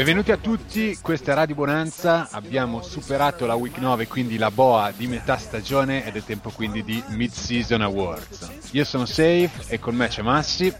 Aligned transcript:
Benvenuti 0.00 0.32
a 0.32 0.38
tutti, 0.38 0.96
questa 1.02 1.32
è 1.32 1.34
Radio 1.34 1.54
Bonanza, 1.54 2.28
abbiamo 2.30 2.80
superato 2.80 3.44
la 3.44 3.52
week 3.54 3.76
9, 3.76 4.06
quindi 4.06 4.38
la 4.38 4.50
boa 4.50 4.90
di 4.96 5.06
metà 5.06 5.36
stagione 5.36 6.06
ed 6.06 6.16
è 6.16 6.24
tempo 6.24 6.48
quindi 6.48 6.82
di 6.82 7.04
Mid-Season 7.08 7.82
Awards. 7.82 8.50
Io 8.70 8.84
sono 8.84 9.04
Safe 9.04 9.50
e 9.66 9.78
con 9.78 9.94
me 9.94 10.08
c'è 10.08 10.22
Massi, 10.22 10.74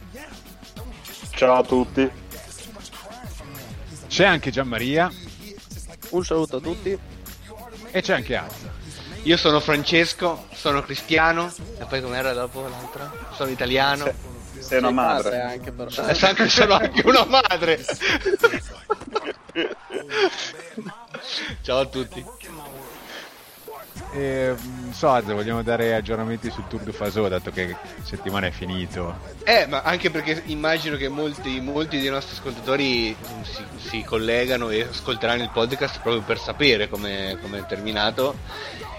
Ciao 1.33 1.59
a 1.59 1.63
tutti. 1.63 2.11
c'è 4.09 4.25
anche 4.25 4.51
Gianmaria 4.51 5.13
Un 6.13 6.25
saluto 6.25 6.57
a 6.57 6.61
tutti. 6.61 6.99
e 7.91 8.01
c'è 8.01 8.15
anche 8.15 8.37
Azza. 8.37 8.73
Io 9.25 9.37
sono 9.37 9.61
Francesco, 9.61 10.47
sono 10.55 10.83
cristiano, 10.83 11.53
e 11.79 11.85
poi 11.85 12.01
com'era 12.01 12.33
dopo 12.33 12.67
l'altra? 12.67 13.13
Sono 13.35 13.51
italiano, 13.51 14.05
Se- 14.05 14.15
Sei 14.71 14.79
una 14.79 14.87
Sei 14.87 14.95
madre. 14.95 15.23
padre 15.31 15.41
anche 15.41 15.73
però. 15.73 15.89
e 16.07 16.15
so 16.15 16.27
anche- 16.27 16.49
sono 16.49 16.75
anche 16.75 17.03
una 17.05 17.25
madre. 17.25 17.85
Ciao 21.63 21.79
a 21.81 21.87
tutti. 21.87 22.25
E, 24.13 24.55
non 24.57 24.93
so 24.93 25.11
Azza, 25.11 25.35
vogliamo 25.35 25.63
dare 25.63 25.95
aggiornamenti 25.95 26.51
sul 26.51 26.67
Tour 26.69 26.83
de 26.83 26.93
Faso 26.93 27.27
dato 27.29 27.51
che 27.51 27.77
settimana 28.05 28.47
è 28.47 28.51
finito. 28.53 29.19
Eh, 29.45 29.67
ma 29.69 29.83
anche 29.83 30.11
perché 30.11 30.43
immagino 30.47 30.97
che 30.97 31.09
molti, 31.09 31.61
molti 31.61 31.99
dei 32.01 32.09
nostri 32.11 32.37
ascoltatori 32.37 33.17
si, 33.43 33.65
si 33.89 34.03
collegano 34.05 34.71
e 34.71 34.83
ascolteranno 34.83 35.43
il 35.43 35.51
podcast 35.51 36.01
proprio 36.01 36.23
per 36.23 36.39
sapere 36.39 36.89
come 36.89 37.37
come 37.43 37.59
è 37.59 37.67
terminato. 37.67 38.37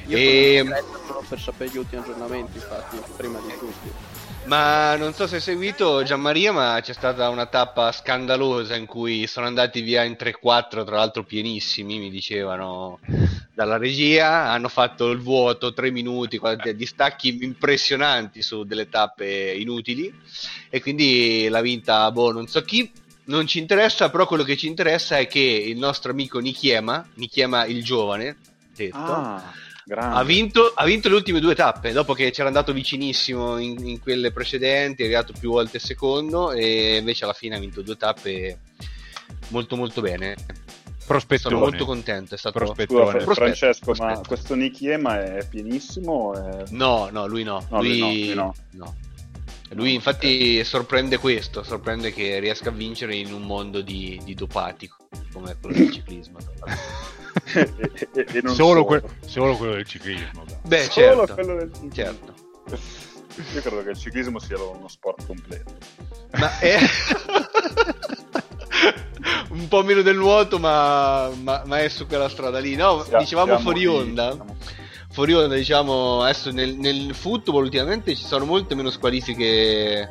Io 0.07 0.17
E- 0.17 0.83
per 1.29 1.39
sapere 1.39 1.69
gli 1.69 1.77
ultimi 1.77 2.01
aggiornamenti, 2.01 2.57
infatti, 2.57 3.01
prima 3.15 3.39
di 3.39 3.53
tutti. 3.57 3.91
Ma 4.45 4.95
non 4.97 5.13
so 5.13 5.27
se 5.27 5.35
hai 5.35 5.41
seguito 5.41 6.03
Gianmaria, 6.03 6.51
ma 6.51 6.79
c'è 6.81 6.93
stata 6.93 7.29
una 7.29 7.45
tappa 7.45 7.91
scandalosa 7.91 8.75
in 8.75 8.85
cui 8.85 9.25
sono 9.27 9.45
andati 9.45 9.81
via 9.81 10.03
in 10.03 10.17
3-4, 10.19 10.83
tra 10.83 10.97
l'altro 10.97 11.23
pienissimi, 11.23 11.99
mi 11.99 12.09
dicevano 12.09 12.99
dalla 13.53 13.77
regia, 13.77 14.49
hanno 14.49 14.67
fatto 14.67 15.09
il 15.11 15.19
vuoto 15.19 15.73
3 15.73 15.91
minuti, 15.91 16.37
guarda, 16.37 16.71
distacchi 16.73 17.37
impressionanti 17.43 18.41
su 18.41 18.63
delle 18.63 18.89
tappe 18.89 19.53
inutili 19.57 20.13
e 20.69 20.81
quindi 20.81 21.47
l'ha 21.47 21.61
vinta, 21.61 22.11
boh, 22.11 22.31
non 22.31 22.47
so 22.47 22.61
chi. 22.61 22.91
Non 23.23 23.45
ci 23.47 23.59
interessa, 23.59 24.09
però 24.09 24.25
quello 24.25 24.43
che 24.43 24.57
ci 24.57 24.67
interessa 24.67 25.17
è 25.17 25.27
che 25.27 25.39
il 25.39 25.77
nostro 25.77 26.11
amico 26.11 26.39
Nichiema, 26.39 27.07
Nichiema 27.13 27.65
il 27.65 27.83
giovane, 27.83 28.37
detto, 28.75 28.97
Ah. 28.97 29.60
Ha 29.97 30.23
vinto, 30.23 30.71
ha 30.75 30.85
vinto 30.85 31.09
le 31.09 31.15
ultime 31.15 31.39
due 31.39 31.55
tappe, 31.55 31.91
dopo 31.91 32.13
che 32.13 32.31
c'era 32.31 32.47
andato 32.47 32.73
vicinissimo 32.73 33.57
in, 33.57 33.85
in 33.85 33.99
quelle 33.99 34.31
precedenti, 34.31 35.01
è 35.01 35.05
arrivato 35.05 35.33
più 35.37 35.49
volte 35.51 35.79
secondo 35.79 36.51
e 36.51 36.97
invece 36.97 37.23
alla 37.23 37.33
fine 37.33 37.55
ha 37.55 37.59
vinto 37.59 37.81
due 37.81 37.97
tappe 37.97 38.59
molto 39.49 39.75
molto 39.75 40.01
bene. 40.01 40.35
Prospettone. 41.05 41.55
Sono 41.55 41.65
molto 41.65 41.85
contento, 41.85 42.35
è 42.35 42.37
stato... 42.37 42.59
Prospettone. 42.59 42.99
Scusa, 43.01 43.11
Prospetto, 43.11 43.33
Francesco, 43.33 43.91
ma 43.91 43.97
prospetto. 43.97 44.27
questo 44.27 44.55
Nichiema 44.55 45.23
è 45.23 45.47
pienissimo? 45.47 46.33
È... 46.33 46.63
No, 46.69 47.09
no, 47.11 47.27
lui 47.27 47.43
no. 47.43 47.65
No, 47.69 47.81
lui, 47.81 47.99
lui 47.99 48.33
no, 48.33 48.55
no. 48.71 48.95
Lui 49.71 49.93
infatti 49.93 50.63
sorprende 50.63 51.17
questo, 51.17 51.63
sorprende 51.63 52.13
che 52.13 52.39
riesca 52.39 52.69
a 52.69 52.73
vincere 52.73 53.15
in 53.15 53.33
un 53.33 53.43
mondo 53.43 53.81
di, 53.81 54.19
di 54.23 54.33
dopati 54.35 54.89
come 55.31 55.57
quello 55.59 55.77
del 55.77 55.91
ciclismo. 55.91 56.37
e, 57.53 57.69
e- 58.13 58.25
e 58.33 58.41
non 58.41 58.55
Solo, 58.55 58.55
solo. 58.55 58.85
que- 58.85 59.03
solo 59.27 59.57
quello 59.57 59.73
del 59.73 59.85
ciclismo. 59.85 60.43
però. 60.45 60.59
Beh, 60.65 60.83
Solo 60.83 61.25
certo, 61.27 61.33
quello 61.33 61.55
del 61.55 61.71
ciclismo. 61.73 61.93
certo. 61.93 62.33
Io 63.53 63.61
credo 63.61 63.83
che 63.83 63.89
il 63.91 63.97
ciclismo 63.97 64.39
sia 64.39 64.57
uno 64.61 64.87
sport 64.87 65.25
completo. 65.25 65.73
Ma 66.33 66.59
è 66.59 66.77
un 69.49 69.67
po' 69.67 69.83
meno 69.83 70.01
del 70.01 70.17
nuoto, 70.17 70.59
ma, 70.59 71.29
ma- 71.41 71.63
ma 71.65 71.79
è 71.81 71.89
su 71.89 72.07
quella 72.07 72.29
strada 72.29 72.59
lì. 72.59 72.75
No, 72.75 73.03
Sia- 73.03 73.19
dicevamo 73.19 73.59
fuori 73.59 73.85
onda. 73.85 74.31
siamo- 74.33 74.55
Fuori 75.11 75.33
onda, 75.33 75.55
diciamo, 75.55 76.21
adesso 76.23 76.51
nel, 76.51 76.75
nel 76.77 77.13
football 77.13 77.63
ultimamente 77.63 78.15
ci 78.15 78.23
sono 78.23 78.45
molte 78.45 78.75
meno 78.75 78.89
squalifiche 78.89 80.07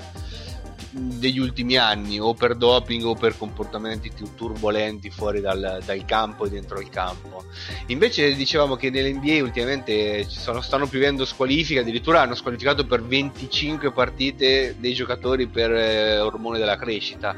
degli 0.91 1.38
ultimi 1.38 1.76
anni, 1.76 2.18
o 2.18 2.34
per 2.34 2.54
doping 2.54 3.04
o 3.04 3.14
per 3.14 3.36
comportamenti 3.36 4.10
più 4.14 4.34
turbolenti 4.34 5.10
fuori 5.10 5.41
dal, 5.41 5.80
dal 5.84 6.04
campo 6.04 6.46
e 6.46 6.50
dentro 6.50 6.80
il 6.80 6.88
campo. 6.88 7.44
Invece 7.86 8.34
dicevamo 8.34 8.76
che 8.76 8.91
nell'NBA 8.91 9.42
ultimamente 9.42 10.26
ci 10.28 10.38
sono, 10.38 10.60
stanno 10.60 10.86
piovendo 10.86 11.24
squalifiche, 11.24 11.80
addirittura 11.80 12.22
hanno 12.22 12.34
squalificato 12.34 12.86
per 12.86 13.02
25 13.02 13.92
partite 13.92 14.76
dei 14.78 14.94
giocatori 14.94 15.46
per 15.46 15.72
eh, 15.72 16.18
ormone 16.20 16.58
della 16.58 16.76
crescita. 16.76 17.36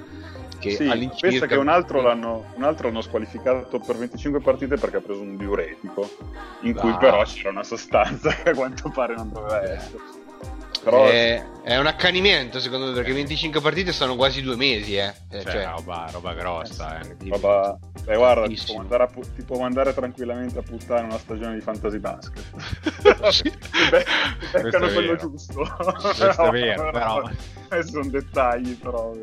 Che 0.59 0.71
Sì, 0.77 0.85
all'incirca- 0.85 1.29
pensa 1.29 1.47
che 1.47 1.57
un 1.57 1.67
altro, 1.67 2.01
l'hanno, 2.03 2.53
un 2.55 2.63
altro 2.63 2.87
hanno 2.87 3.01
squalificato 3.01 3.81
per 3.81 3.97
25 3.97 4.41
partite 4.41 4.77
perché 4.77 4.99
ha 4.99 5.01
preso 5.01 5.21
un 5.21 5.37
diuretico, 5.37 6.09
in 6.61 6.75
cui 6.75 6.91
Ah. 6.91 6.97
però 6.99 7.25
c'era 7.25 7.51
una 7.51 7.65
sostanza 7.65 8.31
che 8.43 8.51
a 8.51 8.55
quanto 8.55 8.89
pare 8.91 9.17
non 9.17 9.33
doveva 9.33 9.61
essere. 9.61 9.99
Però 10.83 11.07
è, 11.07 11.41
è 11.63 11.77
un 11.79 11.87
accanimento 11.87 12.59
secondo 12.59 12.87
me 12.87 12.93
perché 12.93 13.13
25 13.13 13.61
partite 13.61 13.93
sono 13.93 14.17
quasi 14.17 14.43
due 14.43 14.57
mesi 14.57 14.97
eh. 14.97 15.15
Eh, 15.31 15.43
Cioè, 15.43 15.53
cioè, 15.53 15.65
roba, 15.67 16.09
roba 16.11 16.35
grossa, 16.35 16.99
eh. 17.01 17.17
Roba... 17.29 17.79
Beh, 18.03 18.17
guarda, 18.17 18.47
ti 18.49 18.61
può, 18.67 18.79
mandare 18.79 19.03
a 19.05 19.07
pu- 19.07 19.35
ti 19.37 19.43
può 19.45 19.59
mandare 19.61 19.95
tranquillamente 19.95 20.59
a 20.59 20.63
puttane 20.63 21.03
una 21.03 21.19
stagione 21.19 21.55
di 21.55 21.61
fantasy 21.61 21.99
basket. 21.99 22.45
Sì. 23.31 23.43
Ti 23.45 23.51
be- 23.91 24.05
ti 24.05 24.47
Questo 24.51 24.61
beccano 24.61 24.87
è 24.87 24.93
quello 24.93 25.17
giusto. 25.17 25.77
Questo 26.17 26.43
è 26.43 26.51
vero, 26.51 26.91
però. 26.91 27.31
Eh, 27.71 27.83
sono 27.85 28.09
dettagli, 28.09 28.77
però. 28.77 29.15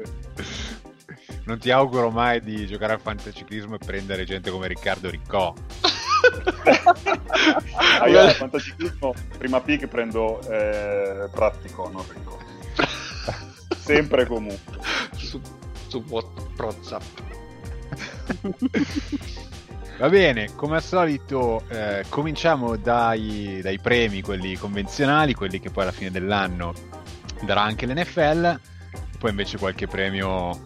Non 1.44 1.60
ti 1.60 1.72
auguro 1.72 2.10
mai 2.10 2.40
di 2.40 2.66
giocare 2.68 2.94
al 2.94 3.02
fantasciclismo 3.02 3.76
e 3.76 3.80
prendere 3.80 4.24
gente 4.24 4.50
come 4.50 4.68
Riccardo 4.68 5.10
Riccò. 5.10 5.54
Ah, 8.00 8.08
io 8.08 8.20
al 8.20 8.32
fantasciclismo, 8.32 9.14
prima 9.38 9.62
pick 9.62 9.88
prendo 9.88 10.40
eh, 10.50 11.28
pratico, 11.32 11.90
non 11.92 12.04
ricco. 12.14 12.38
Sempre 13.78 14.26
comunque. 14.26 14.78
su, 15.16 15.42
su 15.88 16.04
What- 16.10 16.48
WhatsApp 16.58 17.04
Va 19.98 20.08
bene, 20.10 20.56
come 20.56 20.78
al 20.78 20.84
solito 20.84 21.64
eh, 21.70 22.06
cominciamo 22.08 22.78
dai, 22.78 23.60
dai 23.62 23.80
premi, 23.80 24.22
quelli 24.22 24.56
convenzionali, 24.56 25.34
quelli 25.34 25.60
che 25.60 25.72
poi 25.72 25.84
alla 25.84 25.92
fine 25.92 26.10
dell'anno 26.10 26.74
darà 27.42 27.64
anche 27.64 27.86
l'NFL, 27.86 28.60
poi 29.18 29.30
invece 29.30 29.58
qualche 29.58 29.88
premio 29.88 30.58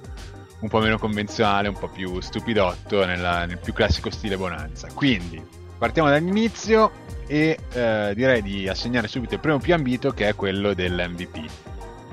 un 0.63 0.69
po' 0.69 0.79
meno 0.79 0.97
convenzionale, 0.97 1.67
un 1.67 1.77
po' 1.77 1.89
più 1.89 2.21
stupidotto 2.21 3.05
nella- 3.05 3.45
nel 3.45 3.59
più 3.59 3.73
classico 3.73 4.09
stile 4.09 4.37
Bonanza. 4.37 4.87
Quindi 4.93 5.43
partiamo 5.77 6.09
dall'inizio 6.09 6.91
e 7.27 7.57
eh, 7.73 8.13
direi 8.15 8.41
di 8.41 8.69
assegnare 8.69 9.07
subito 9.09 9.33
il 9.33 9.41
premio 9.41 9.59
più 9.59 9.73
ambito 9.73 10.11
che 10.11 10.29
è 10.29 10.35
quello 10.35 10.73
dell'MVP, 10.73 11.49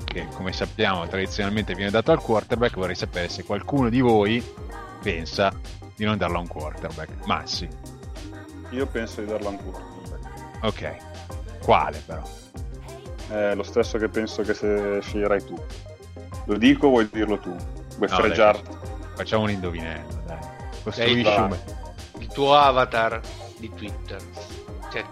che 0.03 0.27
come 0.33 0.51
sappiamo 0.51 1.07
tradizionalmente 1.07 1.73
viene 1.75 1.91
dato 1.91 2.11
al 2.11 2.19
quarterback. 2.19 2.75
Vorrei 2.75 2.95
sapere 2.95 3.29
se 3.29 3.43
qualcuno 3.45 3.87
di 3.87 4.01
voi 4.01 4.43
pensa 5.01 5.51
di 5.95 6.03
non 6.03 6.17
darlo 6.17 6.37
a 6.37 6.41
un 6.41 6.47
quarterback. 6.47 7.25
Massi, 7.25 7.67
Io 8.71 8.85
penso 8.87 9.21
di 9.21 9.27
darlo 9.27 9.47
a 9.47 9.51
un 9.51 9.57
quarterback. 9.57 10.65
ok. 10.65 10.95
Quale 11.63 12.01
però? 12.05 12.21
È 13.29 13.55
lo 13.55 13.63
stesso 13.63 13.97
che 13.97 14.09
penso 14.09 14.41
che 14.41 14.53
se 14.53 14.99
sceglierai 15.01 15.45
tu. 15.45 15.55
Lo 16.47 16.57
dico 16.57 16.87
o 16.87 16.89
vuoi 16.89 17.07
dirlo 17.09 17.37
tu? 17.39 17.55
Vuoi 17.97 18.09
No, 18.09 18.27
dai, 18.35 18.61
Facciamo 19.15 19.43
un 19.43 19.49
indovinello, 19.49 20.21
dai. 20.25 20.37
Costruisci 20.83 21.21
Dai, 21.23 21.37
un... 21.41 21.57
Il 22.19 22.27
tuo 22.27 22.55
avatar 22.55 23.19
di 23.57 23.71
Twitter. 23.75 24.19
Cioè, 24.91 25.03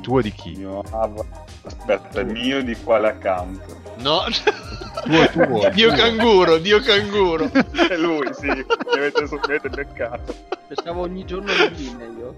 tuo 0.00 0.20
di 0.22 0.32
chi? 0.32 0.54
mio 0.56 0.82
av- 0.90 1.24
Aspetta, 1.64 2.20
il 2.20 2.26
mio 2.26 2.62
di 2.62 2.74
quale 2.82 3.08
account? 3.08 3.76
no. 3.96 4.22
Tuo, 5.04 5.28
tuo, 5.30 5.68
Dio 5.74 5.88
tuo. 5.88 5.96
canguro, 5.96 6.58
Dio 6.58 6.80
canguro. 6.80 7.50
È 7.52 7.96
lui, 7.96 8.28
sì, 8.32 8.46
mi 8.46 8.64
avete, 8.94 9.22
mi 9.22 9.38
avete 9.42 9.68
beccato. 9.68 10.34
Pensavo 10.66 11.02
ogni 11.02 11.24
giorno 11.24 11.52
le 11.52 11.70
mine 11.70 12.04
io. 12.18 12.34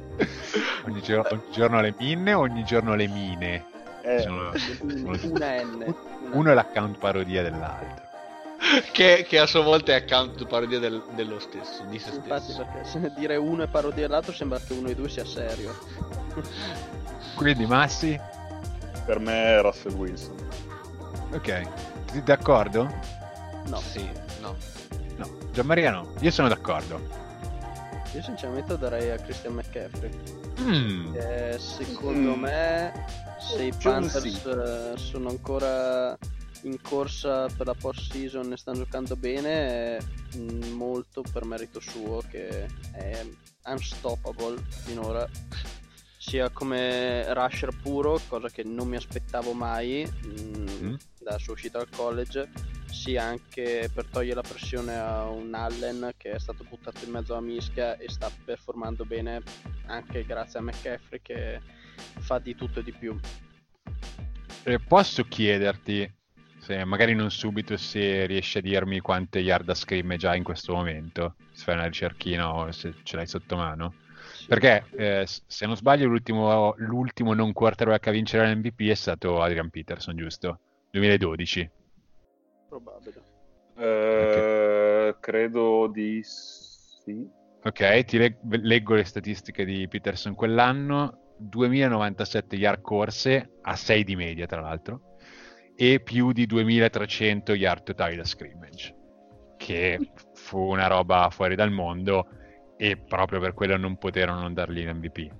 Ogni, 0.86 1.00
gio- 1.02 1.26
ogni 1.30 1.42
giorno 1.52 1.80
le 1.80 1.94
minne 1.98 2.32
o 2.34 2.40
ogni 2.40 2.64
giorno 2.64 2.94
le 2.94 3.06
mine? 3.08 3.64
Eh, 4.02 4.20
Sono- 4.20 4.52
sono- 4.56 5.18
Una 5.34 5.62
N. 5.62 5.82
Una- 5.84 5.94
Uno 6.36 6.50
è 6.50 6.54
l'account 6.54 6.98
parodia 6.98 7.42
dell'altro. 7.42 8.08
Che, 8.92 9.24
che 9.28 9.38
a 9.38 9.46
sua 9.46 9.62
volta 9.62 9.92
è 9.92 9.96
account 9.96 10.46
parodia 10.46 10.78
del- 10.78 11.02
dello 11.14 11.38
stesso, 11.38 11.82
di 11.88 11.98
se 11.98 12.10
Infatti 12.14 12.52
stesso. 12.52 12.64
perché 12.72 12.88
se 12.88 13.12
dire 13.16 13.36
uno 13.36 13.62
è 13.64 13.68
parodia 13.68 14.06
dell'altro 14.06 14.32
sembra 14.32 14.58
che 14.58 14.72
uno 14.72 14.86
dei 14.86 14.94
due 14.94 15.08
sia 15.08 15.24
serio. 15.24 15.76
Quindi 17.34 17.66
Massi? 17.66 18.18
per 19.06 19.18
me 19.18 19.56
è 19.56 19.60
Russell 19.60 19.94
Wilson. 19.94 20.34
Ok. 21.32 21.68
Tutti 22.06 22.22
d'accordo? 22.22 22.88
No, 23.66 23.76
Sì, 23.78 24.08
no. 24.40 24.54
No. 25.16 25.28
Gianmaria 25.52 25.90
no. 25.90 26.12
Io 26.20 26.30
sono 26.30 26.48
d'accordo. 26.48 27.00
io 28.12 28.22
sinceramente 28.22 28.76
darei 28.78 29.10
a 29.10 29.16
Christian 29.16 29.54
McCaffrey. 29.54 30.10
Mm. 30.60 31.14
Secondo 31.56 32.36
Mm. 32.36 32.40
me 32.40 33.04
se 33.38 33.62
i. 33.64 33.72
Panthers 33.82 34.44
eh, 34.46 34.92
sono 34.96 35.28
ancora 35.30 36.16
in 36.62 36.80
corsa 36.80 37.46
per 37.46 37.66
la 37.66 37.74
post 37.74 38.12
season 38.12 38.52
e 38.52 38.56
stanno 38.56 38.78
giocando 38.78 39.16
bene 39.16 39.98
molto 40.72 41.22
per 41.32 41.44
merito 41.44 41.80
suo 41.80 42.22
che 42.28 42.66
è 42.92 43.26
unstoppable 43.64 44.62
finora 44.68 45.28
sia 46.18 46.50
come 46.50 47.32
rusher 47.32 47.74
puro 47.80 48.20
cosa 48.28 48.48
che 48.48 48.62
non 48.62 48.88
mi 48.88 48.96
aspettavo 48.96 49.52
mai 49.52 50.06
mm, 50.26 50.60
Mm. 50.80 50.94
dalla 51.20 51.38
sua 51.38 51.52
uscita 51.52 51.78
dal 51.78 51.88
college 51.90 52.48
sia 52.90 53.24
anche 53.24 53.90
per 53.92 54.06
togliere 54.06 54.36
la 54.36 54.48
pressione 54.48 54.96
a 54.98 55.28
un 55.28 55.54
Allen 55.54 56.12
che 56.16 56.32
è 56.32 56.38
stato 56.38 56.64
buttato 56.64 57.04
in 57.04 57.10
mezzo 57.10 57.32
alla 57.32 57.46
mischia 57.46 57.96
e 57.98 58.08
sta 58.08 58.30
performando 58.44 59.04
bene 59.04 59.42
anche 59.86 60.24
grazie 60.24 60.58
a 60.58 60.62
McCaffrey 60.62 61.20
che 61.22 61.60
fa 62.18 62.38
di 62.38 62.54
tutto 62.54 62.80
e 62.80 62.82
di 62.82 62.92
più. 62.92 63.18
Posso 64.88 65.24
chiederti, 65.24 66.12
se 66.70 66.84
magari 66.84 67.14
non 67.14 67.32
subito, 67.32 67.76
se 67.76 68.26
riesci 68.26 68.58
a 68.58 68.60
dirmi 68.60 69.00
quante 69.00 69.40
yard 69.40 69.68
a 69.68 69.74
scrimmage 69.74 70.28
hai 70.28 70.38
in 70.38 70.44
questo 70.44 70.72
momento? 70.72 71.34
Se 71.50 71.64
fai 71.64 71.74
una 71.74 71.86
ricerchina 71.86 72.54
o 72.54 72.70
se 72.70 72.94
ce 73.02 73.16
l'hai 73.16 73.26
sotto 73.26 73.56
mano? 73.56 73.94
Sì. 74.34 74.46
Perché 74.46 74.84
eh, 74.92 75.24
se 75.26 75.66
non 75.66 75.74
sbaglio 75.74 76.06
l'ultimo, 76.06 76.74
l'ultimo 76.76 77.34
non 77.34 77.52
quarterback 77.52 78.06
a 78.06 78.10
vincere 78.12 78.46
l'MVP 78.46 78.82
è 78.88 78.94
stato 78.94 79.42
Adrian 79.42 79.68
Peterson, 79.68 80.14
giusto? 80.14 80.60
2012. 80.92 81.70
Probabile. 82.68 83.22
Eh, 83.76 85.16
credo 85.18 85.88
di 85.92 86.20
sì. 86.22 87.28
Ok, 87.64 88.04
ti 88.04 88.16
leg- 88.16 88.38
leggo 88.62 88.94
le 88.94 89.04
statistiche 89.04 89.64
di 89.64 89.88
Peterson 89.88 90.36
quell'anno. 90.36 91.34
2097 91.36 92.54
yard 92.54 92.82
corse 92.82 93.58
a 93.62 93.74
6 93.74 94.04
di 94.04 94.14
media, 94.14 94.46
tra 94.46 94.60
l'altro, 94.60 95.09
e 95.82 95.98
più 96.00 96.32
di 96.32 96.44
2300 96.44 97.54
yard 97.54 97.84
totali 97.84 98.14
da 98.14 98.24
scrimmage, 98.24 98.94
che 99.56 99.98
fu 100.34 100.58
una 100.58 100.88
roba 100.88 101.28
fuori 101.30 101.54
dal 101.54 101.70
mondo 101.70 102.26
e 102.76 102.98
proprio 102.98 103.40
per 103.40 103.54
quello 103.54 103.78
non 103.78 103.96
poterono 103.96 104.40
non 104.42 104.52
dargli 104.52 104.84
l'MVP. 104.84 105.30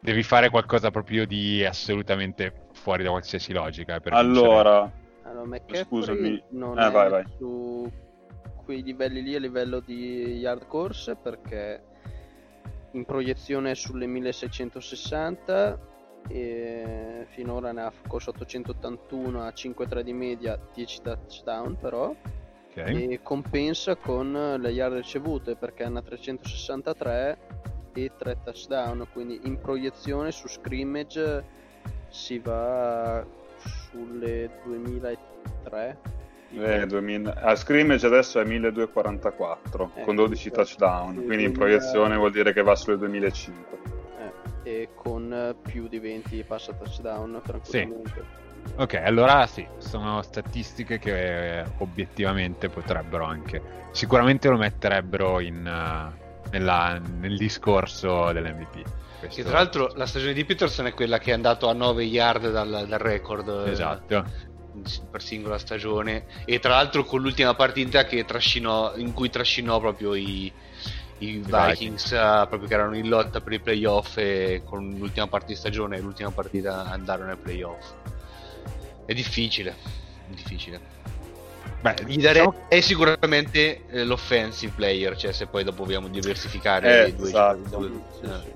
Devi 0.00 0.24
fare 0.24 0.50
qualcosa 0.50 0.90
proprio 0.90 1.24
di 1.28 1.64
assolutamente 1.64 2.66
fuori 2.72 3.04
da 3.04 3.10
qualsiasi 3.10 3.52
logica. 3.52 4.00
Per 4.00 4.12
vincere. 4.12 4.28
Allora, 4.28 4.92
Allora, 5.26 5.58
Scusami. 5.84 6.42
non 6.50 6.76
Eh, 6.76 6.88
è 6.88 6.90
vai, 6.90 7.10
vai. 7.10 7.24
su 7.38 7.88
quei 8.64 8.82
livelli 8.82 9.22
lì 9.22 9.36
a 9.36 9.38
livello 9.38 9.78
di 9.78 10.38
yard 10.38 10.66
course 10.66 11.14
perché 11.14 11.82
in 12.94 13.04
proiezione 13.04 13.70
è 13.70 13.74
sulle 13.74 14.06
1660 14.08 15.78
e 16.28 17.26
finora 17.30 17.72
ne 17.72 17.82
ha 17.82 17.92
corso 18.06 18.30
881 18.30 19.42
a 19.42 19.48
5-3 19.48 20.00
di 20.00 20.12
media 20.12 20.58
10 20.72 21.02
touchdown 21.02 21.76
però 21.76 22.14
Ok. 22.76 22.76
e 22.76 23.20
compensa 23.22 23.94
con 23.96 24.56
le 24.58 24.70
yard 24.70 24.94
ricevute 24.94 25.54
perché 25.54 25.84
hanno 25.84 26.02
363 26.02 27.38
e 27.92 28.10
3 28.18 28.36
touchdown 28.42 29.06
quindi 29.12 29.40
in 29.44 29.60
proiezione 29.60 30.32
su 30.32 30.48
scrimmage 30.48 31.44
si 32.08 32.38
va 32.40 33.24
sulle 33.58 34.50
2003 34.64 35.98
eh, 36.56 36.86
2000 36.86 37.34
a 37.34 37.54
scrimmage 37.56 38.06
adesso 38.06 38.40
è 38.40 38.44
1244 38.44 39.90
Eh, 39.94 40.02
con 40.02 40.14
12 40.14 40.42
sì. 40.42 40.50
touchdown, 40.50 41.18
Sì, 41.18 41.24
quindi 41.24 41.44
in 41.44 41.52
2000 41.52 41.58
proiezione 41.58 42.16
vuol 42.16 42.30
dire 42.30 42.52
che 42.52 42.62
va 42.62 42.74
sulle 42.76 42.96
2005. 42.96 43.93
E 44.64 44.88
con 44.94 45.32
eh, 45.32 45.54
più 45.70 45.86
di 45.88 45.98
20 45.98 46.42
passa 46.44 46.72
touchdown 46.72 47.40
tranquillamente. 47.44 48.42
Ok, 48.76 48.94
allora 48.94 49.46
sì, 49.46 49.64
sono 49.78 50.22
statistiche 50.22 50.98
che 50.98 51.60
eh, 51.60 51.64
obiettivamente 51.78 52.68
potrebbero 52.68 53.24
anche, 53.24 53.62
sicuramente 53.92 54.48
lo 54.48 54.56
metterebbero 54.56 55.38
in, 55.40 55.64
eh, 55.66 56.48
nella- 56.50 56.98
nel 56.98 57.36
discorso 57.36 58.32
dell'MVP. 58.32 58.82
Questo- 59.20 59.42
Che 59.42 59.46
tra 59.48 59.58
l'altro 59.58 59.92
la 59.94 60.06
stagione 60.06 60.32
di 60.32 60.44
Peterson 60.44 60.86
è 60.86 60.94
quella 60.94 61.18
che 61.18 61.30
è 61.30 61.34
andato 61.34 61.68
a 61.68 61.72
9 61.74 62.02
yard 62.04 62.50
dal, 62.50 62.86
dal 62.88 62.98
record 62.98 63.48
eh, 63.66 63.70
Esatto, 63.70 64.24
per 65.10 65.22
singola 65.22 65.56
stagione. 65.58 66.24
E 66.44 66.58
tra 66.58 66.70
l'altro 66.70 67.04
con 67.04 67.20
l'ultima 67.20 67.54
partita 67.54 68.04
che 68.04 68.24
trascinò, 68.24 68.96
in 68.96 69.12
cui 69.12 69.30
trascinò 69.30 69.78
proprio 69.78 70.14
i, 70.14 70.52
i 71.18 71.38
Vikings, 71.38 71.68
Vikings. 71.68 72.12
eh, 72.12 72.46
proprio 72.48 72.66
che 72.68 72.74
erano 72.74 72.96
in 72.96 73.08
lotta 73.08 73.40
per 73.40 73.52
i 73.52 73.60
playoff 73.60 74.16
e 74.16 74.62
con 74.64 74.94
l'ultima 74.98 75.26
partita 75.26 75.52
di 75.52 75.58
stagione 75.58 75.96
e 75.96 76.00
l'ultima 76.00 76.30
partita 76.30 76.84
andarono 76.90 77.30
ai 77.30 77.36
playoff. 77.36 77.92
È 79.06 79.12
difficile, 79.14 79.70
è 79.70 80.34
difficile. 80.34 80.80
Beh, 81.80 81.96
Gli 82.06 82.20
darei 82.22 82.46
diciamo- 82.46 82.80
sicuramente 82.80 83.86
eh, 83.88 84.04
l'offensive 84.04 84.72
player, 84.74 85.16
cioè 85.16 85.32
se 85.32 85.46
poi 85.46 85.64
dopo 85.64 85.84
vogliamo 85.84 86.08
diversificare 86.08 87.04
Eh, 87.04 87.08
i 87.08 87.14
due 87.14 87.28
esatto. 87.28 87.56
giocatori. 87.58 88.00
Sì, 88.12 88.24
Eh. 88.24 88.40
sì. 88.42 88.52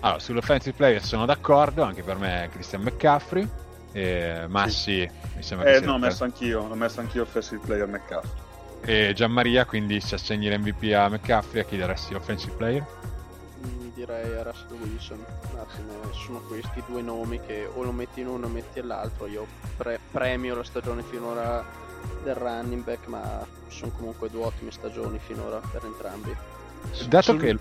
allora, 0.00 0.18
sull'offensive 0.18 0.76
player 0.76 1.02
sono 1.02 1.24
d'accordo, 1.24 1.82
anche 1.82 2.02
per 2.02 2.16
me 2.16 2.44
è 2.44 2.48
Christian 2.48 2.82
McCaffrey, 2.82 3.48
e 3.92 4.46
Massi 4.48 5.08
mi 5.36 5.42
sembra 5.42 5.70
che 5.70 5.76
Eh 5.76 5.80
no, 5.80 5.92
ho 5.94 5.98
messo 5.98 6.24
anch'io, 6.24 6.66
l'ho 6.66 6.74
messo 6.74 6.98
anch'io 7.00 7.22
offensive 7.22 7.60
player 7.64 7.86
McCaffrey. 7.86 8.30
E 8.84 9.12
Gianmaria, 9.14 9.64
quindi 9.64 10.00
se 10.00 10.16
assegni 10.16 10.48
l'MVP 10.48 10.92
a 10.92 11.08
McCaffrey, 11.08 11.62
a 11.62 11.64
chi 11.64 11.76
daresti 11.76 12.12
l'offensive 12.12 12.54
player? 12.54 12.84
Mm, 13.64 13.88
direi 13.94 14.34
a 14.36 14.42
Russell 14.42 14.76
Wilson 14.80 15.24
un 15.52 15.58
attimo 15.58 16.12
sono 16.12 16.40
questi 16.40 16.82
due 16.86 17.00
nomi 17.00 17.40
che 17.40 17.68
o 17.72 17.82
lo 17.84 17.92
metti 17.92 18.20
in 18.20 18.26
uno 18.26 18.46
o 18.46 18.48
metti 18.48 18.80
all'altro 18.80 19.26
io 19.26 19.46
pre- 19.76 20.00
premio 20.10 20.56
la 20.56 20.64
stagione 20.64 21.02
finora 21.02 21.64
del 22.24 22.34
running 22.34 22.82
back 22.82 23.06
ma 23.06 23.46
sono 23.68 23.92
comunque 23.92 24.28
due 24.30 24.46
ottime 24.46 24.72
stagioni 24.72 25.20
finora 25.24 25.60
per 25.70 25.84
entrambi 25.84 26.36
Dato 27.06 27.32
Sul- 27.32 27.40
che... 27.40 27.56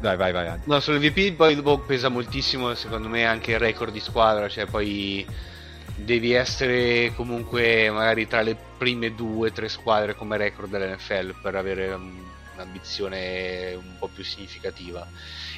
Dai, 0.00 0.16
vai, 0.16 0.32
vai. 0.32 0.48
Andy. 0.48 0.64
No, 0.66 0.80
sull'MVP 0.80 1.36
poi 1.36 1.62
pesa 1.86 2.08
moltissimo 2.08 2.74
secondo 2.74 3.08
me 3.08 3.24
anche 3.24 3.52
il 3.52 3.58
record 3.58 3.92
di 3.92 4.00
squadra, 4.00 4.48
cioè 4.48 4.66
poi 4.66 5.24
devi 5.96 6.32
essere 6.32 7.12
comunque 7.14 7.90
magari 7.90 8.26
tra 8.26 8.42
le 8.42 8.56
prime 8.76 9.14
due 9.14 9.48
o 9.48 9.52
tre 9.52 9.68
squadre 9.68 10.14
come 10.14 10.36
record 10.36 10.70
dell'NFL 10.70 11.34
per 11.40 11.54
avere 11.56 11.92
un'ambizione 12.54 13.74
un 13.74 13.96
po' 13.98 14.08
più 14.08 14.22
significativa. 14.24 15.06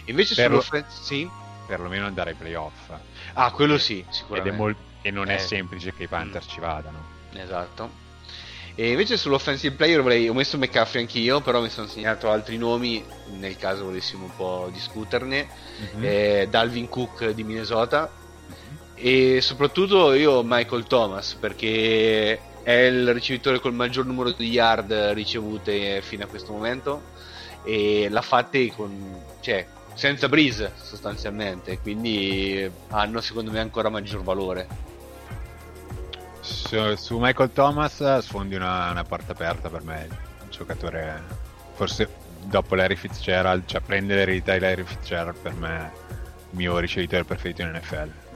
Invece 0.07 0.35
Per 0.35 0.51
lo- 0.51 0.61
sull'offensive... 0.61 1.05
Sì? 1.05 1.29
Perlomeno 1.67 2.07
andare 2.07 2.31
ai 2.31 2.37
playoff. 2.37 2.91
Ah, 3.35 3.51
quello 3.53 3.77
sì, 3.77 3.99
Ed 3.99 4.07
è 4.09 4.13
sicuramente. 4.13 4.57
mol- 4.57 4.77
e 5.03 5.11
non 5.11 5.29
è 5.29 5.35
Eh. 5.35 5.39
semplice 5.39 5.93
che 5.93 6.05
i 6.05 6.09
Panther 6.09 6.43
Mm. 6.43 6.49
ci 6.49 6.61
vadano. 6.61 7.05
Esatto. 7.35 8.07
E 8.75 8.91
invece 8.93 9.17
sull'offensive 9.17 9.75
player 9.75 10.01
vorrei, 10.01 10.29
ho 10.29 10.35
messo 10.35 10.57
McCaffrey 10.57 11.03
anch'io, 11.03 11.41
però 11.41 11.61
mi 11.61 11.69
sono 11.69 11.87
segnato 11.89 12.31
altri 12.31 12.57
nomi, 12.57 13.05
nel 13.33 13.57
caso 13.57 13.85
volessimo 13.85 14.25
un 14.25 14.35
po' 14.37 14.71
discuterne. 14.73 15.47
Mhm. 15.95 16.05
Eh, 16.05 16.47
Dalvin 16.49 16.89
Cook 16.89 17.29
di 17.31 17.43
Minnesota 17.45 18.11
e 19.01 19.41
soprattutto 19.41 20.13
io 20.13 20.43
Michael 20.45 20.87
Thomas 20.87 21.35
perché 21.35 22.41
è 22.63 22.73
il 22.73 23.13
ricevitore 23.15 23.61
col 23.61 23.73
maggior 23.73 24.05
numero 24.05 24.31
di 24.33 24.49
yard 24.51 24.93
ricevute 25.13 26.03
fino 26.03 26.25
a 26.25 26.27
questo 26.27 26.53
momento 26.53 27.03
e 27.65 28.09
l'ha 28.11 28.23
fatte 28.23 28.73
con, 28.73 29.21
cioè, 29.41 29.67
senza 29.95 30.29
Breeze 30.29 30.73
sostanzialmente, 30.77 31.79
quindi 31.79 32.71
hanno 32.89 33.21
secondo 33.21 33.51
me 33.51 33.61
ancora 33.61 33.89
maggior 33.89 34.23
valore. 34.23 34.67
Su, 36.41 36.95
su 36.97 37.19
Michael 37.19 37.53
Thomas 37.53 38.19
sfondi 38.19 38.55
una, 38.55 38.91
una 38.91 39.05
porta 39.05 39.33
aperta 39.33 39.69
per 39.69 39.83
me, 39.83 40.09
un 40.43 40.51
giocatore 40.51 41.23
forse 41.75 42.09
dopo 42.43 42.75
Larry 42.75 42.97
Fitzgerald, 42.97 43.65
cioè 43.67 43.81
prende 43.81 44.15
l'eredità 44.15 44.55
di 44.55 44.61
Larry 44.61 44.85
Fitzgerald 44.85 45.37
per 45.41 45.55
me 45.55 45.93
il 46.51 46.57
mio 46.57 46.79
ricevitore 46.79 47.25
preferito 47.25 47.63
in 47.63 47.71
NFL. 47.71 48.28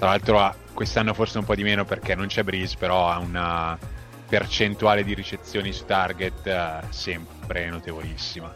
Tra 0.00 0.08
l'altro 0.08 0.54
quest'anno 0.72 1.12
forse 1.12 1.36
un 1.36 1.44
po' 1.44 1.54
di 1.54 1.62
meno 1.62 1.84
perché 1.84 2.14
non 2.14 2.26
c'è 2.26 2.42
Breeze, 2.42 2.74
però 2.78 3.10
ha 3.10 3.18
una 3.18 3.78
percentuale 4.26 5.04
di 5.04 5.12
ricezioni 5.12 5.72
su 5.72 5.84
target 5.84 6.46
eh, 6.46 6.80
sempre 6.88 7.68
notevolissima. 7.68 8.50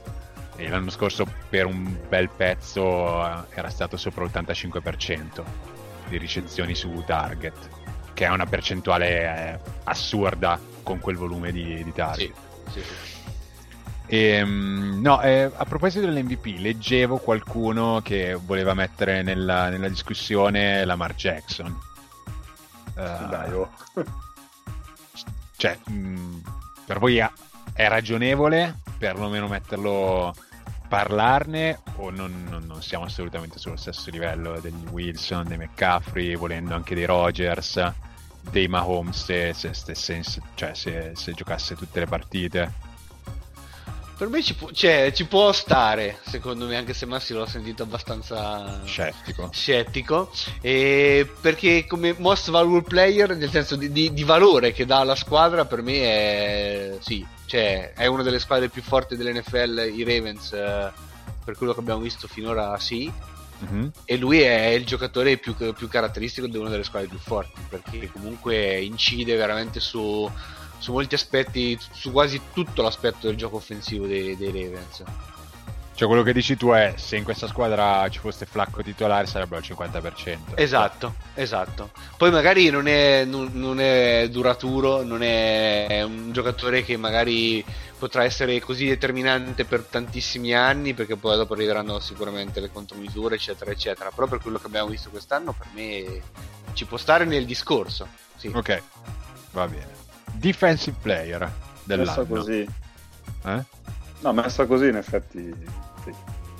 E 0.56 0.68
l'anno 0.70 0.88
scorso 0.88 1.26
per 1.50 1.66
un 1.66 1.98
bel 2.08 2.30
pezzo 2.30 3.22
eh, 3.22 3.42
era 3.50 3.68
stato 3.68 3.98
sopra 3.98 4.24
l'85% 4.24 5.44
di 6.08 6.16
ricezioni 6.16 6.74
su 6.74 7.04
target, 7.04 7.68
che 8.14 8.24
è 8.24 8.30
una 8.30 8.46
percentuale 8.46 9.52
eh, 9.52 9.58
assurda 9.84 10.58
con 10.82 10.98
quel 10.98 11.16
volume 11.16 11.52
di, 11.52 11.84
di 11.84 11.92
target. 11.92 12.32
Sì, 12.70 12.80
sì, 12.80 12.80
sì. 12.80 13.13
E, 14.06 14.42
um, 14.42 15.00
no, 15.00 15.20
eh, 15.22 15.50
a 15.54 15.64
proposito 15.64 16.06
dell'MVP, 16.06 16.58
leggevo 16.58 17.18
qualcuno 17.18 18.00
che 18.02 18.34
voleva 18.34 18.74
mettere 18.74 19.22
nella, 19.22 19.68
nella 19.70 19.88
discussione 19.88 20.84
Lamar 20.84 21.14
Jackson. 21.14 21.76
Uh, 22.94 23.28
Dai, 23.28 23.52
oh. 23.52 23.70
cioè, 25.56 25.78
mh, 25.86 25.92
mm, 25.92 26.36
per 26.86 26.98
voi 26.98 27.16
è 27.16 27.88
ragionevole 27.88 28.80
perlomeno 28.98 29.48
metterlo 29.48 30.34
parlarne 30.88 31.80
o 31.96 32.10
non, 32.10 32.46
non, 32.48 32.64
non, 32.66 32.82
siamo 32.82 33.04
assolutamente 33.04 33.58
sullo 33.58 33.76
stesso 33.76 34.10
livello 34.10 34.60
degli 34.60 34.86
Wilson, 34.90 35.48
dei 35.48 35.56
McCaffrey, 35.56 36.36
volendo 36.36 36.74
anche 36.74 36.94
dei 36.94 37.04
Rogers, 37.04 37.92
dei 38.50 38.68
Mahomes 38.68 39.24
se, 39.24 39.52
se, 39.54 39.72
se, 39.74 40.22
cioè 40.54 40.74
se, 40.74 41.12
se 41.14 41.32
giocasse 41.32 41.74
tutte 41.74 42.00
le 42.00 42.06
partite? 42.06 42.72
Per 44.16 44.28
me 44.28 44.42
ci 44.42 44.54
può, 44.54 44.70
cioè, 44.70 45.10
ci 45.12 45.26
può, 45.26 45.50
stare, 45.52 46.18
secondo 46.24 46.66
me, 46.66 46.76
anche 46.76 46.94
se 46.94 47.04
Massi 47.04 47.32
l'ho 47.32 47.46
sentito 47.46 47.82
abbastanza 47.82 48.80
scettico. 48.84 49.50
scettico 49.52 50.30
perché 51.40 51.84
come 51.86 52.14
most 52.18 52.50
valuable 52.50 52.82
player, 52.82 53.36
nel 53.36 53.50
senso 53.50 53.74
di, 53.74 53.90
di, 53.90 54.12
di, 54.12 54.22
valore 54.22 54.72
che 54.72 54.86
dà 54.86 55.00
alla 55.00 55.16
squadra, 55.16 55.64
per 55.64 55.82
me 55.82 56.00
è 56.02 56.96
sì, 57.00 57.26
cioè, 57.46 57.92
è 57.92 58.06
una 58.06 58.22
delle 58.22 58.38
squadre 58.38 58.68
più 58.68 58.82
forti 58.82 59.16
dell'NFL, 59.16 59.90
i 59.92 60.04
Ravens, 60.04 60.52
eh, 60.52 60.92
per 61.44 61.56
quello 61.56 61.74
che 61.74 61.80
abbiamo 61.80 62.00
visto 62.00 62.28
finora 62.28 62.78
sì. 62.78 63.12
Mm-hmm. 63.64 63.86
E 64.04 64.16
lui 64.16 64.40
è 64.40 64.66
il 64.68 64.84
giocatore 64.84 65.38
più, 65.38 65.54
più 65.54 65.88
caratteristico 65.88 66.46
di 66.46 66.56
una 66.56 66.68
delle 66.68 66.84
squadre 66.84 67.08
più 67.08 67.18
forti, 67.18 67.60
perché 67.68 68.10
comunque 68.12 68.80
incide 68.80 69.36
veramente 69.36 69.80
su 69.80 70.30
su 70.84 70.92
molti 70.92 71.14
aspetti, 71.14 71.78
su 71.92 72.12
quasi 72.12 72.38
tutto 72.52 72.82
l'aspetto 72.82 73.26
del 73.26 73.36
gioco 73.36 73.56
offensivo 73.56 74.06
dei, 74.06 74.36
dei 74.36 74.48
Ravens. 74.48 75.02
Cioè 75.94 76.08
quello 76.08 76.22
che 76.22 76.34
dici 76.34 76.56
tu 76.56 76.70
è 76.72 76.92
se 76.96 77.16
in 77.16 77.24
questa 77.24 77.46
squadra 77.46 78.06
ci 78.10 78.18
fosse 78.18 78.44
Flacco 78.44 78.82
titolare 78.82 79.26
sarebbero 79.26 79.62
al 79.62 79.66
50%. 79.66 80.38
Esatto, 80.56 81.14
esatto. 81.34 81.90
Poi 82.18 82.30
magari 82.30 82.68
non 82.68 82.86
è, 82.86 83.24
non, 83.24 83.48
non 83.54 83.80
è, 83.80 84.28
duraturo, 84.28 85.02
non 85.02 85.22
è 85.22 86.02
un 86.02 86.32
giocatore 86.32 86.82
che 86.82 86.98
magari 86.98 87.64
potrà 87.98 88.24
essere 88.24 88.60
così 88.60 88.86
determinante 88.86 89.64
per 89.64 89.84
tantissimi 89.84 90.52
anni 90.52 90.92
perché 90.92 91.16
poi 91.16 91.36
dopo 91.36 91.54
arriveranno 91.54 91.98
sicuramente 92.00 92.60
le 92.60 92.70
contromisure 92.70 93.36
eccetera 93.36 93.70
eccetera. 93.70 94.10
Però 94.10 94.26
per 94.26 94.40
quello 94.40 94.58
che 94.58 94.66
abbiamo 94.66 94.88
visto 94.88 95.08
quest'anno 95.08 95.54
per 95.54 95.68
me 95.72 96.20
ci 96.74 96.84
può 96.84 96.98
stare 96.98 97.24
nel 97.24 97.46
discorso. 97.46 98.06
Sì. 98.36 98.50
Ok, 98.52 98.82
va 99.52 99.66
bene 99.66 99.93
defensive 100.34 100.96
player 101.00 101.50
dell'anno. 101.84 102.08
Messa 102.08 102.24
così. 102.24 102.68
Eh? 103.44 103.64
No, 104.20 104.32
messa 104.32 104.66
così 104.66 104.88
in 104.88 104.96
effetti 104.96 105.54
sì, 106.02 106.14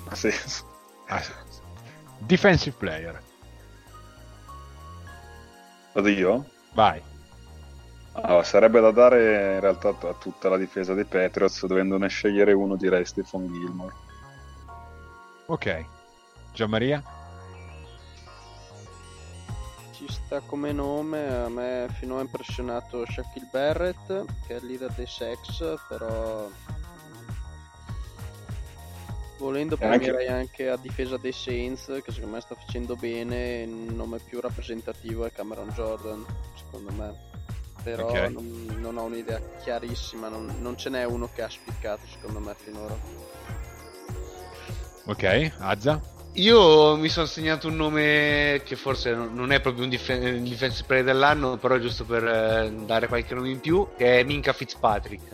ha 0.09 0.15
senso. 0.15 0.65
Ah, 1.07 1.21
sì. 1.21 1.31
Defensive 2.19 2.75
player. 2.77 3.21
Vado 5.93 6.07
io? 6.07 6.45
Vai. 6.73 7.01
Allora, 8.13 8.43
sarebbe 8.43 8.79
da 8.79 8.91
dare 8.91 9.55
in 9.55 9.59
realtà 9.59 9.89
a 9.89 10.13
tutta 10.13 10.49
la 10.49 10.57
difesa 10.57 10.93
dei 10.93 11.05
Patriots, 11.05 11.65
dovendone 11.65 12.07
scegliere 12.07 12.53
uno 12.53 12.75
direi 12.75 13.05
Stefan 13.05 13.47
Gilmore. 13.47 13.93
Ok. 15.47 15.85
Gianmaria? 16.53 17.03
ci 17.03 17.15
sta 20.35 20.41
come 20.45 20.71
nome, 20.73 21.27
a 21.27 21.49
me 21.49 21.87
finora 21.97 22.19
ha 22.19 22.23
impressionato 22.23 23.05
Shaquille 23.05 23.47
Barrett, 23.51 24.25
che 24.45 24.55
è 24.55 24.57
il 24.57 24.65
leader 24.65 24.91
dei 24.91 25.07
Sex, 25.07 25.77
però 25.87 26.49
volendo 29.37 29.77
premierei 29.77 30.27
anche... 30.27 30.67
anche 30.67 30.69
a 30.69 30.77
difesa 30.77 31.17
dei 31.17 31.31
Saints, 31.31 31.85
che 32.03 32.11
secondo 32.11 32.35
me 32.35 32.41
sta 32.41 32.55
facendo 32.55 32.95
bene, 32.95 33.61
il 33.61 33.69
nome 33.69 34.19
più 34.19 34.41
rappresentativo 34.41 35.25
è 35.25 35.31
Cameron 35.31 35.69
Jordan, 35.69 36.25
secondo 36.55 36.91
me. 36.91 37.33
Però 37.83 38.09
okay. 38.09 38.33
non, 38.33 38.77
non, 38.79 38.97
ho 38.97 39.03
un'idea 39.03 39.39
chiarissima, 39.61 40.27
non, 40.27 40.55
non 40.59 40.75
ce 40.75 40.89
n'è 40.89 41.05
uno 41.05 41.29
che 41.33 41.43
ha 41.43 41.49
spiccato 41.49 42.01
secondo 42.07 42.39
me 42.39 42.55
finora. 42.57 42.97
Ok, 45.05 45.53
Azza? 45.59 46.14
Io 46.37 46.97
mi 46.97 47.07
sono 47.07 47.27
segnato 47.27 47.69
un 47.69 47.77
nome 47.77 48.61
che 48.65 48.75
forse 48.75 49.13
non 49.13 49.53
è 49.53 49.61
proprio 49.61 49.85
un 49.85 49.89
dif- 49.89 50.39
defensive 50.39 50.83
player 50.85 51.05
dell'anno, 51.05 51.55
però 51.55 51.77
giusto 51.77 52.03
per 52.03 52.25
eh, 52.25 52.73
dare 52.85 53.07
qualche 53.07 53.33
nome 53.33 53.51
in 53.51 53.61
più, 53.61 53.87
che 53.95 54.19
è 54.19 54.23
Minka 54.23 54.51
Fitzpatrick. 54.51 55.33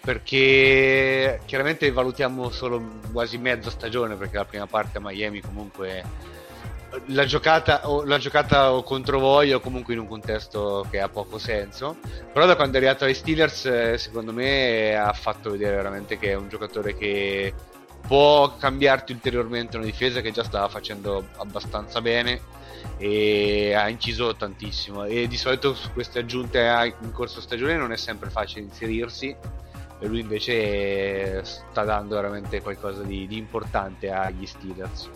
Perché 0.00 1.40
chiaramente 1.46 1.90
valutiamo 1.90 2.48
solo 2.50 2.80
quasi 3.12 3.38
mezza 3.38 3.70
stagione, 3.70 4.14
perché 4.14 4.36
la 4.36 4.44
prima 4.44 4.66
parte 4.68 4.98
a 4.98 5.00
Miami 5.00 5.40
comunque 5.40 6.04
l'ha 7.06 7.24
giocata, 7.24 7.82
l'ha 8.04 8.18
giocata 8.18 8.72
o 8.72 8.84
contro 8.84 9.18
voi 9.18 9.52
o 9.52 9.58
comunque 9.58 9.94
in 9.94 10.00
un 10.00 10.06
contesto 10.06 10.86
che 10.92 11.00
ha 11.00 11.08
poco 11.08 11.38
senso. 11.38 11.96
Però 12.32 12.46
da 12.46 12.54
quando 12.54 12.74
è 12.74 12.76
arrivato 12.76 13.04
ai 13.04 13.14
Steelers, 13.14 13.64
eh, 13.66 13.98
secondo 13.98 14.32
me 14.32 14.96
ha 14.96 15.12
fatto 15.12 15.50
vedere 15.50 15.74
veramente 15.74 16.18
che 16.18 16.30
è 16.30 16.34
un 16.34 16.48
giocatore 16.48 16.96
che 16.96 17.52
può 18.10 18.56
cambiarti 18.56 19.12
ulteriormente 19.12 19.76
una 19.76 19.86
difesa 19.86 20.20
che 20.20 20.32
già 20.32 20.42
stava 20.42 20.68
facendo 20.68 21.28
abbastanza 21.36 22.00
bene 22.00 22.40
e 22.98 23.72
ha 23.72 23.88
inciso 23.88 24.34
tantissimo. 24.34 25.04
E 25.04 25.28
di 25.28 25.36
solito 25.36 25.76
su 25.76 25.92
queste 25.92 26.18
aggiunte 26.18 26.92
in 27.02 27.12
corso 27.12 27.40
stagione 27.40 27.76
non 27.76 27.92
è 27.92 27.96
sempre 27.96 28.28
facile 28.28 28.62
inserirsi 28.62 29.28
e 30.00 30.06
lui 30.08 30.18
invece 30.18 31.44
sta 31.44 31.84
dando 31.84 32.16
veramente 32.16 32.60
qualcosa 32.60 33.04
di, 33.04 33.28
di 33.28 33.36
importante 33.36 34.10
agli 34.10 34.44
Steelers. 34.44 35.08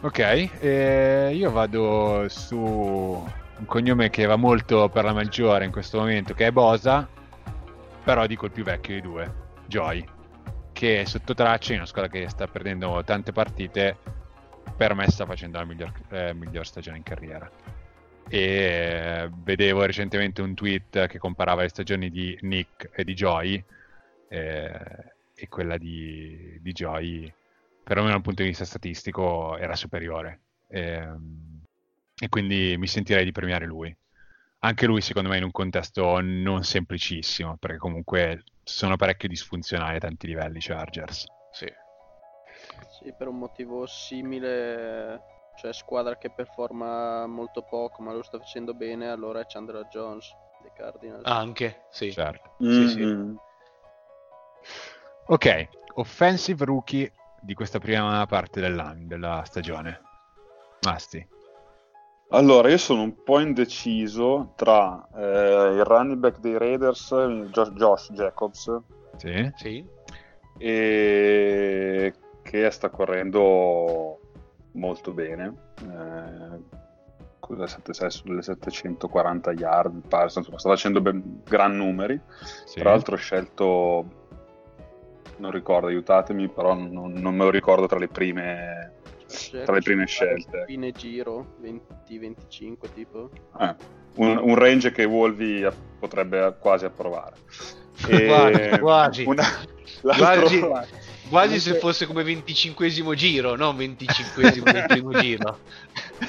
Ok 0.00 0.18
eh, 0.60 1.30
io 1.34 1.50
vado 1.50 2.24
su 2.28 2.56
un 2.56 3.66
cognome 3.66 4.08
che 4.08 4.24
va 4.24 4.36
molto 4.36 4.88
per 4.88 5.04
la 5.04 5.12
maggiore 5.12 5.66
in 5.66 5.72
questo 5.72 5.98
momento 5.98 6.32
che 6.32 6.46
è 6.46 6.50
Bosa 6.50 7.06
però 8.02 8.26
dico 8.26 8.46
il 8.46 8.50
più 8.50 8.64
vecchio 8.64 8.94
dei 8.94 9.02
due 9.02 9.34
Joy 9.66 10.20
che 10.82 11.06
sotto 11.06 11.32
traccia 11.32 11.70
in 11.70 11.78
una 11.78 11.86
squadra 11.86 12.10
che 12.10 12.28
sta 12.28 12.48
perdendo 12.48 13.04
tante 13.04 13.30
partite 13.30 13.96
per 14.76 14.94
me 14.94 15.08
sta 15.08 15.24
facendo 15.24 15.58
la 15.58 15.64
miglior, 15.64 15.92
eh, 16.10 16.34
miglior 16.34 16.66
stagione 16.66 16.96
in 16.96 17.04
carriera. 17.04 17.48
E 18.28 18.40
eh, 18.40 19.30
vedevo 19.32 19.84
recentemente 19.84 20.42
un 20.42 20.54
tweet 20.54 21.06
che 21.06 21.18
comparava 21.18 21.62
le 21.62 21.68
stagioni 21.68 22.10
di 22.10 22.36
Nick 22.40 22.90
e 22.92 23.04
di 23.04 23.14
Joy 23.14 23.64
eh, 24.26 24.80
e 25.36 25.48
quella 25.48 25.78
di, 25.78 26.58
di 26.60 26.72
Joy 26.72 27.32
perlomeno 27.84 28.14
dal 28.14 28.24
punto 28.24 28.42
di 28.42 28.48
vista 28.48 28.64
statistico 28.64 29.56
era 29.58 29.76
superiore. 29.76 30.40
E, 30.66 31.08
e 32.18 32.28
quindi 32.28 32.74
mi 32.76 32.88
sentirei 32.88 33.24
di 33.24 33.30
premiare 33.30 33.66
lui 33.66 33.96
anche 34.64 34.86
lui 34.86 35.00
secondo 35.00 35.28
me 35.28 35.38
in 35.38 35.44
un 35.44 35.50
contesto 35.50 36.20
non 36.20 36.62
semplicissimo 36.62 37.56
perché 37.56 37.78
comunque 37.78 38.44
sono 38.62 38.96
parecchio 38.96 39.28
disfunzionali 39.28 39.96
a 39.96 40.00
tanti 40.00 40.28
livelli 40.28 40.60
Chargers. 40.60 41.24
Sì. 41.50 41.66
Sì, 42.88 43.12
per 43.12 43.26
un 43.26 43.38
motivo 43.38 43.86
simile, 43.86 45.20
cioè 45.56 45.72
squadra 45.72 46.16
che 46.16 46.30
performa 46.30 47.26
molto 47.26 47.62
poco 47.62 48.02
ma 48.02 48.12
lo 48.12 48.22
sta 48.22 48.38
facendo 48.38 48.72
bene, 48.72 49.10
allora 49.10 49.40
è 49.40 49.46
Chandler 49.46 49.86
Jones 49.88 50.32
dei 50.60 50.70
Cardinals. 50.72 51.24
Anche, 51.24 51.86
sì. 51.90 52.12
Certo. 52.12 52.54
Mm-hmm. 52.62 52.86
Sì, 52.86 52.88
sì. 52.88 53.36
Ok, 55.26 55.68
offensive 55.94 56.64
rookie 56.64 57.12
di 57.40 57.54
questa 57.54 57.80
prima 57.80 58.24
parte 58.26 58.60
dell'anno, 58.60 59.06
della 59.06 59.42
stagione. 59.44 60.00
Masti. 60.82 61.28
Allora, 62.32 62.70
io 62.70 62.78
sono 62.78 63.02
un 63.02 63.22
po' 63.22 63.40
indeciso 63.40 64.52
tra 64.56 65.06
eh, 65.14 65.74
il 65.74 65.84
running 65.84 66.18
back 66.18 66.40
dei 66.40 66.56
Raiders, 66.56 67.14
Josh, 67.50 67.70
Josh 67.72 68.12
Jacobs, 68.12 68.80
sì. 69.16 69.50
sì. 69.54 69.86
E 70.58 72.14
che 72.42 72.70
sta 72.70 72.88
correndo 72.88 74.18
molto 74.72 75.12
bene. 75.12 75.54
Eh, 75.80 76.80
cosa 77.38 77.66
7, 77.66 78.10
sulle 78.10 78.40
740 78.40 79.52
yard, 79.52 80.06
pare, 80.08 80.24
insomma, 80.24 80.58
sta 80.58 80.70
facendo 80.70 81.02
ben, 81.02 81.42
gran 81.44 81.76
numeri. 81.76 82.18
Sì. 82.64 82.80
Tra 82.80 82.90
l'altro 82.90 83.14
ho 83.14 83.18
scelto 83.18 84.20
non 85.36 85.50
ricordo, 85.50 85.88
aiutatemi, 85.88 86.48
però 86.48 86.74
non, 86.74 87.12
non 87.12 87.34
me 87.34 87.44
lo 87.44 87.50
ricordo 87.50 87.86
tra 87.86 87.98
le 87.98 88.08
prime, 88.08 88.92
tra 89.64 89.74
le 89.74 89.80
prime 89.80 90.06
scelte. 90.06 90.64
Fine 90.66 90.92
giro, 90.92 91.56
20-25 91.62 92.76
tipo. 92.94 93.30
Eh, 93.58 93.74
un, 94.16 94.36
un 94.36 94.54
range 94.54 94.92
che 94.92 95.04
Wolvi 95.04 95.66
potrebbe 96.02 96.56
quasi 96.60 96.84
approvare. 96.84 97.36
E 98.04 98.26
Quasi, 98.26 98.78
quasi. 98.80 99.24
una- 99.24 99.44
l'altro- 100.00 100.48
Quasi, 100.68 100.92
quasi 101.30 101.60
se 101.60 101.74
fosse 101.78 102.06
come 102.06 102.24
25 102.24 102.88
giro, 103.14 103.54
non 103.54 103.76
25 103.76 104.50
del 104.50 104.84
primo 104.86 105.12
giro. 105.20 105.58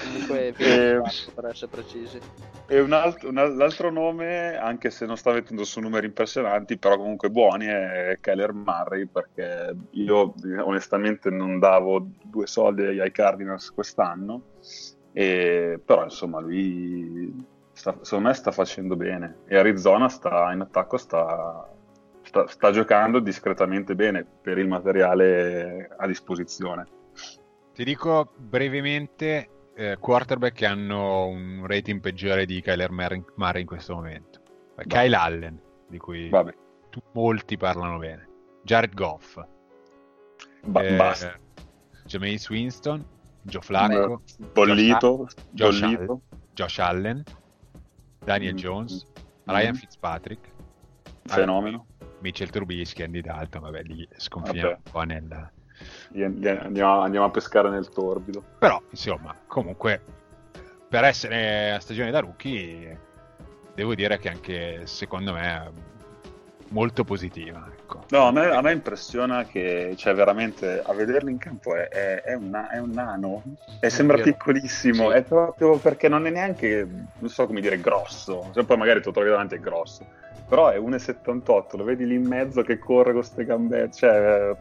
Comunque 0.03 0.47
Eh, 0.49 0.53
24 0.53 1.31
per 1.33 1.45
essere 1.45 1.71
precisi. 1.71 2.21
E 2.67 2.79
un 2.79 2.91
alt- 2.93 3.23
un 3.23 3.37
al- 3.37 3.55
l'altro 3.55 3.89
nome, 3.89 4.55
anche 4.55 4.91
se 4.91 5.05
non 5.07 5.17
sta 5.17 5.31
mettendo 5.31 5.63
su 5.63 5.79
numeri 5.79 6.05
impressionanti, 6.05 6.77
però 6.77 6.95
comunque 6.97 7.29
buoni, 7.29 7.65
è 7.65 8.17
Keller 8.21 8.53
Murray, 8.53 9.07
perché 9.07 9.75
io 9.93 10.35
onestamente 10.63 11.31
non 11.31 11.57
davo 11.57 12.07
due 12.21 12.45
soldi 12.45 12.99
ai 12.99 13.11
Cardinals 13.11 13.71
quest'anno, 13.71 14.43
e- 15.11 15.79
però 15.83 16.03
insomma 16.03 16.39
lui 16.39 17.51
sta- 17.83 17.97
secondo 18.01 18.29
me 18.29 18.33
sta 18.33 18.51
facendo 18.51 18.95
bene 18.95 19.39
e 19.45 19.57
Arizona 19.57 20.07
sta 20.07 20.51
in 20.53 20.61
attacco 20.61 20.95
sta, 20.95 21.69
sta- 22.21 22.47
sta 22.47 22.71
giocando 22.71 23.19
discretamente 23.19 23.93
bene 23.93 24.23
per 24.23 24.57
il 24.57 24.67
materiale 24.69 25.89
a 25.97 26.07
disposizione. 26.07 26.87
Ti 27.73 27.83
dico 27.83 28.31
brevemente 28.37 29.49
eh, 29.75 29.97
quarterback 29.99 30.53
che 30.53 30.65
hanno 30.65 31.25
un 31.27 31.65
rating 31.67 31.99
peggiore 31.99 32.45
di 32.45 32.61
Kyler 32.61 32.91
Murray 32.91 33.61
in 33.61 33.65
questo 33.67 33.95
momento. 33.95 34.39
Va. 34.75 34.83
Kyle 34.83 35.15
Allen, 35.15 35.61
di 35.87 35.97
cui 35.97 36.29
Vabbè, 36.29 36.53
tu- 36.89 37.01
molti 37.13 37.57
parlano 37.57 37.97
bene. 37.97 38.29
Jared 38.63 38.93
Goff. 38.93 39.43
ba- 40.65 40.81
eh, 40.83 40.95
basta. 40.95 41.37
Jameis 42.05 42.47
Winston. 42.49 43.03
Joe 43.41 43.61
Flacco. 43.61 44.21
Bollito, 44.53 45.27
Josh 45.49 45.81
bollito. 45.81 46.21
Josh 46.53 46.79
Allen. 46.79 47.23
Daniel 48.23 48.53
Mm. 48.53 48.57
Jones. 48.57 49.05
Mm. 49.49 49.53
Ryan 49.53 49.75
Fitzpatrick. 49.75 50.51
Fenomeno. 51.25 51.85
Mitchell 52.19 52.49
Trubisky, 52.49 53.03
Andy 53.03 53.21
Dalton. 53.21 53.61
Vabbè, 53.61 53.83
lì 53.83 54.07
sconfiniamo 54.15 54.69
Vabbè. 54.69 54.81
un 54.85 54.91
po' 54.91 55.01
nel... 55.01 55.51
Andiamo, 56.15 57.01
andiamo 57.01 57.25
a 57.25 57.29
pescare 57.29 57.69
nel 57.69 57.89
torbido. 57.89 58.43
Però, 58.59 58.81
insomma, 58.89 59.35
comunque, 59.47 60.01
per 60.87 61.03
essere 61.03 61.71
a 61.73 61.79
stagione 61.79 62.11
da 62.11 62.19
rookie, 62.19 62.99
devo 63.75 63.95
dire 63.95 64.17
che 64.19 64.29
anche 64.29 64.85
secondo 64.85 65.33
me 65.33 65.71
molto 66.73 67.03
positiva. 67.03 67.65
Ecco. 67.71 68.03
No, 68.09 68.27
a 68.27 68.31
me, 68.31 68.47
a 68.49 68.61
me 68.61 68.71
impressiona 68.73 69.45
che, 69.45 69.93
cioè, 69.95 70.13
veramente, 70.13 70.81
a 70.83 70.93
vederlo 70.93 71.29
in 71.29 71.37
campo 71.37 71.75
è, 71.75 71.87
è- 71.87 72.21
è 72.23 72.33
un, 72.33 72.49
na- 72.49 72.69
è 72.69 72.79
un 72.79 72.89
nano. 72.89 73.43
E 73.79 73.89
sembra 73.89 74.17
vero. 74.17 74.31
piccolissimo. 74.31 75.09
Sì. 75.11 75.15
È 75.17 75.23
proprio 75.23 75.77
perché 75.77 76.09
non 76.09 76.25
è 76.27 76.29
neanche, 76.29 76.85
non 77.19 77.29
so 77.29 77.45
come 77.45 77.61
dire, 77.61 77.79
grosso. 77.79 78.49
Cioè, 78.53 78.65
poi 78.65 78.77
magari 78.77 78.99
te 78.99 79.05
lo 79.07 79.11
trovi 79.13 79.29
davanti 79.29 79.55
è 79.55 79.59
grosso. 79.59 80.05
Però 80.47 80.69
è 80.69 80.77
1,78, 80.77 81.77
lo 81.77 81.83
vedi 81.83 82.05
lì 82.05 82.15
in 82.15 82.27
mezzo 82.27 82.61
che 82.63 82.77
corre 82.79 83.11
con 83.13 83.21
queste 83.21 83.45
gambette. 83.45 83.93
Cioè, 83.95 84.55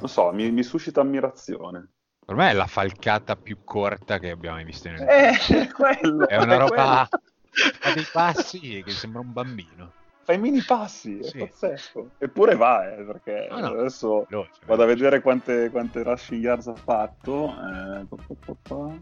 non 0.00 0.08
so, 0.08 0.32
mi, 0.32 0.50
mi 0.50 0.62
suscita 0.62 1.00
ammirazione. 1.00 1.88
Per 2.24 2.34
me 2.36 2.50
è 2.50 2.52
la 2.54 2.66
falcata 2.66 3.36
più 3.36 3.58
corta 3.64 4.18
che 4.18 4.30
abbiamo 4.30 4.56
mai 4.56 4.64
visto 4.64 4.88
nel 4.88 5.00
Eh, 5.02 5.32
è 5.32 5.68
quello. 5.72 6.28
È 6.28 6.36
una 6.36 6.54
è 6.54 6.58
roba... 6.58 7.06
quello. 7.08 7.22
Ha 7.82 7.92
dei 7.94 8.06
passi 8.12 8.82
che 8.84 8.90
sembra 8.92 9.20
un 9.20 9.32
bambino. 9.32 9.92
Fa 10.30 10.36
i 10.36 10.38
mini 10.38 10.62
passi, 10.62 11.18
è 11.18 11.24
Sì. 11.24 11.38
pazzesco. 11.38 12.10
Eppure 12.18 12.54
va, 12.54 12.88
eh, 12.94 13.02
perché 13.02 13.48
No, 13.50 13.58
no. 13.58 13.66
adesso 13.80 14.26
Veloce, 14.28 14.60
vado 14.64 14.82
a 14.84 14.86
vedere 14.86 15.20
quante, 15.20 15.70
quante 15.70 16.04
rushing 16.04 16.40
yards 16.40 16.68
ha 16.68 16.74
fatto. 16.76 17.48
Eh, 17.48 18.06
pa, 18.06 18.16
pa, 18.28 18.34
pa, 18.46 18.54
pa. 18.62 18.92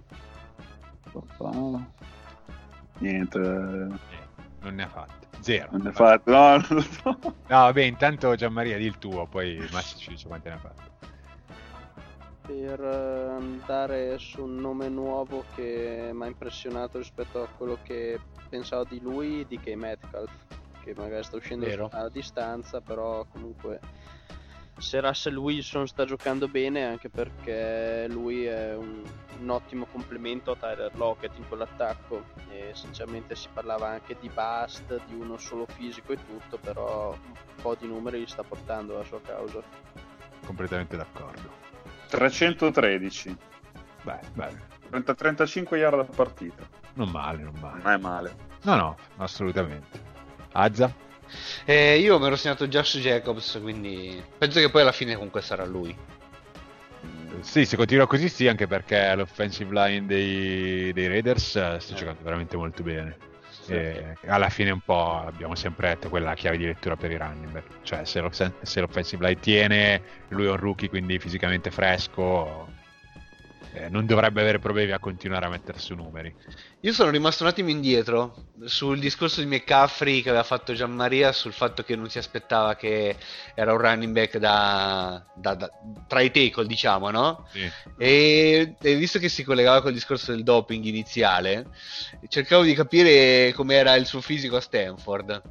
Pa, 1.13 1.21
pa. 1.37 1.81
Niente, 3.01 3.39
non 3.39 4.01
Eh, 4.11 4.27
Non 4.65 4.75
ne 4.75 4.83
ha 4.85 4.89
fatte. 4.89 5.27
Zero. 5.41 5.69
ne 5.77 5.89
ha 5.91 5.93
fatto. 5.93 6.31
No, 6.31 6.49
non 6.57 6.67
lo 6.71 6.81
so. 6.81 7.19
No, 7.23 7.35
vabbè, 7.49 7.83
intanto 7.83 8.35
Gianmaria 8.35 8.79
di 8.79 8.87
il 8.87 8.97
tuo, 8.97 9.27
poi 9.27 9.59
Massi 9.71 9.99
ci 9.99 10.09
dice 10.11 10.27
quante 10.29 10.49
ne 10.49 10.55
ha 10.55 10.59
fatte. 10.59 10.87
Per 12.47 12.81
andare 12.81 14.17
su 14.19 14.43
un 14.45 14.55
nome 14.57 14.89
nuovo 14.89 15.45
che 15.55 16.09
mi 16.15 16.23
ha 16.23 16.27
impressionato 16.27 16.97
rispetto 16.97 17.43
a 17.43 17.49
quello 17.55 17.77
che 17.83 18.19
pensavo 18.49 18.85
di 18.85 18.99
lui, 19.01 19.45
di 19.47 19.61
K. 19.61 19.75
Metcalf, 19.75 20.31
che 20.83 20.95
magari 20.97 21.23
sta 21.25 21.37
uscendo 21.37 21.67
Vero. 21.67 21.89
a 21.93 22.09
distanza, 22.09 22.81
però 22.81 23.25
comunque 23.27 23.81
se 24.79 25.01
Russell 25.01 25.37
Wilson 25.37 25.89
sta 25.89 26.05
giocando 26.05 26.47
bene 26.47 26.87
anche 26.87 27.09
perché 27.11 28.07
lui 28.09 28.45
è 28.45 28.77
un, 28.77 29.03
un 29.41 29.49
ottimo 29.51 29.87
complemento 29.91 30.53
a 30.53 30.57
Tyler 30.57 30.95
Lockett 30.97 31.37
in 31.37 31.49
quell'attacco 31.49 32.23
e 32.51 32.71
sinceramente 32.75 33.35
si 33.35 33.49
parlava 33.53 33.89
anche 33.89 34.17
di 34.21 34.29
bust, 34.29 35.01
di 35.07 35.15
uno 35.15 35.37
solo 35.37 35.67
fisico 35.67 36.13
e 36.13 36.19
tutto, 36.25 36.59
però 36.59 37.11
un 37.11 37.63
po' 37.63 37.75
di 37.75 37.89
numeri 37.89 38.21
li 38.21 38.27
sta 38.29 38.45
portando 38.45 38.95
alla 38.95 39.05
sua 39.05 39.21
causa. 39.21 39.61
Completamente 40.47 40.97
d'accordo. 40.97 41.51
313, 42.09 43.37
Beh, 44.03 44.21
beh, 44.33 44.57
30 44.91 45.15
35 45.15 45.77
yard 45.77 45.99
a 45.99 46.05
partita. 46.05 46.63
non 46.95 47.11
male, 47.11 47.43
non 47.43 47.55
male. 47.61 47.83
Non 47.83 47.93
è 47.93 47.99
male. 47.99 48.37
No, 48.63 48.77
no, 48.77 48.97
assolutamente. 49.17 50.07
Azza? 50.53 50.93
Eh, 51.65 51.99
io 51.99 52.19
mi 52.19 52.27
ero 52.27 52.37
segnato 52.37 52.69
Josh 52.69 52.99
Jacobs, 52.99 53.59
quindi 53.61 54.23
penso 54.39 54.61
che 54.61 54.71
poi 54.71 54.83
alla 54.83 54.93
fine 54.93 55.15
comunque 55.15 55.43
sarà 55.43 55.65
lui. 55.65 55.97
Sì, 57.41 57.65
se 57.65 57.77
continua 57.77 58.07
così 58.07 58.29
sì, 58.29 58.49
anche 58.49 58.67
perché 58.67 59.15
l'offensive 59.15 59.73
line 59.73 60.07
dei, 60.07 60.93
dei 60.93 61.07
Raiders 61.07 61.57
eh, 61.57 61.77
sta 61.79 61.95
giocando 61.95 62.23
veramente 62.23 62.57
molto 62.57 62.83
bene. 62.83 63.17
E 63.71 64.17
alla 64.27 64.49
fine 64.49 64.71
un 64.71 64.81
po' 64.81 65.19
abbiamo 65.27 65.55
sempre 65.55 65.89
detto 65.89 66.09
quella 66.09 66.35
chiave 66.35 66.57
di 66.57 66.65
lettura 66.65 66.97
per 66.97 67.11
i 67.11 67.19
running 67.19 67.51
back. 67.51 67.67
Cioè 67.83 68.05
se, 68.07 68.21
l'off- 68.21 68.53
se 68.63 68.81
l'offensive 68.81 69.27
line 69.27 69.41
tiene, 69.41 70.03
lui 70.29 70.47
è 70.47 70.51
un 70.51 70.57
rookie 70.57 70.89
quindi 70.89 71.19
fisicamente 71.19 71.71
fresco, 71.71 72.69
eh, 73.73 73.89
non 73.89 74.07
dovrebbe 74.07 74.41
avere 74.41 74.59
problemi 74.59 74.93
a 74.93 74.99
continuare 74.99 75.47
a 75.47 75.49
mettere 75.49 75.79
su 75.79 75.95
numeri. 75.95 76.35
Io 76.81 76.93
sono 76.93 77.11
rimasto 77.11 77.43
un 77.43 77.51
attimo 77.51 77.71
indietro 77.71 78.47
sul 78.65 78.99
discorso 78.99 79.41
di 79.41 79.47
McCaffrey 79.47 80.23
che 80.23 80.29
aveva 80.29 80.45
fatto 80.45 80.73
Gianmaria 80.73 81.33
sul 81.33 81.53
fatto 81.53 81.83
che 81.83 81.97
non 81.97 82.09
si 82.09 82.19
aspettava 82.19 82.77
che 82.77 83.17
era 83.55 83.73
un 83.73 83.79
running 83.79 84.13
back 84.13 84.39
da, 84.39 85.25
da- 85.35 85.55
da- 85.55 85.71
tra 86.07 86.21
i 86.21 86.31
tackle, 86.31 86.67
diciamo, 86.67 87.11
no? 87.11 87.47
Sì. 87.51 87.71
E, 87.99 88.77
e 88.81 88.95
visto 88.97 89.19
che 89.19 89.29
si 89.29 89.45
collegava 89.45 89.83
col 89.83 89.93
discorso 89.93 90.33
del 90.33 90.43
doping 90.43 90.85
iniziale, 90.85 91.67
cercavo 92.29 92.63
di 92.63 92.75
capire 92.75 93.53
com'era 93.55 93.95
il 93.95 94.07
suo 94.07 94.21
fisico 94.21 94.57
a 94.57 94.61
Stanford. 94.61 95.43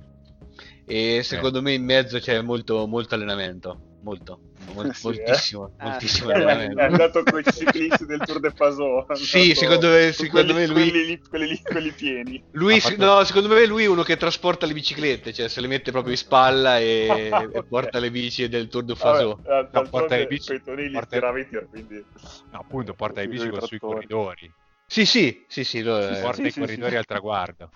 E 0.89 1.21
secondo 1.21 1.62
me 1.62 1.73
in 1.73 1.84
mezzo 1.84 2.17
c'è 2.17 2.41
molto, 2.41 2.88
molto 2.88 3.15
allenamento. 3.15 3.87
Molto, 4.08 4.39
mol- 4.74 4.89
Sì, 4.93 5.04
moltissimo, 5.04 5.67
eh? 5.67 5.84
moltissimo 5.84 6.30
È 6.32 6.34
allenamento. 6.34 6.82
andato 6.82 7.24
con 7.24 7.39
i 7.39 7.43
ciclisti 7.43 8.06
del 8.06 8.24
Tour 8.24 8.39
de 8.39 8.52
Paso. 8.52 9.06
è 9.08 9.15
Sì, 9.15 9.54
secondo 9.54 9.89
me- 9.89 10.04
con 10.06 10.13
secondo 10.13 10.54
quelli, 10.54 10.54
me 10.54 10.67
lui- 10.67 10.89
Quelli, 10.91 11.06
lì- 11.06 11.22
quelli 11.30 11.48
lì, 11.48 11.62
quelli 11.63 11.91
pieni. 11.91 12.43
Lui, 12.52 12.80
fatto- 12.80 13.06
no, 13.06 13.24
secondo 13.26 13.50
me 13.50 13.65
lui 13.65 13.84
è 13.84 13.88
uno 13.88 14.04
che 14.04 14.15
trasporta 14.17 14.65
le 14.65 14.74
biciclette, 14.74 15.34
cioè 15.34 15.48
se 15.50 15.60
le 15.62 15.67
mette 15.67 15.91
proprio 15.91 16.13
in 16.13 16.17
spalla 16.17 16.80
e, 16.80 17.06
Ah, 17.32 17.39
e 17.41 17.46
ok. 17.60 17.67
porta 17.67 18.00
le 18.00 18.10
bici 18.12 18.48
del 18.48 18.67
Tour 18.70 18.84
de 18.86 18.96
Faso. 18.96 19.41
Vabbè, 19.43 19.60
eh, 19.60 19.70
d'altronde 19.72 19.89
porta 19.89 20.15
le 20.15 20.28
bici- 20.28 20.62
porta- 20.91 21.20
tiri, 21.20 21.67
quindi... 21.70 22.06
No, 22.52 22.60
appunto, 22.60 22.93
porta 22.93 23.22
i 23.22 23.28
bici 23.28 23.41
Sui 23.41 23.50
con- 23.50 23.62
sui 23.62 23.78
trattori. 23.80 24.08
corridori, 24.08 24.54
Sì, 24.89 25.06
sì, 25.06 25.46
sì, 25.50 25.63
sì, 25.65 25.82
lo- 25.82 26.13
Sì, 26.13 26.22
porta 26.22 26.41
sì, 26.41 26.48
i 26.48 26.52
sì, 26.52 26.60
corridori 26.60 26.91
sì. 26.91 26.98
al 26.98 27.06
traguardo. 27.06 27.70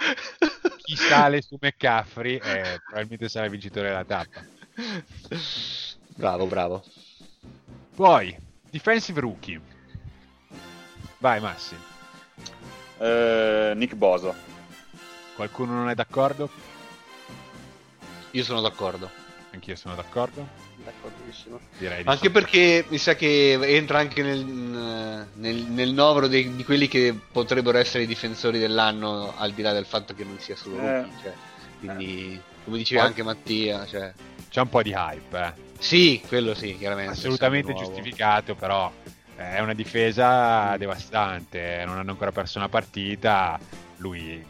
Chi 0.78 0.96
sale 0.96 1.41
su 1.41 1.58
McCaffrey 1.60 2.38
eh, 2.38 2.80
probabilmente 2.86 3.28
sarà 3.30 3.46
il 3.46 3.52
vincitore 3.52 3.89
della 3.89 4.06
tappa. 4.06 4.41
Bravo, 6.15 6.45
bravo. 6.47 6.84
Poi, 7.95 8.36
defensive 8.69 9.19
rookie. 9.19 9.60
Vai 11.19 11.39
Massi, 11.39 11.76
Eh, 12.97 13.74
Nick 13.76 13.95
Bosa. 13.95 14.34
qualcuno 15.36 15.74
non 15.74 15.89
è 15.89 15.95
d'accordo? 15.95 16.50
Io 18.32 18.43
sono 18.43 18.62
d'accordo. 18.62 19.10
Anch'io 19.52 19.76
sono 19.76 19.93
d'accordo. 19.95 20.47
D'accordissimo. 20.84 21.60
Direi 21.78 22.02
di 22.04 22.10
Anche 22.10 22.26
sì. 22.28 22.32
perché 22.32 22.86
mi 22.88 22.97
sa 22.97 23.13
che 23.15 23.54
entra 23.62 24.00
anche 24.00 24.24
nel, 24.24 24.43
nel, 25.36 25.56
nel 25.63 25.91
novero 25.93 26.28
dei- 26.28 26.56
di 26.56 26.63
quelli 26.63 26.88
che 26.88 27.13
potrebbero 27.32 27.78
essere 27.78 28.04
i 28.04 28.08
difensori 28.08 28.58
dell'anno, 28.58 29.34
al 29.38 29.52
di 29.52 29.62
là 29.62 29.74
del 29.74 29.86
fatto 29.86 30.13
che 30.15 30.24
non 30.24 30.39
sia 30.39 30.56
solo 30.56 30.80
Eh. 30.80 31.02
rookie. 31.02 31.21
Cioè, 31.21 31.34
quindi, 31.80 32.41
come 32.63 32.78
diceva 32.78 33.02
Poi- 33.02 33.10
anche 33.10 33.24
Mattia, 33.24 33.86
cioè, 33.86 34.12
C'è 34.50 34.62
un 34.62 34.69
po' 34.69 34.82
di 34.82 34.91
hype, 34.95 35.38
eh. 35.39 35.54
Sì, 35.82 36.22
quello 36.28 36.54
sì, 36.54 36.78
chiaramente. 36.78 37.12
assolutamente 37.12 37.74
giustificato, 37.74 38.56
però 38.56 38.91
eh, 39.38 39.56
è 39.56 39.60
una 39.60 39.74
difesa 39.74 40.78
devastante, 40.78 41.84
non 41.86 41.98
hanno 41.98 42.12
ancora 42.12 42.32
perso 42.32 42.60
una 42.60 42.70
partita, 42.70 43.60
lui 43.98 44.44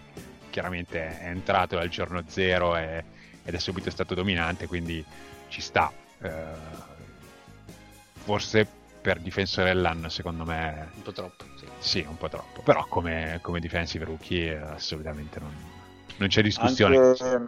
chiaramente 0.50 1.20
è 1.20 1.28
entrato 1.28 1.76
dal 1.78 1.88
giorno 1.90 2.24
zero 2.28 2.76
e- 2.76 3.04
ed 3.44 3.56
è 3.56 3.60
subito 3.60 3.90
stato 3.90 4.14
dominante, 4.14 4.68
quindi 4.68 5.04
ci 5.48 5.62
sta. 5.62 5.92
eh, 6.22 6.80
forse 8.24 8.68
per 9.02 9.20
difensore 9.20 9.74
dell'anno 9.74 10.10
secondo 10.10 10.46
me 10.46 10.90
Un 10.96 11.02
po' 11.02 11.12
troppo, 11.12 11.44
sì. 11.56 11.66
sì, 11.80 12.06
un 12.08 12.18
po' 12.18 12.30
troppo, 12.30 12.62
però 12.62 12.86
come, 12.88 13.40
come 13.42 13.60
defensive 13.60 14.06
rookie 14.06 14.52
eh, 14.54 14.58
assolutamente 14.58 15.40
non, 15.40 15.52
non 16.18 16.28
c'è 16.28 16.44
discussione. 16.44 16.98
Anche, 16.98 17.46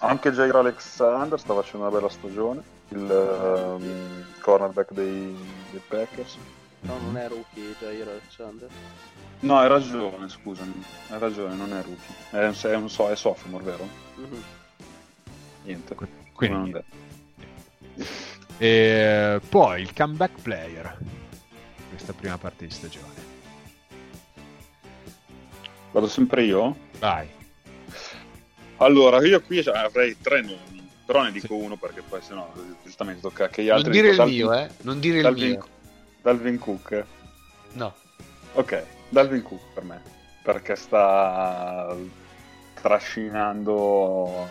anche 0.00 0.32
Jair 0.32 0.54
Alexander 0.56 1.38
sta 1.40 1.54
facendo 1.54 1.86
una 1.86 1.96
bella 1.96 2.10
stagione, 2.10 2.62
il 2.88 3.10
ehm, 3.10 4.24
cornerback 4.40 4.92
dei, 4.92 5.36
dei 5.70 5.80
Packers. 5.88 6.36
No, 6.80 6.98
non 6.98 7.16
è 7.16 7.28
rookie 7.28 7.74
Jair 7.80 8.08
Alexander. 8.08 8.68
No, 9.40 9.58
hai 9.58 9.68
ragione, 9.68 10.28
scusami, 10.28 10.84
hai 11.08 11.18
ragione, 11.18 11.54
non 11.54 11.72
è 11.72 11.82
rookie. 11.82 12.14
È, 12.30 12.46
un- 12.46 12.54
è 12.62 12.74
un 12.76 12.90
so- 12.90 13.10
è 13.10 13.16
sophomore, 13.16 13.64
vero? 13.64 13.88
Mhm. 14.16 14.42
Niente. 15.64 15.96
Quindi, 16.32 16.70
Non 16.70 16.84
è. 17.96 18.04
E 18.58 19.40
poi 19.48 19.80
il 19.82 19.92
comeback 19.94 20.40
player 20.42 20.96
questa 21.88 22.12
prima 22.12 22.38
parte 22.38 22.66
di 22.66 22.72
stagione. 22.72 23.32
Vado 25.92 26.08
sempre 26.08 26.42
io? 26.44 26.76
Vai. 26.98 27.28
Allora, 28.78 29.24
io 29.24 29.40
qui 29.42 29.60
avrei 29.60 30.16
tre 30.20 30.40
nomi, 30.42 30.73
però 31.04 31.22
ne 31.22 31.32
dico 31.32 31.46
Sì. 31.48 31.52
uno 31.52 31.76
perché 31.76 32.02
poi 32.02 32.20
sennò 32.22 32.52
giustamente 32.82 33.20
tocca 33.20 33.48
che 33.48 33.62
gli 33.62 33.66
Non 33.68 33.76
altri... 33.78 33.92
dire 33.92 34.08
il 34.10 34.16
Dalvin- 34.16 34.36
mio, 34.36 34.52
eh. 34.54 34.70
Non 34.82 35.00
dire 35.00 35.16
il 35.18 35.22
Dalvin, 35.22 35.50
mio. 35.50 35.66
Dalvin 36.22 36.58
Cook. 36.58 37.04
No. 37.72 37.94
Ok, 38.54 38.84
Dalvin 39.08 39.42
Cook 39.42 39.60
per 39.74 39.82
me, 39.84 40.02
perché 40.42 40.76
sta 40.76 41.94
trascinando 42.74 44.48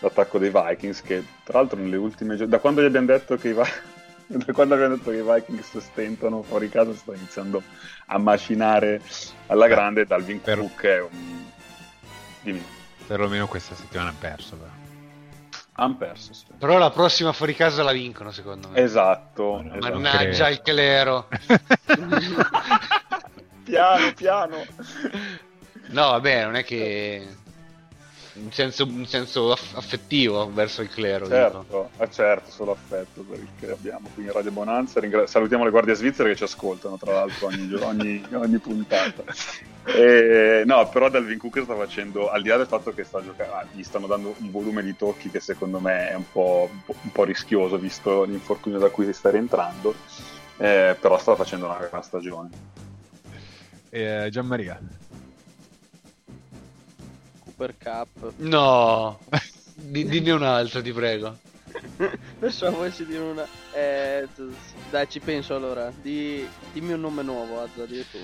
l'attacco 0.00 0.38
dei 0.38 0.50
Vikings 0.52 1.02
che 1.02 1.22
tra 1.44 1.58
l'altro 1.58 1.78
nelle 1.78 1.96
ultime 1.96 2.36
da 2.36 2.58
quando 2.58 2.80
gli 2.80 2.86
abbiamo 2.86 3.06
detto 3.06 3.36
che 3.36 3.48
i 3.50 3.52
Vi- 3.52 4.38
da 4.44 4.52
quando 4.52 4.74
abbiamo 4.74 4.96
detto 4.96 5.10
che 5.10 5.18
i 5.18 5.22
Vikings 5.22 5.76
stentano 5.78 6.42
fuori 6.42 6.68
casa 6.70 6.94
sta 6.94 7.14
iniziando 7.14 7.62
a 8.06 8.18
macinare 8.18 9.02
alla 9.48 9.66
grande 9.66 10.06
Dalvin 10.06 10.40
Per- 10.40 10.58
Cook 10.58 10.82
è 10.86 11.00
un 11.02 11.44
dimmi 12.42 12.64
Perlomeno 13.06 13.46
questa 13.48 13.74
settimana 13.74 14.10
ha 14.10 14.14
perso. 14.18 14.56
Però. 14.56 14.70
Han 15.80 15.96
perso 15.96 16.34
sì. 16.34 16.44
Però 16.58 16.76
la 16.76 16.90
prossima 16.90 17.32
fuori 17.32 17.54
casa 17.54 17.82
la 17.82 17.92
vincono, 17.92 18.30
secondo 18.30 18.68
me. 18.68 18.78
esatto, 18.80 19.62
esatto. 19.62 19.98
Mannaggia 19.98 20.48
il 20.48 20.60
clero. 20.60 21.28
piano 23.64 24.12
piano 24.14 24.64
No, 25.88 26.10
vabbè, 26.10 26.44
non 26.44 26.56
è 26.56 26.64
che... 26.64 27.36
In 28.42 28.52
senso, 28.52 28.84
in 28.84 29.06
senso 29.06 29.52
aff- 29.52 29.76
affettivo 29.76 30.50
verso 30.52 30.80
il 30.80 30.88
clero. 30.88 31.28
Certo, 31.28 31.90
eh, 31.98 32.10
certo, 32.10 32.50
solo 32.50 32.72
affetto 32.72 33.20
per 33.22 33.38
il 33.38 33.48
che 33.58 33.70
abbiamo 33.70 34.08
qui 34.14 34.24
in 34.24 34.32
Radio 34.32 34.50
Bonanza. 34.50 34.98
Ringra- 34.98 35.26
salutiamo 35.26 35.64
le 35.64 35.70
guardie 35.70 35.94
svizzere 35.94 36.30
che 36.30 36.36
ci 36.36 36.44
ascoltano, 36.44 36.96
tra 36.96 37.12
l'altro, 37.12 37.48
ogni, 37.48 37.72
ogni- 37.74 38.24
ogni 38.32 38.58
puntata. 38.58 39.22
E, 39.84 40.62
no, 40.64 40.88
però 40.88 41.10
Dalvin 41.10 41.38
Cook 41.38 41.62
sta 41.62 41.76
facendo, 41.76 42.30
al 42.30 42.42
di 42.42 42.48
là 42.48 42.56
del 42.56 42.66
fatto 42.66 42.94
che 42.94 43.04
sta 43.04 43.22
giocando, 43.22 43.54
ah, 43.54 43.66
gli 43.72 43.82
stanno 43.82 44.06
dando 44.06 44.34
un 44.38 44.50
volume 44.50 44.82
di 44.82 44.96
tocchi 44.96 45.30
che 45.30 45.40
secondo 45.40 45.78
me 45.78 46.08
è 46.10 46.14
un 46.14 46.24
po', 46.30 46.70
un 46.70 47.12
po', 47.12 47.20
un 47.20 47.24
rischioso, 47.26 47.76
visto 47.78 48.24
l'infortunio 48.24 48.78
da 48.78 48.88
cui 48.88 49.04
si 49.04 49.12
sta 49.12 49.30
rientrando, 49.30 49.94
eh, 50.56 50.96
però 50.98 51.18
sta 51.18 51.36
facendo 51.36 51.66
una 51.66 51.78
gran 51.78 52.02
stagione. 52.02 52.48
E, 53.90 54.28
Gianmaria. 54.30 54.78
Cooper 57.60 57.74
Cup. 57.76 58.32
No. 58.38 59.18
Di- 59.74 60.08
dimmi 60.08 60.30
un 60.30 60.42
altro, 60.42 60.80
ti 60.80 60.92
prego. 60.92 61.36
Pensavo 62.38 62.78
volessi 62.78 63.04
dire 63.04 63.22
una. 63.22 63.46
Eh, 63.72 64.26
dai, 64.90 65.08
ci 65.08 65.20
penso 65.20 65.54
allora. 65.54 65.92
Di... 66.00 66.46
Dimmi 66.72 66.92
un 66.94 67.00
nome 67.00 67.22
nuovo, 67.22 67.62
Azza, 67.62 67.84
di 67.84 68.04
tu. 68.10 68.18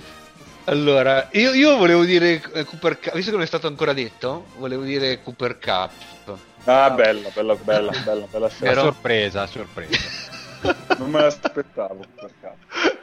Allora, 0.64 1.28
io, 1.32 1.52
io 1.52 1.76
volevo 1.76 2.04
dire 2.04 2.42
eh, 2.52 2.64
Cooper 2.64 2.98
Cup, 2.98 3.14
visto 3.14 3.30
che 3.30 3.36
non 3.36 3.44
è 3.44 3.48
stato 3.48 3.66
ancora 3.68 3.92
detto, 3.92 4.46
volevo 4.56 4.82
dire 4.82 5.22
Cooper 5.22 5.58
Cup. 5.58 6.38
Ah, 6.64 6.90
bella, 6.90 7.28
bella, 7.32 7.54
bella, 7.54 7.92
bella, 8.04 8.26
bella. 8.26 8.48
Però- 8.48 8.82
sorpresa, 8.82 9.46
sorpresa. 9.46 10.24
Non 10.98 11.10
me 11.10 11.20
l'aspettavo, 11.20 12.04
per 12.14 12.30
caso. 12.40 12.95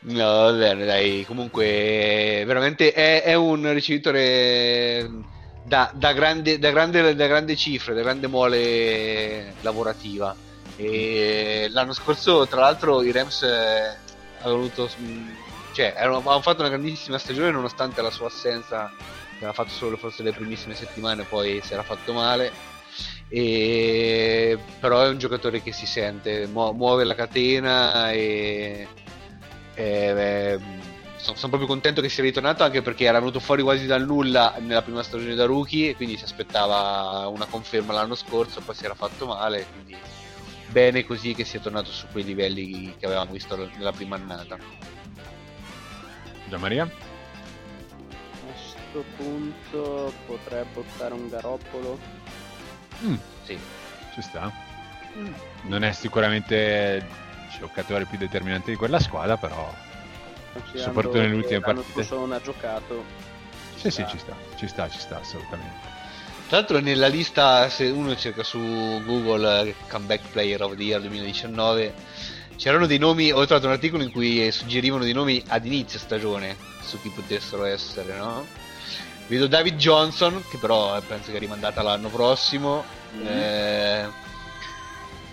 No, 0.00 0.24
va 0.24 0.52
bene, 0.52 0.84
dai, 0.84 1.24
comunque 1.24 2.42
veramente 2.46 2.92
è, 2.92 3.22
è 3.22 3.34
un 3.34 3.72
ricevitore 3.72 5.08
da, 5.60 5.90
da 5.94 6.12
grande, 6.12 6.58
da, 6.58 6.70
grande, 6.70 7.14
da 7.14 7.26
grande 7.26 7.56
cifre, 7.56 7.94
da 7.94 8.02
grande 8.02 8.26
mole 8.28 9.56
lavorativa. 9.60 10.36
E 10.74 11.66
l'anno 11.70 11.92
scorso, 11.92 12.46
tra 12.46 12.60
l'altro, 12.60 13.02
i 13.02 13.12
Rams 13.12 13.42
eh, 13.42 14.02
avuto, 14.38 14.88
mh, 14.96 15.34
cioè, 15.70 15.94
erano- 15.96 16.16
avevano 16.18 16.42
fatto 16.42 16.60
una 16.60 16.68
grandissima 16.70 17.18
stagione 17.18 17.50
nonostante 17.50 18.02
la 18.02 18.10
sua 18.10 18.26
assenza, 18.26 18.92
che 19.36 19.44
aveva 19.44 19.52
fatto 19.52 19.72
solo 19.72 19.96
forse 19.96 20.22
le 20.22 20.32
primissime 20.32 20.74
settimane, 20.74 21.26
poi 21.26 21.62
si 21.62 21.72
era 21.74 21.82
fatto 21.84 22.12
male. 22.12 22.56
E... 23.28 24.66
Però 24.78 25.02
è 25.02 25.08
un 25.08 25.18
giocatore 25.18 25.60
che 25.62 25.72
si 25.72 25.86
sente, 25.86 26.46
mu- 26.46 26.72
muove 26.72 27.04
la 27.04 27.14
catena 27.14 28.10
e 28.12 28.90
e, 29.74 30.12
beh, 30.14 30.60
sono, 31.16 31.36
sono 31.36 31.48
proprio 31.48 31.66
contento 31.68 32.00
che 32.00 32.08
sia 32.08 32.22
ritornato 32.22 32.64
anche 32.64 32.82
perché 32.82 33.04
era 33.04 33.18
venuto 33.18 33.38
fuori 33.40 33.62
quasi 33.62 33.86
dal 33.86 34.04
nulla 34.04 34.56
nella 34.58 34.82
prima 34.82 35.02
stagione 35.02 35.34
da 35.34 35.44
rookie 35.44 35.90
e 35.90 35.96
quindi 35.96 36.16
si 36.16 36.24
aspettava 36.24 37.26
una 37.28 37.46
conferma 37.46 37.92
l'anno 37.92 38.14
scorso, 38.14 38.60
poi 38.60 38.74
si 38.74 38.84
era 38.84 38.94
fatto 38.94 39.26
male, 39.26 39.66
quindi 39.70 39.96
bene 40.68 41.04
così 41.04 41.34
che 41.34 41.44
sia 41.44 41.60
tornato 41.60 41.90
su 41.90 42.06
quei 42.10 42.24
livelli 42.24 42.94
che 42.98 43.06
avevamo 43.06 43.32
visto 43.32 43.56
nella 43.76 43.92
prima 43.92 44.16
annata. 44.16 44.58
Gianmaria? 46.48 46.82
A 46.84 46.88
questo 48.46 49.04
punto 49.16 50.12
potrebbe 50.26 50.80
optare 50.80 51.14
un 51.14 51.28
garoppolo. 51.28 51.98
Mm, 53.04 53.14
Sì. 53.44 53.58
ci 54.12 54.22
sta. 54.22 54.50
Non 55.62 55.84
è 55.84 55.92
sicuramente 55.92 57.06
giocatore 57.58 58.04
più 58.06 58.18
determinante 58.18 58.70
di 58.70 58.76
quella 58.76 58.98
squadra, 59.00 59.36
però 59.36 59.72
Soprattutto 60.74 61.18
nelle 61.18 61.34
ultime 61.34 61.60
partite. 61.60 62.06
non 62.10 62.32
ha 62.32 62.40
giocato. 62.40 63.04
sì, 63.76 63.90
sì, 63.90 64.02
Ah. 64.02 64.06
ci 64.06 64.18
sta, 64.18 64.36
ci 64.56 64.68
sta, 64.68 64.88
ci 64.88 64.98
sta 64.98 65.18
assolutamente. 65.20 65.90
Tra 66.48 66.58
l'altro 66.58 66.80
nella 66.80 67.06
lista, 67.06 67.68
se 67.70 67.86
uno 67.86 68.14
cerca 68.14 68.42
su 68.42 68.58
Google 68.58 69.68
eh, 69.68 69.74
Comeback 69.88 70.28
Player 70.30 70.60
of 70.62 70.76
the 70.76 70.82
Year 70.82 71.00
2019, 71.00 71.94
c'erano 72.56 72.86
dei 72.86 72.98
nomi, 72.98 73.32
ho 73.32 73.44
trovato 73.46 73.66
un 73.66 73.72
articolo 73.72 74.02
in 74.02 74.12
cui 74.12 74.50
suggerivano 74.52 75.02
dei 75.04 75.14
nomi 75.14 75.42
ad 75.48 75.64
inizio 75.64 75.98
stagione 75.98 76.56
su 76.82 77.00
chi 77.00 77.08
potessero 77.08 77.64
essere, 77.64 78.14
no? 78.16 78.46
Vedo 79.28 79.46
David 79.46 79.76
Johnson, 79.76 80.44
che 80.50 80.58
però 80.58 80.94
eh, 80.96 81.00
penso 81.00 81.30
che 81.30 81.38
è 81.38 81.40
rimandata 81.40 81.80
l'anno 81.80 82.08
prossimo. 82.10 82.84
Mhm. 83.14 83.26
Eh, 83.26 84.08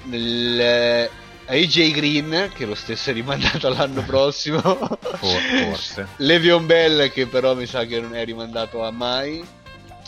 nel, 0.03 1.09
AJ 1.51 1.91
Green, 1.93 2.51
che 2.53 2.65
lo 2.65 2.75
stesso 2.75 3.09
è 3.09 3.13
rimandato 3.13 3.65
all'anno 3.67 4.03
prossimo. 4.03 4.61
forse. 4.61 6.07
Le'Veon 6.17 6.67
Bell, 6.67 7.11
che 7.11 7.25
però 7.25 7.55
mi 7.55 7.65
sa 7.65 7.85
che 7.85 7.99
non 7.99 8.15
è 8.15 8.23
rimandato 8.23 8.83
a 8.83 8.91
mai. 8.91 9.43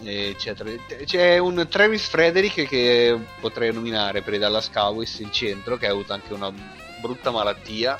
Eccetera. 0.03 0.69
C'è 1.03 1.39
un 1.39 1.67
Travis 1.67 2.07
Frederick 2.07 2.67
che 2.67 3.17
potrei 3.39 3.73
nominare 3.73 4.21
per 4.21 4.35
i 4.35 4.37
Dallas 4.37 4.69
Cowboys, 4.69 5.19
il 5.19 5.31
centro, 5.31 5.77
che 5.77 5.87
ha 5.87 5.91
avuto 5.91 6.13
anche 6.13 6.33
una 6.33 6.51
brutta 7.01 7.31
malattia 7.31 7.97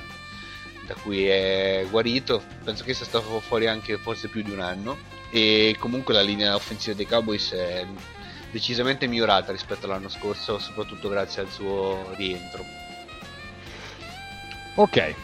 da 0.86 0.94
cui 1.02 1.26
è 1.26 1.86
guarito. 1.90 2.44
Penso 2.64 2.84
che 2.84 2.94
sia 2.94 3.06
stato 3.06 3.40
fuori 3.40 3.66
anche 3.66 3.98
forse 3.98 4.28
più 4.28 4.44
di 4.44 4.52
un 4.52 4.62
anno. 4.62 4.98
E 5.32 5.76
comunque 5.80 6.14
la 6.14 6.22
linea 6.22 6.54
offensiva 6.54 6.96
dei 6.96 7.08
Cowboys 7.08 7.54
è 7.54 7.88
decisamente 8.52 9.08
migliorata 9.08 9.52
rispetto 9.52 9.88
all'anno 9.88 10.10
scorso, 10.10 10.60
soprattutto 10.60 11.10
grazie 11.10 11.42
al 11.42 11.50
suo 11.50 12.14
rientro. 12.16 12.81
Ok. 14.76 15.16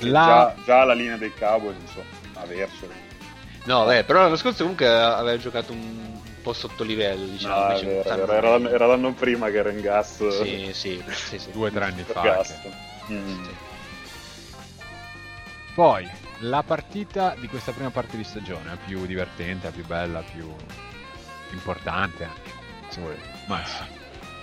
La... 0.00 0.54
Già, 0.56 0.62
già 0.64 0.84
la 0.84 0.94
linea 0.94 1.16
dei 1.16 1.32
Cowboys, 1.34 1.76
insomma, 1.80 2.06
avercelo. 2.34 2.92
No, 3.64 3.84
beh, 3.84 4.04
però 4.04 4.22
l'anno 4.22 4.36
scorso 4.36 4.62
comunque 4.62 4.88
aveva 4.88 5.36
giocato 5.36 5.72
un 5.72 6.20
po' 6.40 6.52
sotto 6.52 6.84
livello, 6.84 7.26
diciamo. 7.26 7.54
No, 7.54 7.68
vero, 7.68 8.02
vero. 8.02 8.32
Era, 8.32 8.50
l'anno- 8.50 8.68
era 8.70 8.86
l'anno 8.86 9.12
prima 9.12 9.50
che 9.50 9.58
era 9.58 9.70
in 9.70 9.80
gas. 9.80 10.26
Sì, 10.42 10.70
sì, 10.72 11.04
sì, 11.10 11.38
sì. 11.38 11.50
Due 11.50 11.68
o 11.68 11.72
tre 11.72 11.84
anni 11.84 12.04
fa. 12.04 12.42
Mm. 13.10 13.44
Poi, 15.74 16.08
la 16.38 16.62
partita 16.62 17.34
di 17.38 17.48
questa 17.48 17.72
prima 17.72 17.90
parte 17.90 18.16
di 18.16 18.24
stagione, 18.24 18.64
la 18.64 18.76
più 18.82 19.04
divertente, 19.04 19.66
la 19.66 19.72
più 19.72 19.84
bella, 19.84 20.20
più 20.20 20.54
importante 21.50 22.24
anche, 22.24 22.50
se 22.88 23.00
volete. 23.00 23.28
Max. 23.46 23.82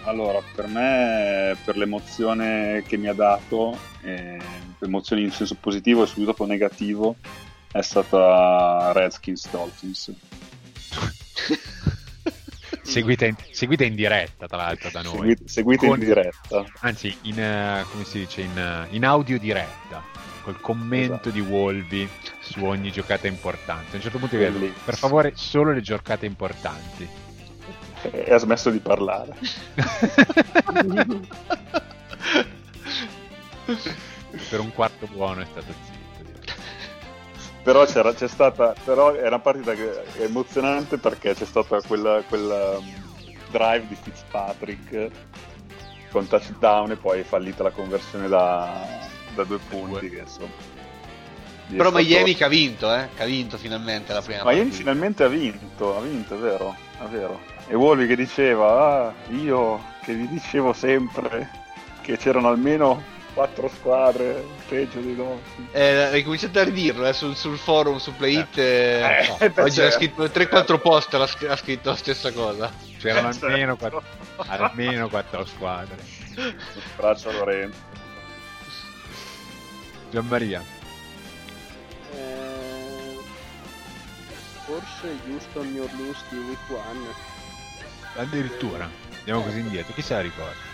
Allora, 0.05 0.39
per 0.53 0.67
me, 0.67 1.57
per 1.65 1.77
l'emozione 1.77 2.83
che 2.87 2.95
mi 2.95 3.07
ha 3.07 3.13
dato, 3.13 3.75
eh, 4.01 4.39
emozioni 4.79 5.23
in 5.23 5.31
senso 5.31 5.55
positivo 5.55 6.03
e 6.03 6.05
subito 6.05 6.31
dopo 6.31 6.45
negativo, 6.45 7.15
è 7.71 7.81
stata 7.81 8.91
Redskins 8.93 9.49
Dolphins. 9.49 10.13
seguita 12.83 13.25
in, 13.25 13.35
seguita 13.49 13.83
in 13.83 13.95
diretta, 13.95 14.45
tra 14.45 14.57
l'altro, 14.57 14.91
da 14.91 15.01
noi. 15.01 15.15
Seguite, 15.15 15.47
seguite 15.47 15.87
Con- 15.87 15.99
in 15.99 16.05
diretta. 16.05 16.63
Anzi, 16.81 17.17
in, 17.23 17.39
eh, 17.39 17.85
come 17.89 18.05
si 18.05 18.19
dice, 18.19 18.41
in, 18.41 18.57
eh, 18.57 18.85
in 18.91 19.05
audio 19.05 19.39
diretta, 19.39 20.03
col 20.43 20.61
commento 20.61 21.13
Esatto. 21.13 21.29
di 21.31 21.41
Wolvi 21.41 22.07
su 22.39 22.63
ogni 22.63 22.91
giocata 22.91 23.25
importante. 23.25 23.93
A 23.93 23.95
un 23.95 24.01
certo 24.01 24.19
punto 24.19 24.37
vi 24.37 24.71
per 24.85 24.95
favore, 24.95 25.31
solo 25.35 25.73
le 25.73 25.81
giocate 25.81 26.27
importanti. 26.27 27.24
E 28.11 28.33
ha 28.33 28.37
smesso 28.37 28.69
di 28.69 28.79
parlare. 28.79 29.35
per 34.49 34.59
un 34.59 34.71
quarto 34.73 35.07
buono 35.07 35.41
è 35.41 35.45
stato 35.45 35.73
zitto. 35.83 36.03
Però 37.63 37.85
c'era, 37.85 38.13
c'è 38.13 38.27
stata. 38.27 38.75
Però 38.83 39.13
è 39.13 39.27
una 39.27 39.39
partita 39.39 39.73
emozionante 40.19 40.97
perché 40.97 41.33
c'è 41.33 41.45
stata 41.45 41.81
quella, 41.81 42.21
quella 42.27 42.77
um, 42.77 42.93
drive 43.49 43.87
di 43.87 43.97
Fitzpatrick 43.99 45.09
con 46.11 46.27
touchdown 46.27 46.91
e 46.91 46.95
poi 46.95 47.21
è 47.21 47.23
fallita 47.23 47.63
la 47.63 47.71
conversione 47.71 48.27
da, 48.27 48.85
da 49.33 49.43
due 49.43 49.59
punti. 49.67 50.09
Che 50.09 50.19
insomma. 50.19 50.73
Però 51.67 51.89
stato- 51.89 52.03
Miami 52.03 52.35
che 52.35 52.43
ha 52.43 52.47
vinto, 52.47 52.93
eh? 52.93 53.07
Che 53.15 53.23
ha 53.23 53.25
vinto 53.25 53.57
finalmente 53.57 54.13
la 54.13 54.21
prima 54.21 54.43
Miami 54.43 54.57
partita. 54.59 54.77
finalmente 54.77 55.23
ha 55.23 55.27
vinto, 55.27 55.97
ha 55.97 56.01
vinto, 56.01 56.35
è 56.35 56.37
vero, 56.37 56.75
è 56.99 57.05
vero. 57.05 57.54
E 57.67 57.73
Wolvi 57.75 58.05
che 58.07 58.15
diceva, 58.15 59.07
ah, 59.07 59.13
io 59.31 59.83
che 60.03 60.13
vi 60.13 60.27
dicevo 60.27 60.71
sempre 60.73 61.49
che 62.01 62.15
c'erano 62.17 62.49
almeno 62.49 63.01
quattro 63.33 63.67
squadre 63.69 64.45
peggio 64.67 64.99
di 64.99 65.15
noi. 65.15 65.39
Eh, 65.71 66.11
ricominciate 66.11 66.59
a 66.59 66.63
ridirlo 66.63 67.07
eh, 67.07 67.13
sul, 67.13 67.35
sul 67.35 67.57
forum, 67.57 67.97
su 67.97 68.15
Playit. 68.15 68.57
eh, 68.59 69.35
Eh, 69.39 69.49
beh, 69.49 69.61
oggi 69.63 69.81
ha 69.81 69.89
certo. 69.89 69.97
scritto 69.97 70.23
3-4 70.25 70.79
post, 70.79 71.13
ha, 71.15 71.25
scr- 71.25 71.49
ha 71.49 71.55
scritto 71.55 71.89
la 71.89 71.95
stessa 71.95 72.31
cosa. 72.31 72.71
C'erano 72.99 73.31
Certo. 73.31 73.47
almeno, 73.47 73.75
quattro, 73.75 74.03
almeno 74.37 75.09
quattro 75.09 75.43
squadre. 75.45 75.97
Braccio 76.95 77.31
Lorenzo. 77.31 77.93
Gianmaria, 80.11 80.63
Eh, 82.13 83.17
forse 84.65 85.17
Houston 85.27 85.73
New 85.73 85.83
Orleans 85.83 86.17
di 86.29 86.37
Week 86.37 86.59
1. 86.69 87.33
Addirittura, 88.15 88.89
andiamo 89.17 89.41
così 89.41 89.59
indietro, 89.59 89.93
chi 89.93 90.01
se 90.01 90.13
la 90.13 90.21
ricorda? 90.21 90.73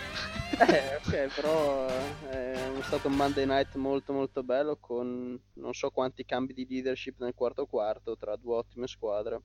Eh, 0.52 0.96
ok, 0.96 1.34
però 1.34 1.88
eh, 2.30 2.52
è 2.52 2.82
stato 2.82 3.08
un 3.08 3.16
Monday 3.16 3.46
night 3.46 3.74
molto 3.76 4.12
molto 4.12 4.42
bello 4.42 4.76
con 4.76 5.40
non 5.54 5.72
so 5.72 5.88
quanti 5.88 6.26
cambi 6.26 6.52
di 6.52 6.66
leadership 6.68 7.18
nel 7.20 7.32
quarto 7.34 7.64
quarto 7.64 8.18
tra 8.18 8.36
due 8.36 8.56
ottime 8.56 8.86
squadre. 8.86 9.40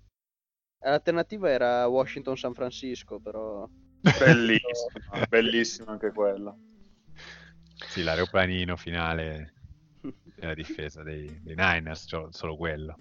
L'alternativa 0.79 1.49
era 1.49 1.87
Washington-San 1.87 2.53
Francisco, 2.53 3.19
però 3.19 3.67
Bellissimo, 4.01 4.91
bellissimo 5.27 5.91
anche 5.91 6.11
quello. 6.11 6.57
Sì, 7.89 8.03
l'aeroplanino 8.03 8.75
finale 8.75 9.53
nella 10.37 10.53
difesa 10.53 11.03
dei, 11.03 11.41
dei 11.41 11.55
Niners, 11.55 12.05
cioè, 12.07 12.27
solo 12.31 12.55
quello. 12.55 12.95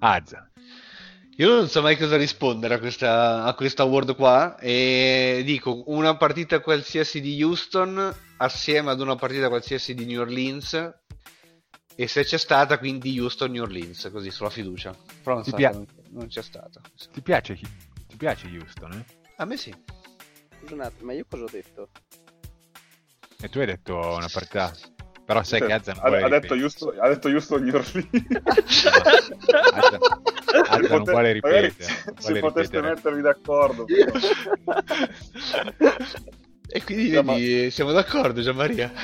Azza, 0.00 0.50
Io 1.40 1.54
non 1.54 1.68
so 1.68 1.82
mai 1.82 1.96
cosa 1.96 2.16
rispondere 2.16 2.74
a 2.74 2.78
questa, 2.80 3.44
a 3.44 3.54
questa 3.54 3.84
award 3.84 4.16
qua 4.16 4.58
e 4.58 5.42
dico 5.44 5.84
una 5.86 6.16
partita 6.16 6.58
qualsiasi 6.58 7.20
di 7.20 7.40
Houston 7.40 8.12
assieme 8.38 8.90
ad 8.90 9.00
una 9.00 9.14
partita 9.14 9.46
qualsiasi 9.46 9.94
di 9.94 10.04
New 10.04 10.20
Orleans 10.20 10.94
e 11.94 12.08
se 12.08 12.24
c'è 12.24 12.38
stata 12.38 12.76
quindi 12.78 13.16
Houston 13.20 13.52
New 13.52 13.62
Orleans 13.62 14.08
così 14.10 14.32
sulla 14.32 14.50
fiducia 14.50 14.92
però 15.22 15.36
non, 15.36 15.44
Ti 15.44 15.50
so, 15.50 15.56
pia- 15.56 15.70
non, 15.70 15.86
non 16.10 16.26
c'è 16.26 16.42
stata 16.42 16.80
ti 17.12 17.22
piace, 17.22 17.54
ti 17.54 18.16
piace 18.16 18.48
Houston, 18.48 18.92
eh? 18.92 19.04
a 19.36 19.44
me 19.44 19.56
sì 19.56 19.72
scusa 20.58 20.74
un 20.74 20.80
attimo, 20.80 21.06
ma 21.06 21.12
io 21.12 21.24
cosa 21.28 21.44
ho 21.44 21.48
detto? 21.50 21.88
E 23.40 23.48
tu 23.48 23.60
hai 23.60 23.66
detto 23.66 23.96
una 23.96 24.28
partita... 24.30 24.74
Però 25.24 25.42
sai 25.42 25.60
che 25.60 25.72
Azza 25.74 25.92
non 25.92 26.14
ha, 26.14 26.24
ha 26.24 26.28
detto. 26.40 26.54
Houston, 26.54 26.98
ha 26.98 27.08
detto 27.08 27.28
Houston 27.28 27.62
New 27.62 27.74
Orleans. 27.74 28.08
Azza 30.88 30.96
non 30.96 31.04
Pote- 31.04 31.10
vuole 31.12 31.40
magari 31.40 31.68
ripetere. 31.68 32.02
non 32.06 32.14
Se 32.18 32.38
poteste 32.40 32.80
ripetere. 32.80 32.94
mettervi 32.94 33.20
d'accordo. 33.22 33.84
e 36.70 36.84
quindi 36.84 37.08
Insomma- 37.08 37.32
vedi, 37.34 37.70
siamo 37.70 37.92
d'accordo 37.92 38.40
Gianmaria 38.42 38.92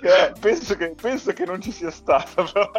Eh, 0.00 0.32
penso, 0.40 0.76
che, 0.76 0.94
penso 1.00 1.32
che 1.32 1.44
non 1.44 1.60
ci 1.60 1.72
sia 1.72 1.90
stata, 1.90 2.44
però. 2.44 2.70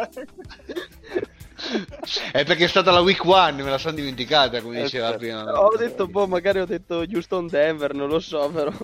è 2.32 2.44
perché 2.44 2.64
è 2.64 2.68
stata 2.68 2.90
la 2.90 3.00
week 3.00 3.24
one 3.24 3.62
me 3.62 3.70
la 3.70 3.78
sono 3.78 3.94
dimenticata 3.94 4.60
come 4.60 4.78
Eh, 4.80 4.82
diceva 4.84 5.06
certo. 5.08 5.18
prima 5.20 5.60
Ho 5.62 5.76
detto, 5.76 6.06
boh, 6.06 6.26
magari 6.26 6.60
ho 6.60 6.66
detto 6.66 7.04
Houston-Denver, 7.08 7.94
non 7.94 8.08
lo 8.08 8.18
so, 8.20 8.48
però. 8.50 8.72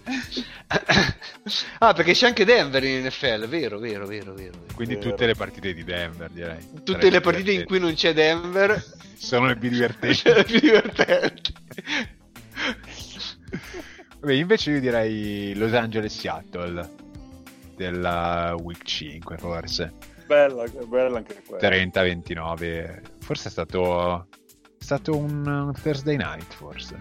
ah 1.79 1.93
perché 1.93 2.13
c'è 2.13 2.27
anche 2.27 2.45
Denver 2.45 2.83
in 2.85 3.05
NFL 3.07 3.47
vero 3.49 3.79
vero 3.79 4.07
vero 4.07 4.35
vero, 4.35 4.35
vero. 4.35 4.75
Quindi 4.75 4.97
Vero. 4.97 5.11
tutte 5.11 5.27
le 5.27 5.35
partite 5.35 5.73
di 5.73 5.85
Denver, 5.85 6.29
direi. 6.31 6.59
tutte 6.73 6.93
Sarebbe 6.93 7.11
le 7.11 7.21
partite 7.21 7.53
in 7.53 7.65
cui 7.65 7.79
non 7.79 7.95
c'è 7.95 8.13
Denver 8.13 8.83
sono 9.17 9.47
le 9.47 9.57
più 9.57 9.71
divertenti. 9.71 10.23
La 10.29 10.43
più 10.43 10.61
divertente. 10.61 11.53
Vabbè, 14.21 14.33
invece 14.33 14.71
io 14.73 14.81
direi 14.81 15.55
Los 15.55 15.73
Angeles 15.73 16.19
Seattle 16.19 16.91
della 17.77 18.55
week 18.61 18.83
5 18.85 19.37
forse. 19.39 19.93
Bella, 20.27 20.65
bella 20.87 21.19
anche 21.19 21.43
quella. 21.47 21.69
30-29. 21.69 23.01
Forse 23.21 23.49
è 23.49 23.51
stato 23.51 24.27
è 24.79 24.83
stato 24.83 25.17
un, 25.17 25.73
Thursday 25.83 26.17
night 26.17 26.53
forse. 26.53 27.01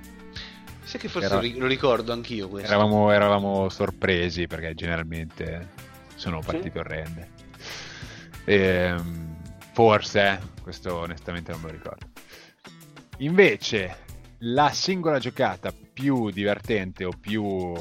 Sai 0.83 0.99
che 0.99 1.07
forse 1.07 1.27
Era- 1.27 1.35
lo 1.35 1.41
ri- 1.41 1.57
lo 1.57 1.67
ricordo 1.67 2.13
anch'io 2.13 2.47
questo. 2.47 2.67
Eravamo, 2.67 3.11
eravamo 3.11 3.69
sorpresi 3.69 4.47
perché 4.47 4.73
generalmente 4.75 5.69
sono 6.15 6.39
partite 6.39 6.79
orrende. 6.79 7.29
Ehm, 8.45 9.41
forse, 9.73 10.39
questo 10.61 10.95
onestamente 10.97 11.51
non 11.51 11.61
me 11.61 11.67
lo 11.67 11.73
ricordo. 11.73 12.05
Invece, 13.17 13.97
la 14.39 14.69
singola 14.69 15.19
giocata 15.19 15.73
più 15.93 16.29
divertente 16.29 17.05
o 17.05 17.11
più 17.19 17.73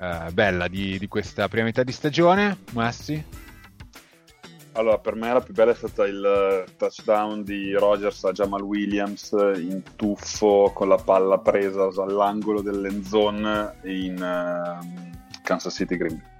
eh, 0.00 0.30
bella 0.32 0.66
di, 0.66 0.98
di 0.98 1.08
questa 1.08 1.48
prima 1.48 1.66
metà 1.66 1.82
di 1.84 1.92
stagione, 1.92 2.58
Massi? 2.72 3.24
Allora, 4.74 4.98
per 4.98 5.14
me 5.16 5.30
la 5.32 5.40
più 5.40 5.52
bella 5.52 5.72
è 5.72 5.74
stata 5.74 6.04
il 6.06 6.24
eh, 6.24 6.76
touchdown 6.76 7.42
di 7.44 7.72
Rogers 7.74 8.24
a 8.24 8.32
Jamal 8.32 8.62
Williams 8.62 9.32
eh, 9.32 9.60
in 9.60 9.82
tuffo 9.96 10.72
con 10.74 10.88
la 10.88 10.96
palla 10.96 11.38
presa 11.38 11.90
all'angolo 12.02 12.62
dell'end 12.62 13.04
zone 13.04 13.74
in 13.84 14.22
ehm, 14.22 15.10
Kansas 15.42 15.74
City 15.74 15.96
Green. 15.98 16.16
Bay. 16.16 16.30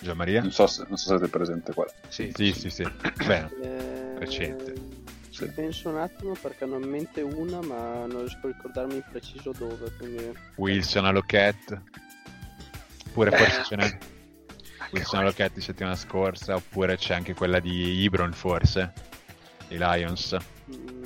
Già 0.00 0.14
Maria? 0.14 0.42
Non 0.42 0.52
so 0.52 0.66
se, 0.66 0.84
non 0.88 0.98
so 0.98 1.08
se 1.08 1.14
avete 1.14 1.30
presente 1.30 1.72
qual 1.72 1.88
è. 1.88 1.92
Sì. 2.08 2.32
Sì, 2.34 2.52
sì, 2.52 2.68
sì. 2.68 2.82
Bene. 3.26 3.50
Eh, 3.62 4.18
Recente. 4.18 4.74
Ci 5.30 5.44
Sì. 5.46 5.50
penso 5.52 5.88
un 5.88 5.98
attimo 5.98 6.34
perché 6.40 6.64
in 6.64 6.82
mente 6.82 7.22
una, 7.22 7.62
ma 7.62 8.04
non 8.06 8.18
riesco 8.20 8.46
a 8.46 8.50
ricordarmi 8.50 8.96
in 8.96 9.04
preciso 9.10 9.52
dove. 9.56 9.90
Quindi... 9.96 10.32
Wilson 10.56 11.06
a 11.06 11.12
Lockett. 11.12 11.80
Oppure 13.08 13.30
forse 13.30 13.64
ce 13.64 13.76
n'è 13.76 13.98
Wilson 14.90 15.32
di 15.52 15.60
settimana 15.60 15.96
scorsa. 15.96 16.54
Oppure 16.54 16.96
c'è 16.96 17.14
anche 17.14 17.34
quella 17.34 17.60
di 17.60 18.00
Ibron, 18.02 18.32
forse. 18.32 18.92
I 19.68 19.76
Lions. 19.78 20.36
Mm, 20.70 21.04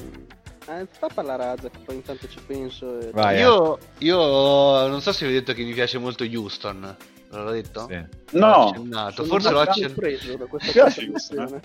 eh, 0.68 0.86
fa 0.90 1.08
parlare 1.12 1.44
Azza, 1.46 1.68
che 1.68 1.78
poi 1.84 1.96
intanto 1.96 2.28
ci 2.28 2.38
penso. 2.46 3.00
e- 3.00 3.10
Vai. 3.10 3.38
Io, 3.38 3.78
io 3.98 4.86
non 4.86 5.00
so 5.00 5.12
se 5.12 5.26
vi 5.26 5.32
ho 5.32 5.38
detto 5.38 5.52
che 5.52 5.64
mi 5.64 5.72
piace 5.72 5.98
molto 5.98 6.24
Houston. 6.24 6.96
L'ho 7.30 7.50
detto? 7.50 7.86
Sì. 7.88 8.36
L'ho 8.36 8.72
No. 8.84 9.10
Sono 9.10 9.26
Forse 9.26 9.50
l'ho 9.50 9.60
accennato. 9.60 10.50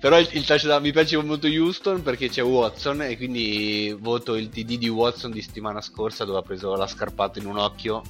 Però 0.00 0.18
il, 0.18 0.28
il 0.32 0.44
touchdown 0.44 0.82
mi 0.82 0.92
piace 0.92 1.20
molto 1.20 1.48
Houston 1.48 2.02
perché 2.02 2.28
c'è 2.28 2.42
Watson 2.44 3.02
e 3.02 3.16
quindi 3.16 3.94
voto 3.98 4.36
il 4.36 4.50
TD 4.50 4.78
di 4.78 4.88
Watson 4.88 5.32
di 5.32 5.42
settimana 5.42 5.80
scorsa 5.80 6.24
dove 6.24 6.38
ha 6.38 6.42
preso 6.42 6.76
la 6.76 6.86
scarpata 6.86 7.40
in 7.40 7.46
un 7.46 7.58
occhio 7.58 8.02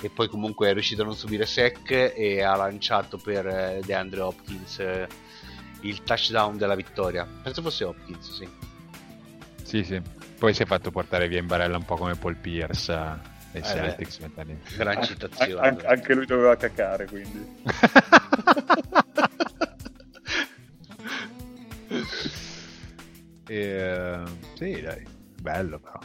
e 0.00 0.10
poi 0.10 0.28
comunque 0.28 0.68
è 0.68 0.72
riuscito 0.72 1.02
a 1.02 1.04
non 1.06 1.14
subire 1.16 1.46
sec 1.46 1.90
e 2.14 2.42
ha 2.42 2.54
lanciato 2.56 3.16
per 3.16 3.46
eh, 3.46 3.80
DeAndre 3.84 4.20
Hopkins 4.20 4.78
eh, 4.78 5.08
il 5.80 6.02
touchdown 6.02 6.56
della 6.56 6.74
vittoria. 6.74 7.26
Penso 7.42 7.62
fosse 7.62 7.84
Hopkins, 7.84 8.30
sì. 8.32 8.48
Sì, 9.62 9.82
sì. 9.84 10.00
Poi 10.38 10.52
si 10.54 10.62
è 10.62 10.66
fatto 10.66 10.90
portare 10.90 11.28
via 11.28 11.38
in 11.38 11.46
barella 11.46 11.76
un 11.76 11.84
po' 11.84 11.96
come 11.96 12.14
Paul 12.14 12.36
Pierce 12.36 12.92
eh, 12.92 13.34
dei 13.52 13.62
Eh, 13.62 13.64
Celtics 13.64 14.18
fa. 14.18 14.44
Gran 14.76 15.02
citazione. 15.02 15.66
an- 15.68 15.82
anche 15.86 16.14
lui 16.14 16.26
doveva 16.26 16.56
cacare, 16.56 17.06
quindi. 17.06 17.54
E, 23.48 24.22
sì, 24.54 24.80
dai, 24.80 25.06
bello 25.40 25.78
però. 25.78 25.98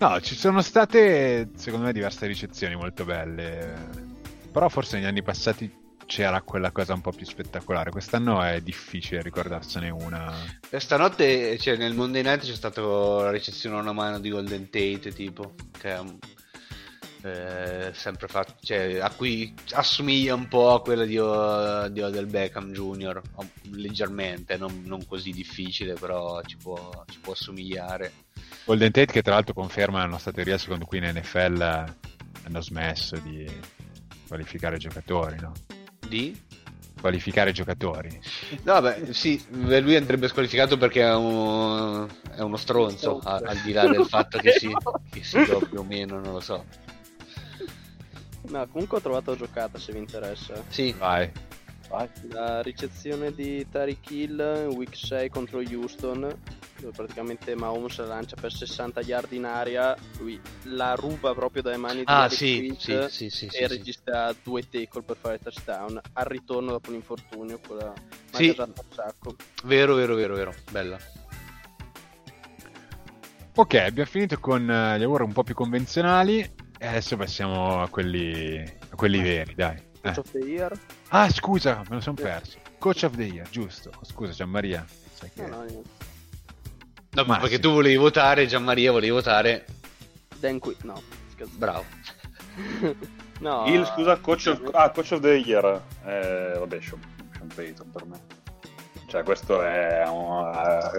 No, 0.00 0.20
ci 0.20 0.36
sono 0.36 0.62
state, 0.62 1.50
secondo 1.56 1.86
me, 1.86 1.92
diverse 1.92 2.26
ricezioni 2.26 2.76
molto 2.76 3.04
belle. 3.04 4.06
Però 4.52 4.68
forse 4.68 4.96
negli 4.96 5.06
anni 5.06 5.22
passati 5.22 5.70
c'era 6.06 6.40
quella 6.42 6.70
cosa 6.70 6.94
un 6.94 7.00
po' 7.00 7.10
più 7.10 7.26
spettacolare. 7.26 7.90
Quest'anno 7.90 8.40
è 8.42 8.60
difficile 8.60 9.22
ricordarsene 9.22 9.90
una. 9.90 10.32
Stanotte 10.76 11.58
cioè, 11.58 11.76
nel 11.76 11.94
Monday 11.94 12.22
Night 12.22 12.44
c'è 12.44 12.54
stata 12.54 12.80
la 12.80 13.30
ricezione 13.30 13.76
a 13.76 13.80
una 13.80 13.92
mano 13.92 14.20
di 14.20 14.30
Golden 14.30 14.70
Tate, 14.70 15.12
tipo, 15.12 15.54
che 15.76 15.90
è 15.94 15.98
un- 15.98 16.18
eh, 17.24 17.90
sempre 17.92 18.28
fatto, 18.28 18.54
cioè, 18.62 18.98
a 19.00 19.10
cui 19.10 19.52
assomiglia 19.72 20.34
un 20.34 20.46
po' 20.46 20.72
a 20.74 20.80
quella 20.80 21.04
di, 21.04 21.14
di 21.14 22.00
Odell 22.00 22.30
Beckham 22.30 22.70
Jr. 22.72 23.20
o- 23.34 23.48
leggermente, 23.72 24.56
non, 24.56 24.82
non 24.86 25.04
così 25.06 25.32
difficile, 25.32 25.94
però 25.94 26.40
ci 26.44 26.56
può, 26.56 27.04
ci 27.08 27.18
può 27.18 27.32
assomigliare. 27.32 28.12
Golden 28.68 28.92
Tate 28.92 29.10
che 29.12 29.22
tra 29.22 29.32
l'altro 29.32 29.54
conferma 29.54 30.00
la 30.00 30.04
nostra 30.06 30.30
teoria 30.30 30.58
secondo 30.58 30.84
cui 30.84 30.98
in 30.98 31.10
NFL 31.14 31.62
hanno 31.62 32.60
smesso 32.60 33.16
di 33.16 33.50
qualificare 34.26 34.76
giocatori, 34.76 35.36
no? 35.40 35.52
Di? 36.06 36.38
Qualificare 37.00 37.52
giocatori. 37.52 38.20
No, 38.64 38.78
beh, 38.82 39.14
sì, 39.14 39.42
lui 39.50 39.96
andrebbe 39.96 40.28
squalificato 40.28 40.76
perché 40.76 41.00
è, 41.00 41.14
un- 41.14 42.06
è 42.34 42.40
uno 42.40 42.58
stronzo, 42.58 43.20
a- 43.24 43.40
al 43.42 43.56
di 43.62 43.72
là 43.72 43.86
del 43.88 44.04
fatto 44.04 44.36
che 44.38 44.50
si, 44.52 44.68
che 45.08 45.24
si 45.24 45.42
doppia 45.46 45.78
o 45.78 45.84
meno, 45.84 46.20
non 46.20 46.34
lo 46.34 46.40
so. 46.40 46.66
No, 48.50 48.66
comunque 48.68 48.98
ho 48.98 49.00
trovato 49.00 49.30
la 49.30 49.36
giocata 49.38 49.78
se 49.78 49.92
vi 49.92 49.98
interessa. 49.98 50.62
Sì, 50.68 50.92
Vai. 50.92 51.30
La 52.30 52.60
ricezione 52.62 53.32
di 53.32 53.66
Tariq 53.70 54.10
Hill 54.10 54.66
in 54.70 54.76
week 54.76 54.94
6 54.94 55.30
contro 55.30 55.58
Houston, 55.60 56.20
dove 56.78 56.92
praticamente 56.94 57.54
Mahomes 57.54 57.98
la 57.98 58.06
lancia 58.06 58.36
per 58.38 58.52
60 58.52 59.00
yard 59.00 59.32
in 59.32 59.44
aria, 59.44 59.96
lui 60.18 60.38
la 60.64 60.94
ruba 60.94 61.34
proprio 61.34 61.62
dalle 61.62 61.78
mani 61.78 61.98
di 61.98 62.04
ah 62.06 62.24
Eric 62.24 62.32
sì, 62.34 62.76
sì, 62.78 63.06
sì, 63.08 63.30
sì, 63.30 63.46
e 63.46 63.48
sì, 63.48 63.48
sì. 63.48 63.66
registra 63.66 64.34
due 64.42 64.68
tackle 64.68 65.02
per 65.02 65.16
fare 65.16 65.38
touchdown 65.38 66.00
al 66.12 66.24
ritorno 66.26 66.72
dopo 66.72 66.90
un 66.90 66.96
infortunio, 66.96 67.58
quella 67.66 67.92
Sì. 68.32 68.54
un 68.58 68.72
sacco. 68.94 69.34
Vero, 69.64 69.94
vero, 69.94 70.14
vero, 70.14 70.34
vero, 70.34 70.54
bella. 70.70 70.98
Ok, 73.54 73.74
abbiamo 73.74 74.08
finito 74.08 74.38
con 74.38 74.70
eh, 74.70 74.98
gli 74.98 75.02
award 75.02 75.26
un 75.26 75.32
po' 75.32 75.42
più 75.42 75.54
convenzionali 75.54 76.38
e 76.78 76.86
adesso 76.86 77.16
passiamo 77.16 77.82
a 77.82 77.88
quelli, 77.88 78.60
a 78.60 78.94
quelli 78.94 79.20
veri, 79.20 79.54
dai. 79.56 79.87
Eh. 80.02 80.12
Coach 80.14 80.18
of 80.18 80.30
the 80.30 80.38
Year? 80.38 80.80
Ah, 81.08 81.28
scusa, 81.30 81.82
me 81.88 81.96
lo 81.96 82.00
sono 82.00 82.16
perso. 82.16 82.58
Coach 82.78 83.02
of 83.04 83.16
the 83.16 83.24
Year, 83.24 83.48
giusto. 83.48 83.90
Scusa, 84.02 84.32
Gianmaria. 84.32 84.84
Sai 85.14 85.30
che- 85.34 85.46
No, 85.46 85.64
no. 85.64 85.82
No, 87.10 87.24
Ma 87.24 87.38
perché 87.38 87.58
tu 87.58 87.70
volevi 87.72 87.96
votare, 87.96 88.46
Gianmaria 88.46 88.92
volevi 88.92 89.10
votare. 89.12 89.64
Dan 90.38 90.58
Qui, 90.60 90.76
no, 90.82 91.02
scherzo. 91.32 91.52
Bravo. 91.56 91.84
no, 93.40 93.64
Il 93.66 93.84
scusa, 93.86 94.16
coach 94.18 94.46
of, 94.46 94.60
ah, 94.72 94.90
coach 94.90 95.12
of 95.12 95.20
the 95.20 95.34
year. 95.34 95.82
Eh, 96.04 96.54
vabbè, 96.58 96.80
Sean, 96.80 97.00
Payton 97.54 97.90
per 97.90 98.04
me. 98.04 98.20
Cioè, 99.08 99.22
questo 99.22 99.62
è 99.62 100.04
un, 100.06 100.52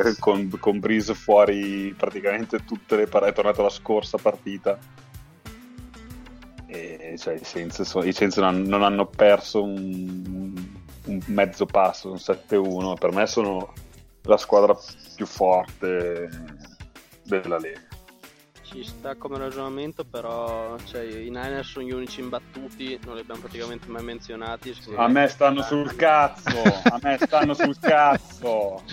eh, 0.03 0.15
con, 0.17 0.49
con 0.59 0.79
Breeze 0.79 1.13
fuori 1.13 1.93
praticamente 1.95 2.65
tutte 2.65 2.95
le 2.95 3.05
partite. 3.05 3.31
È 3.31 3.35
tornato 3.35 3.61
la 3.61 3.69
scorsa 3.69 4.17
partita. 4.17 4.77
Cioè, 7.17 7.35
i 7.35 7.43
Saints, 7.43 7.81
so- 7.81 8.03
i 8.03 8.13
Saints 8.13 8.37
non, 8.37 8.61
non 8.63 8.83
hanno 8.83 9.05
perso 9.05 9.63
un, 9.63 10.53
un 11.05 11.21
mezzo 11.27 11.65
passo, 11.65 12.09
un 12.11 12.17
7-1. 12.17 12.97
Per 12.97 13.11
me 13.11 13.25
sono 13.27 13.73
la 14.23 14.37
squadra 14.37 14.77
più 15.15 15.25
forte 15.25 16.29
della 17.23 17.57
Lega. 17.57 17.87
Ci 18.61 18.83
sta 18.83 19.15
come 19.15 19.39
ragionamento, 19.39 20.03
però 20.03 20.77
cioè, 20.85 21.01
i 21.01 21.29
Niners 21.31 21.69
sono 21.71 21.85
gli 21.85 21.91
unici 21.91 22.19
imbattuti, 22.19 22.99
non 23.03 23.15
li 23.15 23.21
abbiamo 23.21 23.41
praticamente 23.41 23.87
mai 23.87 24.03
menzionati. 24.03 24.75
A 24.95 25.07
me 25.07 25.27
stanno 25.27 25.63
sul 25.63 25.95
cazzo, 25.95 26.61
a 26.83 26.99
me 27.01 27.17
stanno 27.19 27.55
sul 27.55 27.77
cazzo. 27.81 28.83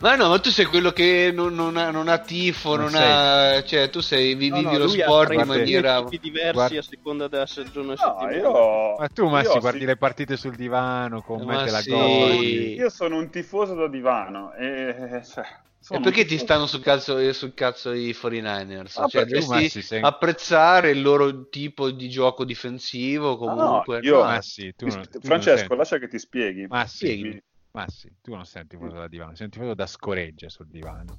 Ma 0.00 0.16
no, 0.16 0.28
ma 0.28 0.38
tu 0.40 0.50
sei 0.50 0.64
quello 0.64 0.90
che 0.90 1.30
non, 1.32 1.54
non 1.54 1.76
ha, 1.76 1.90
non 1.90 2.08
ha 2.08 2.18
tifo, 2.18 2.76
Non 2.76 2.90
non, 2.90 2.94
ha... 2.94 3.62
Cioè, 3.62 3.90
tu 3.90 4.00
sei, 4.00 4.34
vi- 4.34 4.48
No, 4.48 4.56
vivi 4.56 4.72
no, 4.72 4.78
lo 4.78 4.88
sport 4.88 5.32
in 5.34 5.44
30 5.44 5.44
maniera... 5.44 6.02
tipi 6.04 6.18
diversi 6.18 6.52
Guarda- 6.54 6.78
a 6.78 6.82
seconda 6.82 7.28
della 7.28 7.46
stagione 7.46 7.88
No, 7.88 7.96
settimana. 7.96 8.36
io... 8.36 8.94
Ma 8.96 9.08
tu, 9.08 9.28
Massi, 9.28 9.52
io 9.54 9.60
guardi 9.60 9.80
sì- 9.80 9.86
le 9.86 9.96
partite 9.96 10.36
sul 10.36 10.54
divano, 10.56 11.22
commenti 11.22 11.64
Ma 11.64 11.70
la 11.70 11.78
sì. 11.80 11.90
godi. 11.90 12.74
Io 12.74 12.90
sono 12.90 13.16
un 13.18 13.30
tifoso 13.30 13.74
da 13.74 13.88
divano 13.88 14.52
e... 14.54 15.22
Cioè, 15.24 15.44
E 15.92 15.98
perché 16.00 16.24
ti 16.24 16.38
stanno 16.38 16.66
sul 16.66 16.82
cazzo, 16.82 17.16
eh, 17.18 17.32
sul 17.32 17.54
cazzo 17.54 17.92
i 17.92 18.12
49ers? 18.12 19.00
Ah, 19.00 19.06
cioè, 19.08 19.22
perché 19.22 19.40
tu, 19.40 19.46
dovresti 19.46 19.78
Massi, 19.78 19.82
sei- 19.82 20.00
apprezzare 20.02 20.90
il 20.90 21.02
loro 21.02 21.48
tipo 21.48 21.90
di 21.90 22.08
gioco 22.08 22.44
difensivo 22.44 23.36
comunque. 23.36 23.98
no, 23.98 24.04
io- 24.04 24.20
Massi, 24.22 24.74
tu, 24.76 24.86
Francesco, 25.20 25.74
lascia 25.74 25.98
che 25.98 26.08
ti 26.08 26.18
spieghi. 26.18 26.66
Massi, 26.66 27.42
Spieghi. 27.70 27.72
Massi, 27.72 28.12
tu 28.20 28.34
non 28.34 28.44
sei 28.44 28.62
un 28.62 28.68
tifoso 28.68 28.96
da 28.96 29.08
divano, 29.08 29.34
sei 29.34 29.46
un 29.46 29.52
tifoso 29.52 29.74
da 29.74 29.86
scoreggia 29.86 30.48
sul 30.48 30.66
divano. 30.68 31.16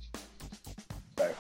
Eh, 1.16 1.34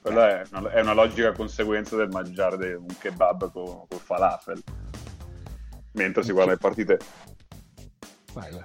Quella 0.00 0.40
è 0.40 0.46
una, 0.52 0.70
è 0.70 0.80
una 0.80 0.92
logica 0.92 1.32
conseguenza 1.32 1.96
del 1.96 2.08
mangiare 2.08 2.74
un 2.74 2.86
kebab 2.86 3.50
con, 3.50 3.86
col 3.88 3.98
falafel. 3.98 4.62
Mentre 5.92 6.22
si 6.22 6.32
guarda 6.32 6.52
le 6.52 6.58
partite... 6.58 6.98
Vai, 8.32 8.50
vai. 8.50 8.64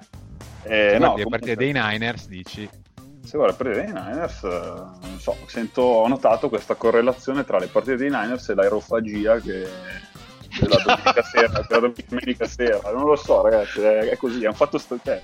Eh, 0.64 0.90
Se 0.92 0.98
no, 0.98 1.16
le 1.16 1.26
partite 1.26 1.56
dei 1.56 1.72
Niners, 1.74 2.28
dici... 2.28 2.70
Se 3.22 3.38
guarda 3.38 3.58
le 3.58 3.64
partite 3.64 3.86
dei 3.86 3.94
Niners, 3.94 4.44
eh, 4.44 5.08
non 5.08 5.20
so, 5.20 5.36
sento, 5.48 5.82
ho 5.82 6.08
notato 6.08 6.48
questa 6.48 6.76
correlazione 6.76 7.44
tra 7.44 7.58
le 7.60 7.68
partite 7.68 7.98
dei 7.98 8.10
Niners 8.10 8.48
e 8.50 8.56
l'aerofagia 8.56 9.40
che 9.40 9.68
della 10.60 10.78
domenica 10.84 11.24
sera, 11.24 11.66
della 11.68 11.94
domenica 12.08 12.48
sera. 12.48 12.92
Non 12.92 13.06
lo 13.06 13.16
so, 13.16 13.42
ragazzi, 13.42 13.80
è, 13.82 14.10
è 14.10 14.18
così, 14.18 14.46
hanno 14.46 14.56
fatto 14.56 14.78
sto, 14.78 14.98
cioè, 15.04 15.22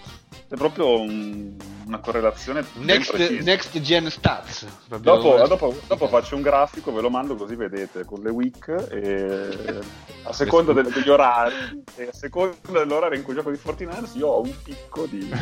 è 0.50 0.56
proprio 0.56 1.00
un- 1.00 1.56
una 1.86 1.98
correlazione 2.00 2.64
Next, 2.76 3.12
next 3.44 3.80
gen 3.82 4.10
stats. 4.10 4.66
Dopo, 5.00 5.36
dopo- 5.48 5.76
dopo 5.88 6.08
faccio 6.08 6.36
un 6.36 6.42
grafico, 6.42 6.94
ve 6.94 7.02
lo 7.02 7.10
mando 7.10 7.36
così 7.36 7.56
vedete 7.56 8.06
con 8.06 8.22
le 8.22 8.30
week 8.30 8.88
e 8.90 9.80
a 10.24 10.32
seconda 10.34 10.72
del- 10.74 10.92
degli 10.92 11.10
orari 11.10 11.84
e 11.96 12.04
a 12.08 12.14
seconda 12.14 12.56
dell'orario 12.80 13.18
in 13.18 13.24
cui 13.24 13.34
gioco 13.34 13.52
di 13.52 13.58
Fortiners 13.58 14.16
io 14.16 14.28
ho 14.28 14.42
un 14.42 14.54
picco 14.64 15.06
di... 15.06 15.30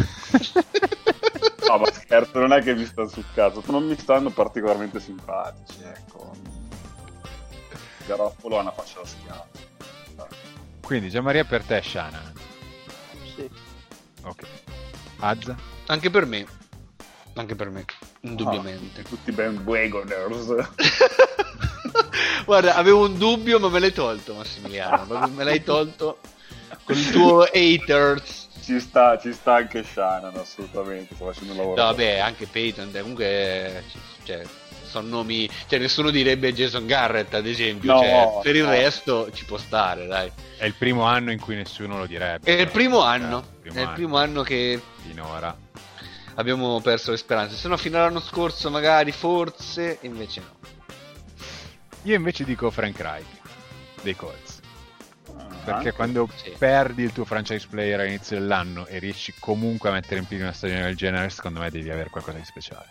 No, 1.68 1.78
ma 1.78 1.92
scherzo, 1.92 2.40
non 2.40 2.52
è 2.52 2.62
che 2.62 2.74
mi 2.76 2.86
stanno 2.86 3.08
sul 3.08 3.24
cazzo, 3.34 3.64
non 3.68 3.86
mi 3.86 3.96
stanno 3.98 4.30
particolarmente 4.30 5.00
simpatici, 5.00 5.78
ecco. 5.84 6.32
Garoppolo 8.06 8.58
ha 8.58 8.62
una 8.62 8.72
faccia 8.72 9.00
da 9.00 9.06
schiavo. 9.08 9.48
Quindi 10.82 11.10
Gianmaria 11.10 11.46
per 11.46 11.64
te, 11.64 11.82
Shanahan. 11.82 12.34
Sì. 13.36 13.50
Ok. 14.24 14.44
Azza? 15.20 15.56
Anche 15.88 16.10
per 16.10 16.26
me. 16.26 16.46
Anche 17.36 17.56
per 17.56 17.70
me, 17.70 17.86
indubbiamente. 18.22 19.04
Tutti 19.04 19.32
ben 19.32 19.62
wagoners. 19.64 20.48
Guarda, 22.46 22.76
avevo 22.76 23.06
un 23.06 23.18
dubbio, 23.18 23.58
ma 23.60 23.70
me 23.70 23.80
l'hai 23.80 23.94
tolto, 23.94 24.34
Massimiliano. 24.34 25.28
Me 25.30 25.44
l'hai 25.46 25.64
tolto 25.64 26.20
con 26.84 26.98
il 26.98 27.10
tuo 27.12 27.44
haters. 27.44 28.50
ci, 28.62 28.80
sta, 28.80 29.18
ci 29.18 29.32
sta 29.32 29.56
anche 29.56 29.84
Shannon, 29.84 30.36
assolutamente, 30.36 31.16
sta 31.16 31.26
facendo 31.26 31.54
un 31.54 31.58
lavoro. 31.60 31.82
No, 31.82 31.88
vabbè, 31.88 32.20
anche 32.20 32.48
Peyton, 32.48 32.92
comunque, 32.92 33.84
cioè, 34.24 34.44
sono 34.92 35.08
nomi, 35.08 35.50
cioè, 35.68 35.80
nessuno 35.80 36.12
direbbe 36.12 36.54
Jason 36.54 36.86
Garrett, 36.86 37.34
ad 37.34 37.48
esempio. 37.48 37.94
No, 37.94 38.00
cioè, 38.02 38.40
per 38.44 38.56
il 38.56 38.64
no. 38.66 38.70
resto 38.70 39.32
ci 39.32 39.46
può 39.46 39.58
stare, 39.58 40.06
dai. 40.06 40.32
È 40.58 40.66
il 40.66 40.74
primo 40.76 41.04
anno 41.04 41.32
in 41.32 41.40
cui 41.40 41.56
nessuno 41.56 41.98
lo 41.98 42.06
direbbe. 42.06 42.46
È 42.56 42.60
il 42.60 42.70
primo 42.70 43.02
Eh, 43.04 43.08
anno, 43.08 43.44
primo 43.62 43.76
è 43.76 43.80
il 43.80 43.86
anno, 43.86 43.96
primo 43.96 44.18
anno 44.18 44.42
che 44.44 44.80
Finora. 45.02 45.58
abbiamo 46.36 46.80
perso 46.82 47.12
le 47.12 47.18
speranze. 47.18 47.56
Se 47.56 47.68
no, 47.68 47.78
fino 47.78 47.98
all'anno 47.98 48.20
scorso, 48.20 48.70
magari, 48.70 49.12
forse, 49.12 49.98
invece 50.02 50.42
no. 50.42 50.60
Io 52.04 52.16
invece 52.16 52.44
dico 52.44 52.70
Frank 52.72 53.00
Reich 53.00 53.26
dei 54.02 54.16
Colts. 54.16 54.60
Ah, 55.38 55.44
Perché 55.64 55.72
anche- 55.72 55.92
quando 55.94 56.28
sì. 56.36 56.54
perdi 56.58 57.04
il 57.04 57.14
tuo 57.14 57.26
franchise 57.26 57.68
player 57.70 58.00
all'inizio 58.00 58.38
dell'anno 58.40 58.88
e 58.88 58.98
riesci 58.98 59.34
comunque 59.40 59.90
a 59.90 59.92
mettere 59.94 60.20
in 60.20 60.26
piedi 60.26 60.42
una 60.44 60.52
stagione 60.54 60.82
del 60.82 60.96
genere, 60.96 61.30
secondo 61.30 61.60
me 61.60 61.70
devi 61.70 61.90
avere 61.92 62.10
qualcosa 62.10 62.38
di 62.40 62.46
speciale. 62.46 62.88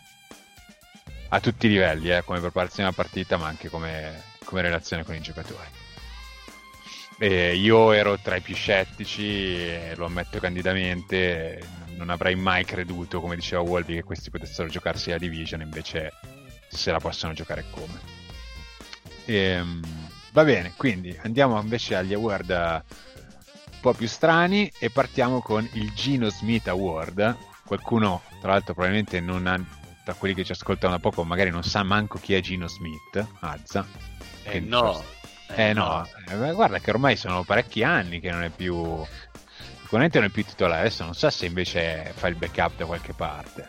A 1.32 1.38
tutti 1.38 1.66
i 1.66 1.70
livelli, 1.70 2.10
eh, 2.10 2.24
come 2.24 2.40
preparazione 2.40 2.88
alla 2.88 2.96
partita, 2.96 3.36
ma 3.36 3.46
anche 3.46 3.68
come, 3.68 4.20
come 4.44 4.62
relazione 4.62 5.04
con 5.04 5.14
i 5.14 5.20
giocatori. 5.20 5.68
E 7.18 7.54
io 7.54 7.92
ero 7.92 8.18
tra 8.18 8.34
i 8.34 8.40
più 8.40 8.54
scettici, 8.54 9.24
e 9.24 9.92
lo 9.94 10.06
ammetto 10.06 10.40
candidamente, 10.40 11.64
non 11.96 12.10
avrei 12.10 12.34
mai 12.34 12.64
creduto, 12.64 13.20
come 13.20 13.36
diceva 13.36 13.62
Wolby, 13.62 13.94
che 13.94 14.02
questi 14.02 14.30
potessero 14.30 14.68
giocarsi 14.68 15.10
la 15.10 15.18
division, 15.18 15.60
invece 15.60 16.12
se 16.68 16.90
la 16.90 16.98
possono 16.98 17.32
giocare 17.32 17.64
come. 17.70 18.00
Ehm, 19.26 19.80
va 20.32 20.42
bene, 20.42 20.72
quindi 20.76 21.16
andiamo 21.22 21.60
invece 21.60 21.94
agli 21.94 22.12
award 22.12 22.50
eh, 22.50 22.82
un 23.72 23.80
po' 23.80 23.92
più 23.92 24.08
strani 24.08 24.72
e 24.80 24.90
partiamo 24.90 25.40
con 25.40 25.68
il 25.74 25.92
Gino 25.92 26.28
Smith 26.28 26.66
Award. 26.66 27.36
Qualcuno, 27.64 28.22
tra 28.40 28.50
l'altro, 28.50 28.74
probabilmente 28.74 29.20
non 29.20 29.46
ha, 29.46 29.64
tra 30.04 30.14
quelli 30.14 30.34
che 30.34 30.44
ci 30.44 30.52
ascoltano 30.52 30.92
da 30.94 30.98
poco, 30.98 31.24
magari 31.24 31.50
non 31.50 31.62
sa 31.62 31.82
manco 31.82 32.18
chi 32.18 32.34
è 32.34 32.40
Gino 32.40 32.66
Smith. 32.68 33.26
Azza. 33.40 33.86
Eh, 34.44 34.60
no, 34.60 34.92
forse- 34.94 35.18
Eh 35.56 35.72
no, 35.72 36.06
eh, 36.28 36.52
guarda 36.52 36.78
che 36.78 36.90
ormai 36.90 37.16
sono 37.16 37.42
parecchi 37.44 37.82
anni 37.82 38.20
che 38.20 38.30
non 38.30 38.42
è 38.42 38.50
più... 38.50 39.04
Sicuramente 39.82 40.18
non 40.20 40.28
è 40.28 40.30
più 40.30 40.44
titolare, 40.44 40.82
adesso 40.82 41.02
non 41.04 41.14
so 41.14 41.28
se 41.30 41.46
invece 41.46 42.12
fa 42.14 42.28
il 42.28 42.36
backup 42.36 42.76
da 42.76 42.86
qualche 42.86 43.12
parte. 43.12 43.68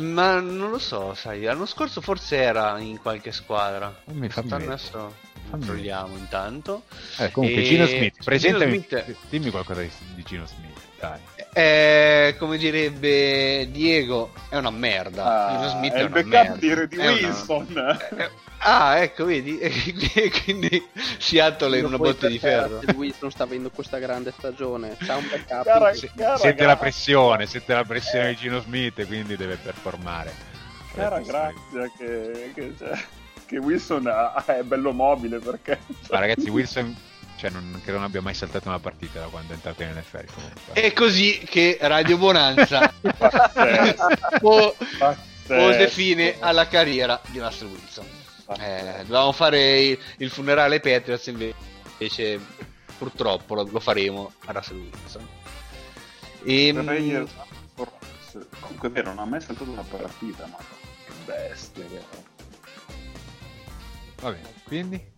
Ma 0.00 0.38
non 0.40 0.70
lo 0.70 0.78
so, 0.78 1.12
sai, 1.14 1.42
l'anno 1.42 1.66
scorso 1.66 2.00
forse 2.00 2.36
era 2.36 2.78
in 2.78 2.98
qualche 2.98 3.32
squadra. 3.32 3.94
Fammi 4.04 4.20
Quest'anno 4.20 4.48
vedere. 4.48 4.72
adesso 4.72 5.14
controlliamo 5.50 6.16
intanto. 6.16 6.84
Eh, 7.18 7.30
comunque 7.32 7.60
E- 7.62 7.64
Gino 7.64 7.84
Smith, 7.86 8.22
presentami, 8.24 8.70
Gino 8.86 9.02
Smith- 9.02 9.16
dimmi 9.28 9.50
qualcosa 9.50 9.80
di, 9.82 9.90
di 10.14 10.22
Gino 10.22 10.46
Smith, 10.46 10.78
dai. 11.00 11.20
Eh, 11.52 12.36
come 12.38 12.56
direbbe 12.58 13.68
Diego, 13.70 14.32
è 14.48 14.56
una 14.56 14.70
merda. 14.70 15.48
Gino 15.50 15.68
Smith 15.70 15.92
Ah, 15.92 15.96
è 15.96 16.00
è, 16.00 16.02
il 16.02 16.08
backup 16.10 16.30
merda. 16.32 16.54
di, 16.56 16.88
di 16.88 16.96
È 16.96 17.08
una- 17.08 17.10
Wilson. 17.28 17.98
Eh, 18.16 18.30
Ah, 18.60 18.96
ecco, 18.98 19.24
vedi? 19.24 19.56
E 19.60 19.70
quindi 20.44 20.84
Seattle 21.18 21.78
in 21.78 21.84
una 21.84 21.96
botte 21.96 22.26
di 22.28 22.40
ferro. 22.40 22.80
Wilson 22.96 23.30
sta 23.30 23.44
avendo 23.44 23.70
questa 23.70 23.98
grande 23.98 24.32
stagione. 24.36 24.96
C'ha 24.98 25.14
un 25.16 25.28
backup. 25.28 25.64
Cara- 25.64 25.94
in- 25.94 26.10
cara 26.16 26.36
Sente 26.36 26.62
la 26.64 26.72
gra- 26.72 26.76
pressione, 26.76 27.46
sente 27.46 27.72
la 27.72 27.84
pressione 27.84 28.30
di 28.30 28.36
Gino 28.36 28.60
Smith 28.60 28.98
e 28.98 29.06
quindi 29.06 29.36
deve 29.36 29.56
performare. 29.62 30.34
Cara 30.92 31.20
grazia 31.20 31.88
che, 31.96 32.50
che, 32.52 32.74
cioè, 32.76 32.98
che 33.46 33.58
Wilson 33.58 34.08
ha- 34.08 34.42
è 34.44 34.62
bello 34.64 34.90
mobile 34.92 35.38
perché... 35.38 35.78
Ma 36.10 36.18
ragazzi, 36.18 36.50
Wilson 36.50 36.96
cioè, 37.38 37.50
non, 37.50 37.80
credo 37.82 37.98
non 37.98 38.06
abbia 38.06 38.20
mai 38.20 38.34
saltato 38.34 38.68
una 38.68 38.80
partita 38.80 39.20
da 39.20 39.26
quando 39.26 39.52
è 39.52 39.54
entrato 39.54 39.82
in 39.82 39.90
NFL 39.90 40.24
comunque. 40.34 40.72
È 40.72 40.92
così 40.92 41.38
che 41.38 41.78
Radio 41.80 42.18
Bonanza 42.18 42.92
po- 44.40 44.74
pose 45.46 45.88
fine 45.88 46.36
alla 46.40 46.66
carriera 46.66 47.20
di 47.28 47.38
Russell 47.38 47.68
Wilson. 47.68 48.06
Eh, 48.58 48.94
dovevamo 49.02 49.32
fare 49.32 49.80
il, 49.80 49.98
il 50.18 50.30
funerale 50.30 50.76
ai 50.76 50.80
Patriots 50.80 51.26
invece 51.26 52.40
purtroppo 52.98 53.54
lo, 53.54 53.68
lo 53.70 53.80
faremo 53.80 54.32
a 54.46 54.52
Russell 54.52 54.78
Wilson. 54.78 55.28
E, 56.44 56.72
Vorrei- 56.72 57.26
Comunque 58.60 58.88
è 58.88 58.90
vero, 58.92 59.08
non 59.08 59.20
ha 59.20 59.24
mai 59.24 59.40
saltato 59.40 59.70
una 59.70 59.82
partita, 59.82 60.46
ma 60.46 60.56
che 60.58 61.12
bestia 61.24 61.84
che. 61.86 62.00
Va 64.20 64.30
bene, 64.30 64.52
quindi? 64.64 65.16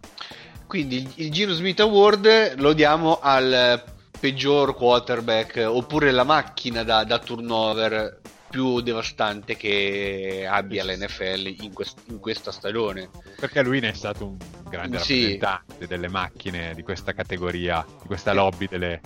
Quindi 0.70 0.98
il, 0.98 1.10
il 1.16 1.32
Gino 1.32 1.52
Smith 1.52 1.80
Award 1.80 2.60
lo 2.60 2.72
diamo 2.74 3.18
al 3.20 3.82
peggior 4.20 4.76
quarterback 4.76 5.64
oppure 5.66 6.12
la 6.12 6.22
macchina 6.22 6.84
da, 6.84 7.02
da 7.02 7.18
turnover 7.18 8.20
più 8.48 8.80
devastante 8.80 9.56
che 9.56 10.46
abbia 10.48 10.84
l'NFL 10.84 11.56
in, 11.62 11.72
quest- 11.72 11.98
in 12.06 12.20
questa 12.20 12.52
stagione. 12.52 13.10
Perché 13.36 13.62
lui 13.64 13.80
ne 13.80 13.88
è 13.90 13.94
stato 13.94 14.26
un 14.26 14.36
grande 14.68 15.00
Sì. 15.00 15.22
rappresentante 15.36 15.88
delle 15.88 16.08
macchine 16.08 16.72
di 16.76 16.82
questa 16.84 17.14
categoria, 17.14 17.84
di 18.00 18.06
questa 18.06 18.32
lobby 18.32 18.68
delle, 18.68 19.00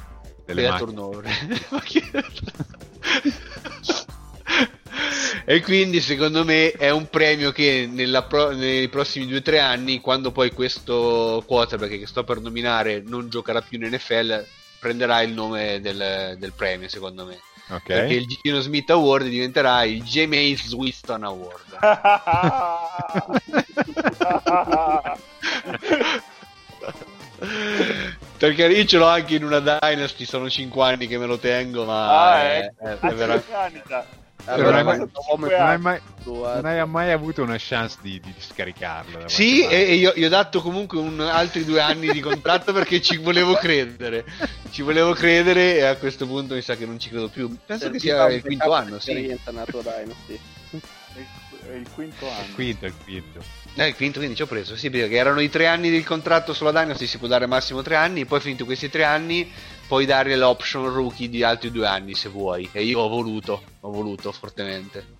delle 0.44 0.64
da 0.64 0.70
macchine. 0.72 0.92
turnover. 0.92 1.24
E 5.44 5.60
quindi 5.62 6.00
secondo 6.00 6.44
me 6.44 6.72
è 6.72 6.90
un 6.90 7.08
premio 7.08 7.52
che 7.52 7.88
pro- 8.28 8.52
nei 8.52 8.88
prossimi 8.88 9.26
2-3 9.26 9.58
anni, 9.60 10.00
quando 10.00 10.32
poi 10.32 10.52
questo 10.52 11.42
quarterback 11.46 11.98
che 11.98 12.06
sto 12.06 12.24
per 12.24 12.40
nominare 12.40 13.02
non 13.04 13.28
giocherà 13.28 13.60
più 13.60 13.78
in 13.80 13.88
NFL, 13.92 14.44
prenderà 14.78 15.20
il 15.22 15.32
nome 15.32 15.80
del, 15.80 16.36
del 16.38 16.52
premio, 16.54 16.88
secondo 16.88 17.24
me. 17.24 17.38
Ok. 17.70 17.82
Perché 17.84 18.14
il 18.14 18.26
Gino 18.26 18.60
Smith 18.60 18.90
Award 18.90 19.26
diventerà 19.26 19.84
il 19.84 20.02
Jameis 20.02 20.70
Winston 20.72 21.24
Award. 21.24 21.78
Perché 28.36 28.66
io 28.66 28.84
ce 28.84 28.98
l'ho 28.98 29.06
anche 29.06 29.36
in 29.36 29.44
una 29.44 29.60
Dynasty, 29.60 30.24
sono 30.24 30.50
5 30.50 30.84
anni 30.84 31.06
che 31.06 31.18
me 31.18 31.26
lo 31.26 31.38
tengo, 31.38 31.84
ma 31.84 32.30
Ah, 32.32 32.42
è, 32.42 32.58
ecco. 32.78 32.84
è- 32.84 32.98
è 32.98 33.14
Ah, 33.88 34.04
Allora, 34.46 34.70
non 34.70 34.76
hai 34.76 34.84
mai- 34.84 34.98
non 34.98 35.52
hai 35.52 35.78
mai, 35.78 36.00
fatto, 36.00 36.54
non 36.54 36.64
hai 36.66 36.86
mai 36.86 37.10
avuto 37.12 37.42
una 37.42 37.56
chance 37.58 37.96
di, 38.02 38.20
di 38.20 38.34
scaricarlo. 38.36 39.26
Sì, 39.28 39.60
e, 39.60 39.62
parte? 39.62 39.86
e 39.86 39.94
io 39.94 40.12
gli 40.14 40.24
ho 40.24 40.28
dato 40.28 40.60
comunque 40.60 40.98
un- 40.98 41.20
altri 41.20 41.64
due 41.64 41.80
anni 41.80 42.10
di 42.10 42.20
contratto 42.20 42.72
perché 42.72 43.00
ci 43.00 43.16
volevo 43.16 43.54
credere. 43.54 44.24
Ci 44.70 44.82
volevo 44.82 45.12
credere 45.14 45.76
e 45.76 45.84
a 45.84 45.96
questo 45.96 46.26
punto 46.26 46.54
mi 46.54 46.60
sa 46.60 46.76
che 46.76 46.84
non 46.84 46.98
ci 46.98 47.08
credo 47.08 47.28
più. 47.28 47.56
Penso 47.64 47.88
che 47.90 47.98
sia 47.98 48.26
il 48.30 48.42
quinto 48.42 48.72
anno, 48.72 48.98
sì. 48.98 49.12
Dynasty. 49.82 50.38
È 51.66 51.72
il 51.72 51.88
quinto 51.94 52.28
anno. 52.28 52.44
Il 52.46 52.54
quinto, 52.54 52.86
il 52.86 52.94
quinto. 53.02 53.40
Eh, 53.76 53.88
il 53.88 53.96
quinto, 53.96 54.18
quindi 54.18 54.36
ci 54.36 54.42
ho 54.42 54.46
preso, 54.46 54.76
sì, 54.76 54.90
perché 54.90 55.16
erano 55.16 55.40
i 55.40 55.48
tre 55.48 55.66
anni 55.66 55.90
del 55.90 56.04
contratto 56.04 56.52
sulla 56.52 56.70
Dynasty, 56.70 57.06
si 57.06 57.18
può 57.18 57.26
dare 57.26 57.46
massimo 57.46 57.82
tre 57.82 57.96
anni, 57.96 58.24
poi 58.24 58.40
finito 58.40 58.64
questi 58.64 58.88
tre 58.90 59.04
anni 59.04 59.50
puoi 59.86 60.06
dare 60.06 60.36
l'option 60.36 60.92
rookie 60.92 61.28
di 61.28 61.42
altri 61.42 61.70
due 61.70 61.86
anni 61.86 62.14
se 62.14 62.28
vuoi, 62.28 62.68
e 62.72 62.82
io 62.82 63.00
ho 63.00 63.08
voluto, 63.08 63.62
ho 63.80 63.90
voluto 63.90 64.32
fortemente. 64.32 65.16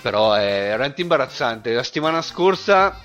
Però 0.00 0.32
è 0.32 0.68
veramente 0.68 1.00
imbarazzante. 1.00 1.72
La 1.72 1.82
settimana 1.82 2.22
scorsa 2.22 3.00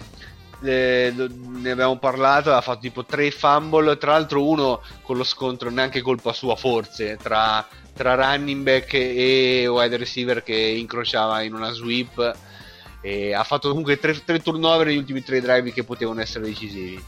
eh, 0.61 1.13
ne 1.15 1.71
abbiamo 1.71 1.97
parlato, 1.97 2.53
ha 2.53 2.61
fatto 2.61 2.81
tipo 2.81 3.03
tre 3.03 3.31
fumble, 3.31 3.97
tra 3.97 4.11
l'altro 4.11 4.47
uno 4.47 4.81
con 5.01 5.17
lo 5.17 5.23
scontro 5.23 5.69
neanche 5.69 6.01
colpa 6.01 6.33
sua 6.33 6.55
forse, 6.55 7.17
tra, 7.17 7.67
tra 7.93 8.15
running 8.15 8.63
back 8.63 8.93
e 8.93 9.67
wide 9.67 9.97
receiver 9.97 10.43
che 10.43 10.55
incrociava 10.55 11.41
in 11.41 11.53
una 11.53 11.71
sweep 11.71 12.37
e 13.01 13.33
ha 13.33 13.43
fatto 13.43 13.67
comunque 13.67 13.99
tre, 13.99 14.23
tre 14.23 14.39
turnover 14.39 14.87
negli 14.87 14.97
ultimi 14.97 15.21
tre 15.21 15.41
drive 15.41 15.73
che 15.73 15.83
potevano 15.83 16.21
essere 16.21 16.45
decisivi. 16.45 17.03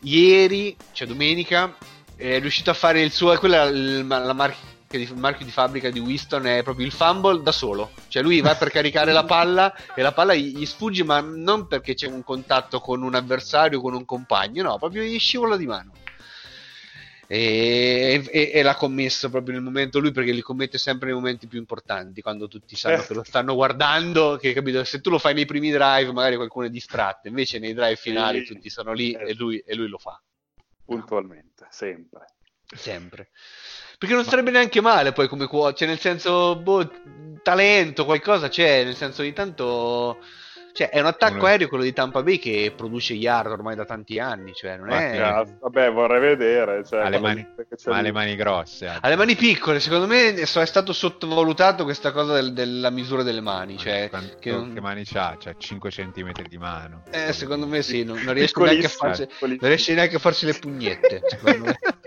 Ieri, 0.00 0.76
cioè 0.92 1.06
domenica, 1.06 1.74
è 2.22 2.40
riuscito 2.40 2.70
a 2.70 2.74
fare 2.74 3.00
il 3.02 3.10
suo, 3.12 3.36
quella 3.38 3.64
il- 3.64 4.06
la 4.06 4.32
marca 4.32 4.56
di, 4.88 5.02
il 5.02 5.16
marchio 5.16 5.44
di 5.46 5.50
fabbrica 5.50 5.88
di 5.90 5.98
Winston 6.00 6.46
è 6.46 6.62
proprio 6.62 6.84
il 6.86 6.92
fumble 6.92 7.42
da 7.42 7.50
solo. 7.52 7.92
Cioè 8.08 8.22
lui 8.22 8.40
va 8.40 8.54
per 8.56 8.70
caricare 8.70 9.12
la 9.12 9.24
palla 9.24 9.74
e 9.94 10.02
la 10.02 10.12
palla 10.12 10.34
gli, 10.34 10.64
sfugge, 10.66 11.02
ma 11.02 11.20
non 11.20 11.66
perché 11.66 11.94
c'è 11.94 12.06
un 12.08 12.22
contatto 12.22 12.78
con 12.80 13.02
un 13.02 13.14
avversario, 13.14 13.80
con 13.80 13.94
un 13.94 14.04
compagno, 14.04 14.62
no, 14.62 14.78
proprio 14.78 15.02
gli 15.02 15.18
scivola 15.18 15.56
di 15.56 15.66
mano. 15.66 15.92
E, 17.26 18.22
e- 18.30 18.50
e 18.52 18.62
l'ha 18.62 18.74
commesso 18.74 19.30
proprio 19.30 19.54
nel 19.54 19.62
momento 19.62 19.98
lui 19.98 20.12
perché 20.12 20.32
li 20.32 20.42
commette 20.42 20.76
sempre 20.76 21.06
nei 21.06 21.14
momenti 21.14 21.46
più 21.46 21.58
importanti 21.58 22.20
quando 22.20 22.46
tutti 22.46 22.76
sanno 22.76 23.00
Eh. 23.00 23.06
che 23.06 23.14
lo 23.14 23.22
stanno 23.24 23.54
guardando 23.54 24.36
che 24.38 24.52
capito 24.52 24.84
se 24.84 25.00
tu 25.00 25.08
lo 25.08 25.18
fai 25.18 25.32
nei 25.32 25.46
primi 25.46 25.70
drive 25.70 26.12
magari 26.12 26.36
qualcuno 26.36 26.66
è 26.66 26.68
distratto 26.68 27.28
invece 27.28 27.58
nei 27.58 27.72
drive 27.72 27.96
finali 27.96 28.44
Sì. 28.44 28.52
tutti 28.52 28.68
sono 28.68 28.92
lì 28.92 29.12
Eh. 29.12 29.30
e, 29.30 29.34
lui, 29.34 29.56
e 29.64 29.74
lui 29.74 29.88
lo 29.88 29.96
fa 29.96 30.20
Puntualmente, 30.84 31.51
sempre. 31.72 32.26
sempre 32.74 33.30
perché 33.98 34.14
non 34.14 34.24
sarebbe 34.24 34.50
neanche 34.50 34.80
male 34.80 35.12
poi 35.12 35.28
come 35.28 35.46
quote 35.46 35.76
cioè 35.76 35.88
nel 35.88 35.98
senso 35.98 36.56
boh, 36.56 36.90
talento 37.42 38.04
qualcosa 38.04 38.48
c'è 38.48 38.84
nel 38.84 38.96
senso 38.96 39.22
ogni 39.22 39.32
tanto 39.32 40.18
cioè 40.72 40.88
è 40.90 41.00
un 41.00 41.06
attacco 41.06 41.46
aereo 41.46 41.68
quello 41.68 41.84
di 41.84 41.92
Tampa 41.92 42.22
Bay 42.22 42.38
che 42.38 42.72
produce 42.76 43.12
yard 43.14 43.50
ormai 43.50 43.74
da 43.76 43.84
tanti 43.84 44.18
anni 44.18 44.52
cioè 44.54 44.76
non 44.76 44.88
Ma 44.88 45.12
è 45.12 45.16
Cazzo, 45.16 45.56
Vabbè, 45.60 45.90
vorrei 45.92 46.20
vedere. 46.20 46.84
Cioè, 46.84 47.00
Ha 47.00 47.08
le 47.08 47.18
mani, 47.20 47.46
che 47.56 47.76
ma 47.86 47.98
ha 47.98 48.00
le 48.00 48.12
mani 48.12 48.36
grosse. 48.36 48.86
Ha 49.00 49.08
le 49.08 49.16
mani 49.16 49.34
piccole, 49.36 49.80
secondo 49.80 50.06
me 50.06 50.34
è 50.34 50.44
stato 50.46 50.92
sottovalutato 50.92 51.84
questa 51.84 52.12
cosa 52.12 52.34
del- 52.34 52.52
della 52.52 52.90
misura 52.90 53.22
delle 53.22 53.40
mani. 53.40 53.76
Cioè, 53.78 54.08
Quanto- 54.08 54.34
che 54.38 54.50
che, 54.50 54.56
non- 54.56 54.76
mani 54.80 55.04
c'ha? 55.04 55.36
C'ha 55.38 55.54
5 55.56 55.90
cm 55.90 56.32
di 56.48 56.58
mano. 56.58 57.02
eh, 57.10 57.32
secondo 57.32 57.66
me 57.66 57.82
sì, 57.82 58.04
non, 58.04 58.20
non 58.22 58.34
riesco 58.34 58.64
neanche 58.64 58.88
riesce 59.68 59.94
neanche 59.94 60.16
a 60.16 60.18
farsi 60.18 60.46
le 60.46 60.54
pugnette. 60.54 61.22
secondo 61.26 61.64
me. 61.66 61.78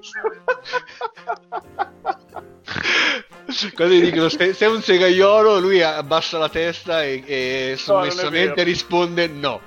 Quando 3.74 3.94
gli 3.94 4.04
dicono 4.04 4.28
sei, 4.28 4.54
sei 4.54 4.72
un 4.72 4.80
segaiolo, 4.80 5.58
lui 5.58 5.82
abbassa 5.82 6.38
la 6.38 6.48
testa 6.48 7.02
e, 7.02 7.22
e 7.26 7.74
sommessamente 7.76 8.54
vero. 8.54 8.64
risponde 8.64 9.26
no. 9.26 9.60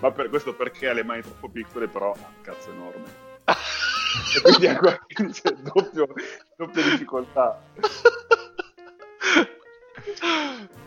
Ma 0.00 0.10
per 0.10 0.28
questo 0.28 0.54
perché 0.54 0.88
ha 0.88 0.92
le 0.92 1.04
mani 1.04 1.22
troppo 1.22 1.48
piccole, 1.48 1.88
però 1.88 2.12
ha 2.12 2.16
un 2.16 2.42
cazzo 2.42 2.70
enorme. 2.70 3.04
e 3.44 4.40
quindi 4.42 4.66
ha 4.66 4.78
doppio, 5.72 6.08
doppia 6.56 6.82
difficoltà. 6.82 7.62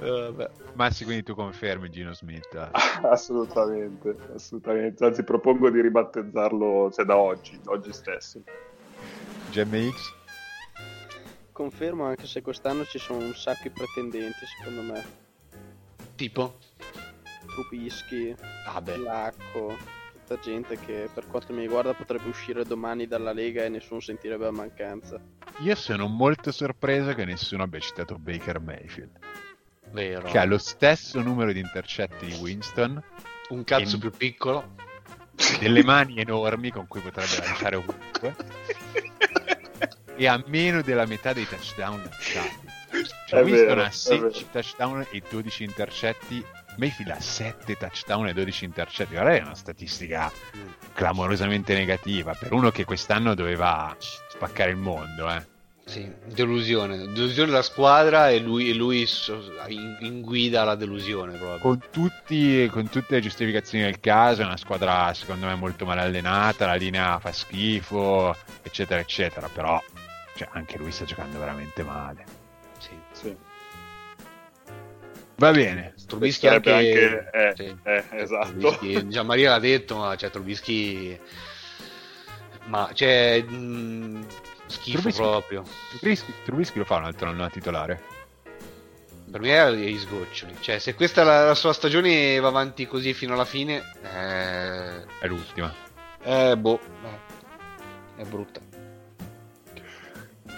Eh. 0.02 0.50
Massi, 0.74 1.04
quindi 1.04 1.24
tu 1.24 1.36
confermi 1.36 1.90
Gino 1.90 2.14
Smith? 2.14 2.70
assolutamente, 3.04 4.16
assolutamente. 4.34 5.06
Anzi, 5.06 5.24
propongo 5.24 5.70
di 5.70 5.82
ribattezzarlo 5.82 6.92
cioè, 6.92 7.06
da 7.06 7.18
oggi, 7.18 7.60
oggi 7.66 7.94
stesso. 7.94 8.42
GMX? 9.52 10.14
Confermo 11.52 12.04
anche 12.04 12.28
se 12.28 12.42
quest'anno 12.42 12.84
ci 12.84 13.00
sono 13.00 13.20
un 13.20 13.34
sacco 13.34 13.64
di 13.64 13.70
pretendenti, 13.70 14.46
secondo 14.58 14.82
me. 14.82 15.06
Tipo? 16.16 16.58
Trubisky, 17.46 18.36
Vabbè. 18.66 18.98
Lacco, 18.98 19.78
tutta 20.12 20.38
gente 20.42 20.78
che 20.78 21.10
per 21.14 21.28
quanto 21.28 21.54
mi 21.54 21.62
riguarda 21.62 21.94
potrebbe 21.94 22.28
uscire 22.28 22.66
domani 22.66 23.08
dalla 23.08 23.32
Lega 23.32 23.64
e 23.64 23.70
nessuno 23.70 24.02
sentirebbe 24.02 24.44
la 24.44 24.52
mancanza. 24.52 25.22
Io 25.60 25.76
sono 25.76 26.08
molto 26.08 26.52
sorpreso 26.52 27.14
che 27.14 27.26
nessuno 27.26 27.64
abbia 27.64 27.80
citato 27.80 28.18
Baker 28.18 28.60
Mayfield. 28.60 29.12
Vero. 29.92 30.24
che 30.24 30.38
ha 30.40 30.44
lo 30.46 30.58
stesso 30.58 31.22
numero 31.22 31.54
di 31.54 31.60
intercetti 31.60 32.26
di 32.26 32.34
Winston, 32.34 33.02
Un 33.50 33.64
cazzo 33.64 33.96
E- 33.96 34.00
più 34.00 34.12
piccolo. 34.12 34.76
delle 35.60 35.84
mani 35.84 36.20
enormi 36.20 36.70
con 36.72 36.86
cui 36.88 37.00
potrebbe 37.00 37.38
lanciare 37.38 37.76
ovunque, 37.78 38.36
e 40.18 40.28
ha 40.28 40.44
meno 40.48 40.82
della 40.82 41.06
metà 41.06 41.32
dei 41.32 41.48
touchdown 41.48 42.02
lanciati. 42.02 42.74
Cioè, 43.28 43.40
È 43.40 43.44
Winston 43.44 43.68
vero, 43.68 43.82
ha 43.84 43.88
è 43.88 43.92
16 43.92 44.48
touchdown 44.52 45.06
e 45.12 45.24
12 45.30 45.64
intercetti, 45.64 46.44
Mayfield 46.78 47.12
ha 47.12 47.20
7 47.22 47.78
touchdown 47.78 48.28
e 48.28 48.34
12 48.34 48.66
intercetti. 48.66 49.14
Guarda, 49.14 49.36
è 49.36 49.42
una 49.42 49.56
statistica 49.56 50.30
clamorosamente 50.94 51.74
negativa 51.74 52.34
per 52.34 52.52
uno 52.54 52.70
che 52.72 52.84
quest'anno 52.84 53.34
doveva 53.34 53.96
spaccare 54.36 54.72
il 54.72 54.78
mondo, 54.78 55.30
eh. 55.30 55.54
Sì, 55.86 56.12
delusione. 56.26 56.98
Delusione 56.98 57.52
della 57.52 57.62
squadra 57.62 58.30
e 58.32 58.40
lui, 58.40 58.72
e 58.72 58.74
lui 58.74 59.08
in, 59.68 59.98
in 60.00 60.22
guida 60.22 60.64
alla 60.64 60.74
delusione 60.74 61.38
proprio. 61.38 61.60
Con, 61.60 61.80
tutti, 61.92 62.68
con 62.72 62.90
tutte 62.90 63.16
le 63.16 63.22
giustificazioni 63.22 63.84
del 63.84 64.00
caso, 64.00 64.42
è 64.42 64.46
una 64.46 64.58
squadra 64.58 65.14
secondo 65.14 65.46
me 65.46 65.54
molto 65.54 65.86
male 65.86 66.02
allenata, 66.02 66.66
la 66.66 66.74
linea 66.74 67.20
fa 67.20 67.32
schifo, 67.32 68.36
eccetera, 68.64 69.00
eccetera, 69.00 69.48
però 69.48 69.82
cioè, 70.36 70.48
anche 70.54 70.80
lui 70.80 70.92
sta 70.92 71.06
giocando 71.06 71.38
veramente 71.38 71.84
male. 71.84 72.26
Sì. 72.80 73.00
Sì. 73.12 73.38
Va 75.38 75.52
bene, 75.52 75.94
Trubisky 76.08 76.48
Sarebbe 76.48 76.74
anche... 76.74 77.30
anche- 77.30 77.30
eh, 77.32 77.54
sì. 77.56 77.78
eh, 77.84 78.04
esatto. 78.24 78.58
Trubisky- 78.58 79.08
Gianmaria 79.08 79.52
l'ha 79.52 79.60
detto, 79.60 79.98
ma 79.98 80.16
cioè 80.16 80.32
Trubisky... 80.32 81.20
Ma 82.66 82.90
cioè... 82.94 83.42
mh, 83.42 84.26
schifo 84.68 85.00
Trubisky- 85.00 85.24
proprio. 85.24 85.64
Trubisky, 86.00 86.34
Trubisky 86.44 86.80
lo 86.80 86.86
fa 86.86 86.98
un 86.98 87.06
altro 87.06 87.30
anno 87.30 87.44
a 87.44 87.50
titolare. 87.50 88.02
Per 89.32 89.42
me 89.42 89.50
è 89.58 89.72
gli 89.72 89.98
sgoccioli. 89.98 90.56
Cioè, 90.60 90.80
se 90.80 90.94
questa 90.96 91.22
è 91.22 91.26
la, 91.26 91.46
la 91.46 91.56
sua 91.56 91.74
stagione 91.74 92.40
va 92.40 92.48
avanti 92.48 92.88
così 92.88 93.14
fino 93.14 93.34
alla 93.34 93.46
fine... 93.46 93.84
Eh... 94.02 95.04
È 95.20 95.28
l'ultima. 95.28 95.74
Eh, 96.24 96.56
boh. 96.58 96.80
eh, 98.18 98.22
È 98.22 98.24
brutta. 98.24 98.62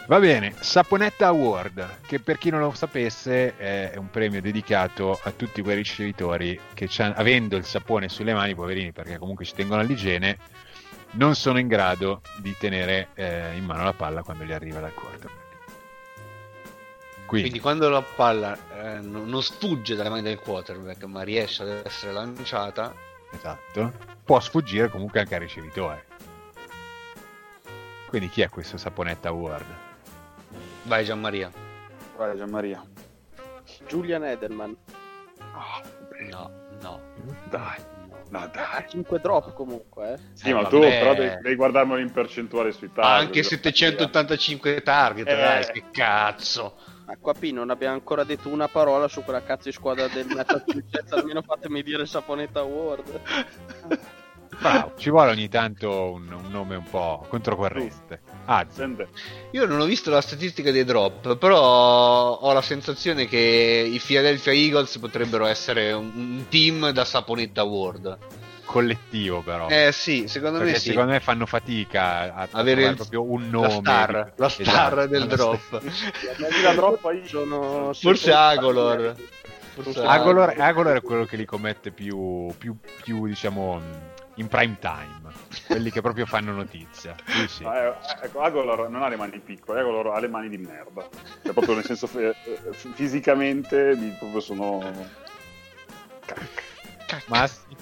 Va 0.08 0.20
bene, 0.20 0.54
Saponetta 0.58 1.28
Award, 1.28 2.00
che 2.06 2.22
per 2.22 2.38
chi 2.38 2.50
non 2.50 2.62
lo 2.62 2.72
sapesse 2.72 3.58
è 3.58 3.96
un 3.98 4.10
premio 4.10 4.40
dedicato 4.40 5.20
a 5.22 5.32
tutti 5.32 5.62
quei 5.62 5.76
ricevitori 5.76 6.58
che 6.74 6.88
avendo 7.14 7.58
il 7.58 7.66
sapone 7.66 8.08
sulle 8.08 8.34
mani, 8.34 8.56
poverini, 8.56 8.94
perché 8.94 9.18
comunque 9.18 9.44
ci 9.44 9.54
tengono 9.54 9.82
all'igiene, 9.82 10.38
non 11.12 11.36
sono 11.36 11.60
in 11.60 11.68
grado 11.68 12.22
di 12.40 12.56
tenere 12.58 13.10
eh, 13.16 13.56
in 13.56 13.66
mano 13.66 13.84
la 13.84 13.94
palla 13.94 14.24
quando 14.24 14.44
gli 14.44 14.52
arriva 14.52 14.80
dal 14.80 14.94
quarterback. 14.94 15.46
Quindi, 17.26 17.50
Quindi 17.50 17.60
quando 17.60 17.90
la 17.90 18.02
palla 18.02 18.58
eh, 18.74 19.00
non 19.00 19.44
sfugge 19.44 19.96
dalle 19.96 20.10
mani 20.10 20.22
del 20.22 20.40
quarterback, 20.40 21.04
ma 21.04 21.24
riesce 21.24 21.64
ad 21.64 21.82
essere 21.84 22.14
lanciata, 22.14 22.94
esatto, 23.32 23.92
può 24.24 24.40
sfuggire 24.40 24.90
comunque 24.90 25.20
anche 25.20 25.36
al 25.36 25.42
ricevitore. 25.42 26.06
Quindi 28.08 28.30
chi 28.30 28.42
è 28.42 28.50
questo 28.50 28.78
Saponetta 28.78 29.28
Award? 29.28 29.66
vai 30.84 31.04
Gianmaria. 31.04 31.52
Vai 32.16 32.38
Gianmaria. 32.38 32.82
Julian 33.88 34.24
Edelman. 34.24 34.76
No, 36.30 36.52
no. 36.82 37.02
Dai, 37.50 37.78
no. 38.30 38.50
dai. 38.52 38.86
5 38.90 39.20
drop 39.20 39.54
comunque, 39.54 40.14
eh. 40.14 40.18
Sì, 40.34 40.50
Eh, 40.50 40.54
ma 40.54 40.62
vabbè. 40.62 40.70
tu 40.76 40.80
però 40.80 41.14
devi, 41.14 41.36
devi 41.42 41.56
guardarmelo 41.56 42.00
in 42.00 42.12
percentuale 42.12 42.72
sui 42.72 42.92
target. 42.94 43.28
Anche 43.28 43.44
785 43.44 44.82
target, 44.82 45.28
Eh. 45.28 45.36
dai, 45.36 45.66
che 45.72 45.84
cazzo. 45.92 46.76
Ma 47.06 47.16
qua 47.20 47.34
P 47.34 47.52
non 47.54 47.70
abbiamo 47.70 47.94
ancora 47.94 48.24
detto 48.26 48.50
una 48.50 48.68
parola 48.68 49.08
su 49.08 49.24
quella 49.24 49.42
cazzo 49.42 49.70
di 49.70 49.72
squadra 49.72 50.08
del 50.08 50.26
Massachusetts, 50.28 51.12
almeno 51.14 51.42
fatemi 51.42 51.82
dire 51.82 52.06
Saponetta 52.06 52.60
Award. 52.60 53.22
Bravo, 54.60 54.94
ci 54.98 55.10
vuole 55.10 55.32
ogni 55.32 55.48
tanto 55.50 56.12
un, 56.12 56.32
un 56.32 56.50
nome 56.52 56.76
un 56.76 56.84
po' 56.90 57.26
controcorrente. 57.30 58.22
Ah, 58.50 58.66
Sente. 58.70 59.10
Io 59.52 59.66
non 59.66 59.80
ho 59.82 59.86
visto 59.86 60.10
la 60.10 60.22
statistica 60.22 60.72
dei 60.72 60.86
drop, 60.86 61.36
però 61.38 62.38
ho 62.38 62.54
la 62.54 62.62
sensazione 62.62 63.28
che 63.28 63.38
i 63.38 64.00
Philadelphia 64.00 64.54
Eagles 64.54 64.98
potrebbero 65.00 65.46
essere 65.46 65.92
un, 65.92 66.12
un 66.16 66.46
team 66.50 66.90
da 66.92 67.04
Saponetta 67.04 67.64
World. 67.64 68.18
collettivo 68.64 69.42
però. 69.42 69.68
Eh 69.70 69.92
sì, 69.92 70.28
secondo 70.28 70.58
Perché 70.60 70.74
me 70.74 70.80
sì. 70.80 70.90
secondo 70.90 71.12
me 71.12 71.20
fanno 71.20 71.46
fatica 71.46 72.34
a, 72.36 72.48
Avere 72.52 72.86
il- 72.86 72.96
proprio 72.96 73.24
un 73.24 73.50
nome. 73.50 73.68
La 73.68 73.74
star, 73.80 74.34
la 74.36 74.46
Esatto, 74.48 74.64
star 74.64 75.08
del 75.08 75.20
la 75.20 75.26
drop. 75.36 75.82
La 76.64 76.74
droppa 76.74 77.12
io. 77.14 77.28
Sono 77.28 77.92
Forse 77.94 78.32
Agolor. 78.32 79.16
Forse 79.74 80.00
Agolor, 80.02 80.56
Agolor 80.58 80.98
è 80.98 81.02
quello 81.02 81.26
che 81.26 81.36
li 81.38 81.46
commette 81.46 81.92
più, 81.92 82.52
più, 82.58 82.76
più, 83.04 83.28
diciamo 83.28 83.80
in 84.38 84.48
prime 84.48 84.78
time, 84.80 85.32
quelli 85.68 85.92
che 85.92 86.02
proprio 86.02 86.26
fanno 86.26 86.52
notizia. 86.52 87.16
Sì, 87.26 87.48
sì. 87.48 87.64
Ah, 87.64 87.78
eh, 87.78 87.94
ecco, 88.24 88.42
Agolor 88.42 88.90
non 88.90 89.04
ha 89.04 89.08
le 89.10 89.16
mani 89.16 89.40
piccole, 89.40 89.80
Agolor 89.80 90.08
ha 90.16 90.20
le 90.20 90.28
mani 90.28 90.50
di 90.50 90.58
merda. 90.58 91.08
Cioè, 91.44 91.54
proprio 91.54 91.76
nel 91.76 91.86
senso 91.86 92.08
eh, 92.18 92.28
eh, 92.44 92.74
fisicamente 92.74 93.96
di- 93.98 94.16
proprio 94.18 94.40
sono. 94.40 95.16
Ma 97.28 97.48
sì, 97.48 97.76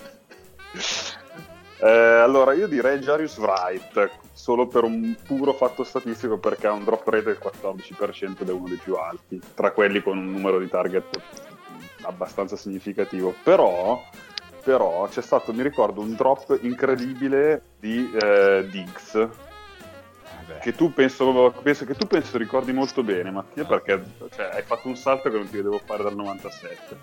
Eh, 1.78 1.90
allora, 1.90 2.54
io 2.54 2.68
direi 2.68 3.00
Jarius 3.00 3.38
Wright, 3.38 4.10
solo 4.32 4.68
per 4.68 4.84
un 4.84 5.16
puro 5.26 5.54
fatto 5.54 5.84
statistico, 5.84 6.38
perché 6.38 6.68
ha 6.68 6.72
un 6.72 6.84
drop 6.86 7.06
rate 7.08 7.24
del 7.26 7.40
14% 7.42 8.42
ed 8.44 8.50
è 8.50 8.54
uno 8.54 8.68
dei 8.70 8.78
più 8.78 8.96
alti, 8.96 9.42
tra 9.54 9.72
quelli 9.72 10.02
con 10.02 10.18
un 10.18 10.32
numero 10.32 10.58
di 10.60 10.70
target 10.70 11.20
abbastanza 12.04 12.56
significativo. 12.56 13.34
Però, 13.44 14.02
però 14.66 15.08
c'è 15.08 15.22
stato, 15.22 15.54
mi 15.54 15.62
ricordo, 15.62 16.02
un 16.02 16.16
drop 16.16 16.58
incredibile 16.64 17.62
di 17.80 18.12
eh, 18.20 18.66
Diggs, 18.68 19.14
vabbè. 19.14 20.60
che 20.60 20.74
tu 20.74 20.92
penso, 20.92 21.54
penso 21.62 21.86
che 21.86 21.94
tu 21.94 22.08
penso 22.08 22.40
ricordi 22.40 22.74
molto 22.74 23.04
bene, 23.04 23.30
Mattia, 23.30 23.64
perché 23.64 24.04
cioè, 24.36 24.50
hai 24.56 24.64
fatto 24.64 24.88
un 24.88 24.96
salto 24.96 25.30
che 25.30 25.38
non 25.38 25.48
ti 25.48 25.58
vedevo 25.58 25.80
fare 25.86 26.02
dal 26.02 26.16
97. 26.16 26.98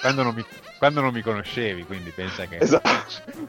quando, 0.00 0.22
non 0.22 0.34
mi, 0.34 0.42
quando 0.78 1.02
non 1.02 1.12
mi 1.12 1.20
conoscevi, 1.20 1.84
quindi 1.84 2.08
pensa 2.10 2.46
che 2.46 2.56
Esatto. 2.56 2.88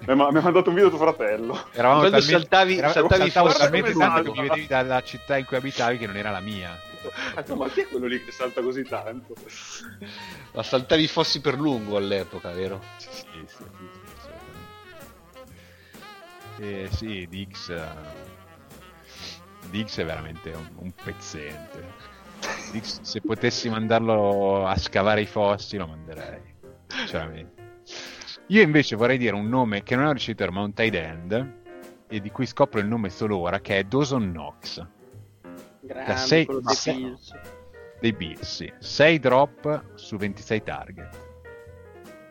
mi 0.05 0.11
ha 0.11 0.15
mandato 0.41 0.67
un 0.67 0.75
video 0.75 0.89
tuo 0.89 0.97
fratello. 0.99 1.67
eravamo 1.71 1.99
Quando 2.01 2.17
talmente, 2.19 2.41
saltavi- 2.41 2.77
era- 2.77 2.91
saltavi 2.91 3.31
talmente 3.31 3.93
come 3.93 4.05
tanto 4.05 4.31
che 4.33 4.41
mi 4.41 4.47
vedevi 4.49 4.67
dalla 4.67 5.01
città 5.01 5.37
in 5.37 5.45
cui 5.45 5.55
abitavi 5.55 5.97
che 5.97 6.07
non 6.07 6.17
era 6.17 6.29
la 6.29 6.41
mia. 6.41 6.77
Ah, 7.35 7.55
ma 7.55 7.69
chi 7.69 7.81
è 7.81 7.87
quello 7.87 8.07
lì 8.07 8.23
che 8.23 8.31
salta 8.31 8.61
così 8.61 8.83
tanto? 8.83 9.33
La 10.51 10.63
saltavi 10.63 11.07
fossi 11.07 11.39
per 11.39 11.57
lungo 11.57 11.97
all'epoca, 11.97 12.51
vero? 12.51 12.81
Sì, 12.97 13.09
sì, 13.11 13.25
sì. 13.47 13.63
Eh, 16.61 16.89
sì, 16.91 17.25
Dix. 17.29 17.69
eh, 17.69 17.87
Dix 19.69 19.99
è 19.99 20.05
veramente 20.05 20.51
un, 20.51 20.67
un 20.75 20.91
pezzente. 20.91 21.93
Dix, 22.71 23.01
se 23.01 23.21
potessi 23.21 23.69
mandarlo 23.69 24.67
a 24.67 24.77
scavare 24.77 25.21
i 25.21 25.25
fossi, 25.25 25.77
lo 25.77 25.87
manderei. 25.87 26.53
Sinceramente. 26.87 27.67
Io 28.47 28.61
invece 28.61 28.95
vorrei 28.95 29.17
dire 29.17 29.35
un 29.35 29.47
nome 29.47 29.83
che 29.83 29.95
non 29.95 30.05
è 30.05 30.07
un 30.07 30.13
ricevitore, 30.13 30.51
ma 30.51 30.61
un 30.61 30.73
tight 30.73 30.95
end. 30.95 31.57
E 32.09 32.19
di 32.19 32.31
cui 32.31 32.45
scopro 32.47 32.79
il 32.79 32.87
nome 32.87 33.09
solo 33.09 33.37
ora, 33.37 33.59
che 33.61 33.77
è 33.77 33.83
Dawson 33.83 34.31
Knox. 34.31 34.85
Grande, 35.93 36.17
sei- 36.17 36.45
quello 36.45 36.61
dei 36.61 36.75
sei- 36.75 36.95
Bills. 36.95 37.33
dei 37.99 38.13
Bills, 38.13 38.41
sì. 38.55 38.73
6 38.77 39.19
drop 39.19 39.83
su 39.95 40.17
26 40.17 40.63
target. 40.63 41.27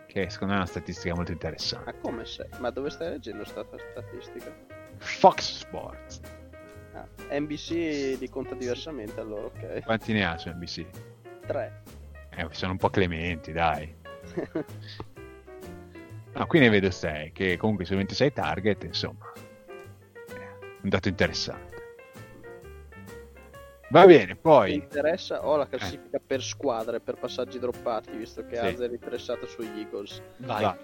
Che 0.07 0.31
secondo 0.31 0.55
me 0.55 0.61
è 0.61 0.63
una 0.63 0.71
statistica 0.71 1.15
molto 1.15 1.33
interessante. 1.33 1.93
Ma 1.93 1.99
come 2.01 2.25
sei? 2.25 2.49
Ma 2.61 2.71
dove 2.71 2.89
stai 2.91 3.11
leggendo 3.11 3.45
sta 3.45 3.65
statistica? 3.93 4.51
Fox 4.99 5.59
Sports. 5.59 6.21
Ah, 6.95 7.07
NBC 7.39 8.17
li 8.19 8.29
conta 8.31 8.55
diversamente 8.55 9.21
allora, 9.21 9.45
ok. 9.47 9.83
Quanti 9.85 10.13
ne 10.13 10.25
ha 10.25 10.39
su 10.39 10.49
NBC? 10.49 10.87
3. 11.47 11.83
Eh, 12.37 12.47
sono 12.53 12.73
un 12.73 12.79
po' 12.79 12.89
clementi, 12.91 13.53
dai. 13.53 13.95
No, 16.35 16.47
qui 16.47 16.61
ne 16.61 16.69
vedo 16.69 16.91
6, 16.91 17.33
che 17.33 17.57
comunque 17.57 17.85
su 17.85 17.97
26 17.97 18.33
target, 18.33 18.85
insomma, 18.85 19.33
è 19.33 20.33
un 20.83 20.89
dato 20.89 21.09
interessante. 21.09 21.68
Va 23.91 24.05
bene, 24.05 24.33
Mi 24.35 24.39
poi... 24.39 24.75
interessa, 24.75 25.47
ho 25.47 25.57
la 25.57 25.67
classifica 25.67 26.21
per 26.25 26.43
squadre, 26.43 27.01
per 27.01 27.17
passaggi 27.17 27.59
droppati, 27.59 28.11
visto 28.11 28.45
che 28.45 28.57
Sì. 28.57 28.67
Azer 28.67 28.91
è 28.91 28.93
interessato 28.93 29.47
sugli 29.47 29.79
Eagles. 29.79 30.21
Vai. 30.39 30.63
Va. 30.63 30.77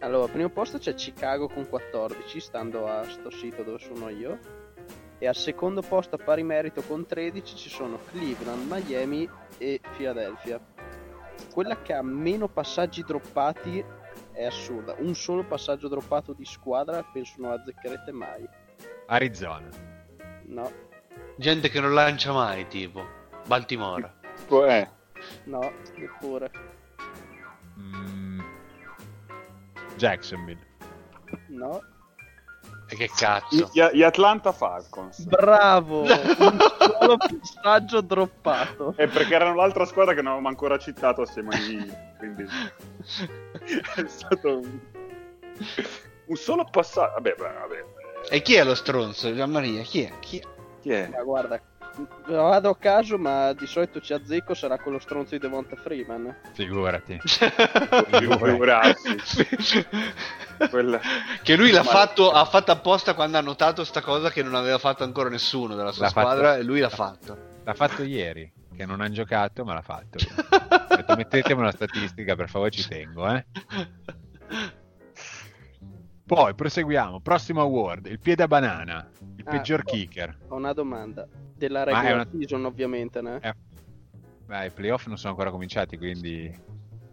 Allora, 0.00 0.24
al 0.24 0.30
primo 0.30 0.50
posto 0.50 0.76
c'è 0.76 0.92
Chicago 0.92 1.48
con 1.48 1.66
14, 1.66 2.38
stando 2.38 2.86
a 2.86 3.02
sto 3.04 3.30
sito 3.30 3.62
dove 3.62 3.78
sono 3.78 4.10
io. 4.10 4.38
E 5.18 5.26
al 5.26 5.36
secondo 5.36 5.80
posto, 5.80 6.16
a 6.16 6.18
pari 6.18 6.42
merito 6.42 6.82
con 6.82 7.06
13, 7.06 7.56
ci 7.56 7.68
sono 7.70 7.98
Cleveland, 8.10 8.70
Miami 8.70 9.28
e 9.56 9.80
Philadelphia. 9.96 10.60
Quella 11.52 11.80
che 11.80 11.94
ha 11.94 12.02
meno 12.02 12.48
passaggi 12.48 13.02
droppati 13.02 13.82
è 14.32 14.44
assurda. 14.44 14.94
Un 14.98 15.14
solo 15.14 15.44
passaggio 15.44 15.88
droppato 15.88 16.34
di 16.34 16.44
squadra 16.44 17.02
penso 17.10 17.34
non 17.38 17.50
la 17.50 17.56
azzeccherete 17.56 18.12
mai. 18.12 18.46
Arizona. 19.06 19.68
No. 20.44 20.88
Gente 21.40 21.70
che 21.70 21.80
non 21.80 21.94
lancia 21.94 22.32
mai, 22.32 22.68
tipo. 22.68 23.02
Baltimora. 23.46 24.12
Eh, 24.68 24.88
No, 25.44 25.72
neppure. 25.96 26.50
Mm, 27.78 28.40
Jacksonville. 29.96 30.60
No. 31.48 31.82
E 32.88 32.94
che 32.94 33.08
cazzo? 33.16 33.70
Gli, 33.72 33.82
gli 33.94 34.02
Atlanta 34.02 34.52
Falcons. 34.52 35.20
Bravo! 35.20 36.02
Un 36.04 36.58
solo 36.98 37.16
passaggio 37.16 38.02
droppato. 38.02 38.92
È 38.96 39.08
perché 39.08 39.34
erano 39.34 39.54
l'altra 39.54 39.86
squadra 39.86 40.12
che 40.12 40.20
non 40.20 40.32
avevamo 40.32 40.48
ancora 40.48 40.76
citato 40.76 41.22
assieme 41.22 41.54
agli 41.54 41.90
quindi 42.18 42.44
è 43.96 44.04
stato 44.08 44.58
un, 44.58 44.78
un 46.26 46.36
solo 46.36 46.68
passaggio. 46.70 47.12
Vabbè, 47.12 47.34
vabbè. 47.38 47.84
E 48.28 48.42
chi 48.42 48.56
è 48.56 48.64
lo 48.64 48.74
stronzo, 48.74 49.34
Gianmaria? 49.34 49.80
Chi 49.82 50.02
è? 50.02 50.18
Chi 50.18 50.38
è? 50.38 50.58
Chi 50.80 50.90
è? 50.90 51.08
Ma 51.08 51.22
guarda, 51.22 51.60
vado 52.26 52.70
a 52.70 52.76
caso, 52.76 53.18
ma 53.18 53.52
di 53.52 53.66
solito 53.66 54.00
ci 54.00 54.12
azzecco 54.12 54.54
sarà 54.54 54.78
quello 54.78 54.98
stronzo 54.98 55.34
di 55.34 55.38
Devonta 55.40 55.76
Freeman. 55.76 56.34
Figurati. 56.52 57.20
Figurarsi. 58.10 59.46
Quella- 60.70 61.00
che 61.42 61.56
lui 61.56 61.70
l'ha 61.70 61.82
fatto, 61.82 62.30
ha 62.30 62.44
fatto 62.44 62.70
apposta 62.72 63.14
quando 63.14 63.38
ha 63.38 63.40
notato 63.42 63.84
sta 63.84 64.00
cosa 64.00 64.30
che 64.30 64.42
non 64.42 64.54
aveva 64.54 64.78
fatto 64.78 65.04
ancora 65.04 65.28
nessuno 65.28 65.74
della 65.74 65.92
sua 65.92 66.04
L'ha 66.04 66.10
fatto- 66.10 66.28
squadra 66.28 66.56
e 66.56 66.62
lui 66.62 66.80
l'ha 66.80 66.88
fatto. 66.90 67.36
L'ha 67.64 67.74
fatto 67.74 68.02
ieri, 68.02 68.50
che 68.74 68.86
non 68.86 69.00
hanno 69.00 69.12
giocato, 69.12 69.64
ma 69.64 69.74
l'ha 69.74 69.82
fatto. 69.82 70.18
Detto, 70.96 71.16
mettetemi 71.16 71.60
una 71.60 71.72
statistica, 71.72 72.34
per 72.36 72.48
favore, 72.48 72.70
ci 72.70 72.86
tengo, 72.86 73.28
eh. 73.30 73.44
Poi 76.34 76.54
proseguiamo. 76.54 77.18
Prossimo 77.18 77.60
award, 77.60 78.06
il 78.06 78.20
piede 78.20 78.44
a 78.44 78.46
banana, 78.46 79.10
il 79.36 79.42
Ah, 79.46 79.50
peggior 79.50 79.80
oh. 79.80 79.90
kicker. 79.90 80.36
Ho 80.48 80.54
una 80.56 80.72
domanda. 80.72 81.26
Della 81.56 81.82
regular 81.82 82.06
è 82.06 82.12
una- 82.12 82.28
season, 82.30 82.64
ovviamente? 82.66 83.18
Eh, 83.40 83.54
Beh, 84.46 84.66
i 84.66 84.70
playoff 84.70 85.06
non 85.06 85.16
sono 85.18 85.30
ancora 85.32 85.50
cominciati, 85.50 85.96
quindi 85.96 86.48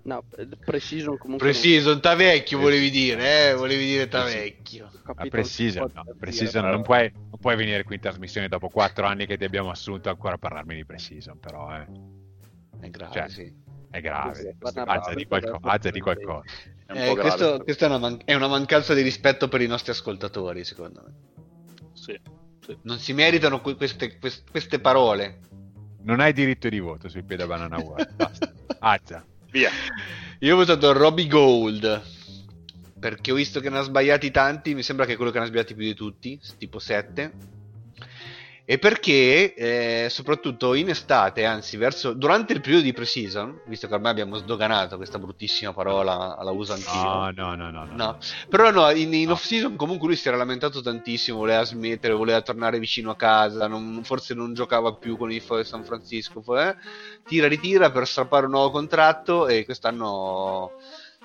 No, 0.04 0.24
pre-season 0.64 1.18
comunque. 1.18 1.48
Precision, 1.48 2.00
Tavecchio 2.00 2.58
Sì. 2.60 2.64
volevi 2.64 2.90
dire, 2.92 3.50
eh? 3.50 3.54
Volevi 3.56 3.86
dire 3.86 4.08
Tavecchio. 4.08 4.84
non 4.86 4.94
ho 4.94 5.00
a 5.12 5.16
capito 5.16 5.30
pre-season, 5.30 5.82
cosa 5.88 6.02
no, 6.06 6.16
pre-season 6.18 6.66
non, 6.70 6.82
puoi, 6.84 7.12
non 7.12 7.40
puoi 7.40 7.56
venire 7.56 7.84
qui 7.84 7.96
in 7.96 8.02
trasmissione 8.02 8.48
dopo 8.48 8.70
quattro 8.70 9.06
anni 9.08 9.26
che 9.26 9.36
ti 9.38 9.44
abbiamo 9.46 9.70
assunto 9.72 10.10
ancora 10.10 10.36
a 10.36 10.38
parlarmi 10.38 10.76
di 10.76 10.86
pre-season, 10.86 11.40
però 11.40 11.76
eh, 11.76 11.88
È 12.82 12.90
grave, 12.92 13.14
Cioè, 13.14 13.30
sì. 13.30 13.54
è 13.90 14.00
grave. 14.00 14.56
Guarda, 14.60 14.84
alza 14.86 15.14
di 15.90 16.00
qualcosa. 16.00 16.44
È 16.88 16.92
un 16.94 16.98
Eh, 16.98 17.08
po' 17.08 17.14
grave. 17.14 17.30
questo, 17.30 17.64
questa 17.64 17.86
è 17.86 17.90
una, 17.90 17.98
man- 18.00 18.22
è 18.26 18.34
una 18.34 18.48
mancanza 18.48 18.94
di 18.94 19.02
rispetto 19.02 19.48
per 19.48 19.62
i 19.62 19.68
nostri 19.68 19.92
ascoltatori, 19.92 20.64
secondo 20.64 21.04
me. 21.06 21.14
Sì, 21.94 22.20
sì. 22.66 22.78
Non 22.84 22.98
si 23.00 23.14
meritano 23.14 23.62
que- 23.62 23.76
queste, 23.76 24.18
quest- 24.18 24.50
queste 24.50 24.80
parole. 24.80 25.40
Non 26.04 26.20
hai 26.22 26.32
diritto 26.34 26.70
di 26.70 26.80
voto 26.80 27.10
sul 27.10 27.24
piede 27.26 27.44
a 27.44 27.48
banana 27.48 27.76
award, 27.76 28.14
basta. 28.16 28.52
Alza. 28.80 29.26
Via. 29.52 29.70
Io 30.40 30.54
ho 30.54 30.58
votato 30.58 30.92
Robbie 30.94 31.28
Gold 31.28 32.02
perché 33.00 33.32
ho 33.32 33.36
visto 33.36 33.60
che 33.60 33.70
ne 33.70 33.80
ha 33.80 33.82
sbagliati 33.82 34.32
tanti. 34.32 34.74
Mi 34.74 34.84
sembra 34.84 35.06
che 35.06 35.14
è 35.14 35.16
quello 35.16 35.32
che 35.32 35.40
ne 35.40 35.46
ha 35.46 35.48
sbagliati 35.48 35.74
più 35.76 35.84
di 35.86 35.94
tutti, 35.94 36.40
tipo 36.58 36.80
7. 36.80 37.32
E 38.70 38.80
perché, 38.80 39.54
eh, 39.54 40.10
soprattutto 40.10 40.74
in 40.74 40.90
estate, 40.90 41.46
anzi, 41.46 41.78
verso, 41.78 42.12
durante 42.12 42.52
il 42.52 42.60
periodo 42.60 42.84
di 42.84 42.92
pre-season, 42.92 43.62
visto 43.68 43.88
che 43.88 43.94
ormai 43.94 44.12
abbiamo 44.12 44.36
sdoganato 44.36 44.98
questa 44.98 45.18
bruttissima 45.20 45.72
parola, 45.72 46.38
la 46.42 46.52
uso 46.52 46.74
anch'io. 46.74 46.92
No, 46.92 47.32
no, 47.32 47.56
no, 47.56 47.72
no. 47.72 47.86
no. 47.86 47.96
No, 47.96 48.18
però 48.50 48.70
no, 48.72 48.90
in, 48.92 49.14
in 49.14 49.28
No. 49.28 49.32
off 49.32 49.46
season 49.46 49.78
comunque 49.78 50.08
lui 50.08 50.18
si 50.18 50.28
era 50.28 50.36
lamentato 50.36 50.82
tantissimo, 50.82 51.38
voleva 51.38 51.64
smettere, 51.64 52.14
voleva 52.14 52.42
tornare 52.42 52.78
vicino 52.78 53.12
a 53.12 53.16
casa, 53.16 53.68
non- 53.68 54.02
forse 54.04 54.34
non 54.34 54.54
giocava 54.54 54.94
più 54.96 55.16
con 55.16 55.32
i 55.32 55.40
Fo- 55.40 55.64
San 55.64 55.86
Francisco, 55.86 56.44
eh. 56.60 56.76
tira 57.26 57.48
ritira 57.48 57.90
per 57.90 58.06
strappare 58.06 58.48
un 58.48 58.52
nuovo 58.52 58.72
contratto 58.72 59.48
e 59.48 59.64
quest'anno 59.64 60.74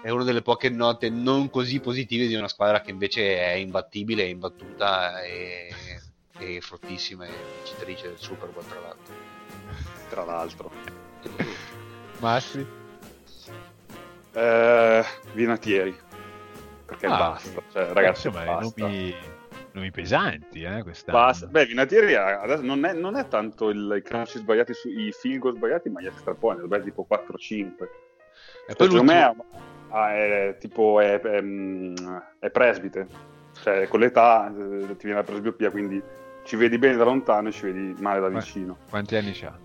è 0.01 0.11
una 0.11 0.23
delle 0.23 0.43
poche 0.43 0.69
note 0.69 1.11
non 1.11 1.51
così 1.51 1.81
positive 1.81 2.29
di 2.29 2.35
una 2.37 2.47
squadra 2.49 2.81
che 2.81 2.91
invece 2.93 3.37
è 3.37 3.53
imbattibile, 3.55 4.23
è 4.23 4.27
imbattuta 4.29 5.23
e, 5.23 5.69
e 6.39 6.61
fortissima 6.61 7.27
e 7.27 7.31
vincitrice 7.57 8.09
del 8.09 8.19
Super 8.19 8.49
Bowl 8.49 8.67
tra 8.67 8.81
l'altro. 8.81 9.15
Tra 10.11 10.25
l'altro. 10.25 10.71
Massi? 12.19 12.67
Eh, 14.33 15.05
Vinatieri. 15.33 15.97
Perché 16.85 17.07
Ah. 17.07 17.17
basta. 17.17 17.63
Cioè, 17.73 17.93
ragazzi, 17.93 18.29
basta. 18.29 18.85
nomi, 18.85 19.15
nomi 19.73 19.91
pesanti, 19.91 20.63
eh, 20.63 20.83
quest'anno. 20.83 21.19
Basta. 21.19 21.47
Beh, 21.47 21.67
Vinatieri 21.67 22.15
adesso 22.15 22.63
non 22.63 22.85
è, 22.85 22.93
non 22.93 23.17
è 23.17 23.27
tanto 23.29 23.71
il, 23.71 23.95
i 23.97 24.03
calci 24.03 24.39
sbagliati, 24.39 24.75
su, 24.75 24.89
i 24.89 25.13
field 25.13 25.55
sbagliati, 25.55 25.89
ma 25.89 26.01
gli 26.03 26.07
extra 26.07 26.35
point, 26.35 26.61
dovrebbe 26.61 26.85
tipo 26.85 27.07
4-5. 27.09 27.89
E 28.69 28.75
poi 28.75 28.89
Secondo 28.89 29.03
me 29.13 29.37
ah, 29.91 30.15
è, 30.15 30.57
tipo 30.59 31.01
è, 31.01 31.21
è, 31.21 31.41
mm, 31.41 31.95
è 32.39 32.51
presbite. 32.51 33.07
Cioè, 33.63 33.87
con 33.89 34.01
l'età 34.01 34.49
eh, 34.49 34.97
ti 34.97 35.05
viene 35.07 35.21
la 35.21 35.23
presbiopia, 35.25 35.71
quindi 35.71 36.03
ci 36.45 36.57
vedi 36.57 36.79
bene 36.79 36.97
da 36.97 37.05
lontano 37.05 37.49
e 37.49 37.53
ci 37.53 37.63
vedi 37.67 37.95
male 38.01 38.21
da 38.21 38.29
Beh. 38.29 38.39
vicino. 38.41 38.77
Quanti 38.89 39.17
anni 39.17 39.33
c'ha? 39.33 39.57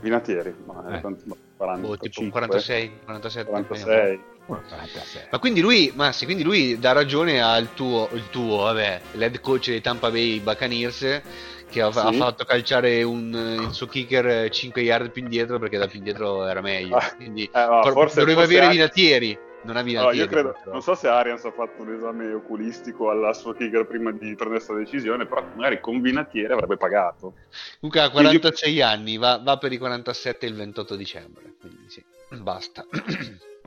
Vinatieri, 0.00 0.54
ma 0.66 0.96
Eh. 0.96 1.00
tanti- 1.00 1.22
ma 1.26 1.34
boh, 1.78 1.96
tipo 1.96 2.28
45, 2.28 2.30
46, 2.30 2.90
47, 3.04 3.50
46. 3.50 4.20
Oh, 4.48 4.60
46. 4.68 5.22
Ma 5.30 5.38
quindi 5.38 5.60
lui, 5.60 5.90
Massi, 5.94 6.24
quindi 6.26 6.42
lui 6.44 6.78
dà 6.78 6.92
ragione 6.92 7.42
al 7.42 7.72
tuo, 7.74 8.08
il 8.12 8.28
tuo, 8.30 8.58
vabbè, 8.64 9.00
l'head 9.12 9.40
coach 9.40 9.68
dei 9.70 9.80
Tampa 9.80 10.10
Bay 10.10 10.38
Buccaneers 10.40 11.22
che 11.68 11.80
ha, 11.82 11.90
Sì. 11.90 11.98
ha 11.98 12.12
fatto 12.12 12.44
calciare 12.44 13.02
un, 13.02 13.58
il 13.66 13.72
suo 13.72 13.86
kicker 13.86 14.48
5 14.50 14.82
yard 14.82 15.10
più 15.10 15.22
indietro 15.22 15.58
perché 15.58 15.78
da 15.78 15.88
più 15.88 15.98
indietro 15.98 16.46
era 16.46 16.60
meglio. 16.60 16.94
Ah, 16.96 17.12
Quindi 17.16 17.42
eh, 17.44 17.48
por- 17.52 17.92
forse- 17.92 18.20
doveva 18.20 18.40
forse 18.42 18.52
avere 18.56 18.66
anche- 18.66 18.76
Vinatieri, 18.76 19.38
non 19.66 19.76
ha 19.76 19.80
Allora, 19.80 20.12
io 20.14 20.26
credo, 20.26 20.56
non 20.66 20.80
so 20.82 20.94
se 20.94 21.08
Arians 21.08 21.44
ha 21.44 21.50
fatto 21.52 21.82
un 21.82 21.92
esame 21.94 22.32
oculistico 22.32 23.10
alla 23.10 23.32
sua 23.34 23.54
kicker 23.54 23.86
prima 23.86 24.10
di 24.10 24.18
prendere 24.18 24.48
questa 24.50 24.74
decisione, 24.74 25.26
però 25.26 25.44
magari 25.54 25.80
con 25.80 26.00
Vinatieri 26.00 26.52
avrebbe 26.52 26.76
pagato. 26.76 27.34
Comunque 27.80 28.00
ha 28.00 28.10
46 28.10 28.80
anni, 28.82 29.16
va, 29.18 29.38
va 29.42 29.58
per 29.58 29.72
i 29.72 29.78
47 29.78 30.46
il 30.46 30.54
28 30.54 30.96
dicembre, 30.96 31.54
quindi 31.60 31.84
sì, 31.90 32.02
basta. 32.40 32.84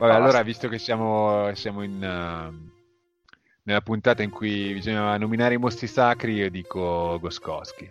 Vabbè, 0.00 0.12
Basta. 0.12 0.14
allora, 0.16 0.42
visto 0.42 0.68
che 0.68 0.78
siamo, 0.78 1.54
siamo 1.54 1.82
in, 1.82 2.02
ehm, 2.02 2.70
nella 3.64 3.82
puntata 3.82 4.22
in 4.22 4.30
cui 4.30 4.72
bisogna 4.72 5.14
nominare 5.18 5.54
i 5.54 5.58
mostri 5.58 5.86
sacri, 5.86 6.32
io 6.36 6.48
dico 6.50 7.18
Goskowski. 7.20 7.86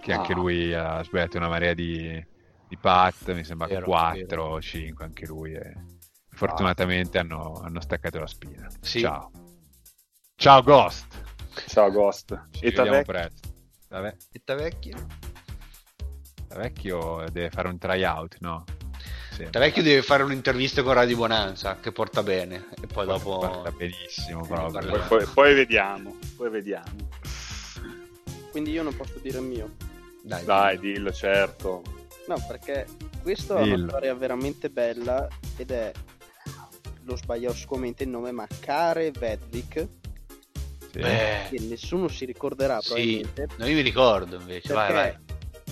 Che 0.00 0.12
anche 0.12 0.32
Ah. 0.32 0.36
lui 0.36 0.72
ha 0.72 1.02
sbagliato 1.02 1.36
una 1.38 1.48
marea 1.48 1.74
di, 1.74 2.24
di 2.68 2.76
pat, 2.76 3.32
mi 3.32 3.42
sembra 3.42 3.66
Vero, 3.66 3.86
4 3.86 4.26
vero. 4.26 4.44
o 4.44 4.60
5 4.60 5.04
anche 5.04 5.26
lui. 5.26 5.54
E 5.54 5.72
fortunatamente 6.46 7.18
hanno, 7.18 7.60
hanno 7.64 7.80
staccato 7.80 8.18
la 8.18 8.26
spina. 8.26 8.68
Sì. 8.80 9.00
Ciao. 9.00 9.30
Ciao 10.36 10.62
Ghost. 10.62 11.06
Ciao 11.66 11.90
Ghost. 11.90 12.48
Ci 12.50 12.64
E 12.64 12.70
vediamo 12.70 13.02
presto. 13.02 13.48
Vabbè, 13.88 14.16
Etta 14.32 14.54
vecchio? 14.54 15.06
vecchio 16.54 17.24
deve 17.32 17.50
fare 17.50 17.68
un 17.68 17.78
tryout, 17.78 18.36
no? 18.40 18.64
Sì. 19.32 19.48
Vecchio 19.50 19.82
deve 19.82 20.02
fare 20.02 20.22
un'intervista 20.22 20.84
con 20.84 20.92
Radio 20.92 21.16
Bonanza, 21.16 21.80
che 21.80 21.90
porta 21.90 22.22
bene, 22.22 22.66
e 22.80 22.86
poi 22.86 23.04
dopo... 23.04 23.38
Guarda 23.38 23.72
benissimo 23.72 24.46
proprio. 24.46 24.90
Poi, 24.90 25.00
poi- 25.08 25.26
poi 25.26 25.54
vediamo, 25.54 26.16
poi 26.36 26.50
vediamo. 26.50 27.08
Quindi 28.52 28.70
io 28.70 28.84
non 28.84 28.94
posso 28.94 29.18
dire 29.18 29.38
il 29.38 29.44
mio. 29.44 29.74
Dai, 30.22 30.44
Dai, 30.44 30.78
dillo, 30.78 31.10
certo. 31.12 31.82
No, 32.28 32.36
perché 32.46 32.86
questo 33.22 33.56
è 33.56 33.62
una 33.62 33.88
storia 33.88 34.14
veramente 34.14 34.70
bella 34.70 35.26
ed 35.56 35.72
è 35.72 35.92
lo 37.04 37.16
sbaglio 37.16 37.52
sicuramente 37.52 38.02
il 38.04 38.08
nome, 38.10 38.30
ma 38.32 38.46
Care 38.60 39.10
Vedvik, 39.10 39.88
Sì. 40.92 41.00
Che 41.00 41.58
nessuno 41.68 42.06
si 42.08 42.24
ricorderà 42.24 42.80
sì, 42.80 42.86
probabilmente, 42.88 43.46
non 43.58 43.68
io 43.68 43.74
mi 43.74 43.80
ricordo 43.80 44.36
invece, 44.36 44.72
vai, 44.72 44.92
vai. 44.92 45.16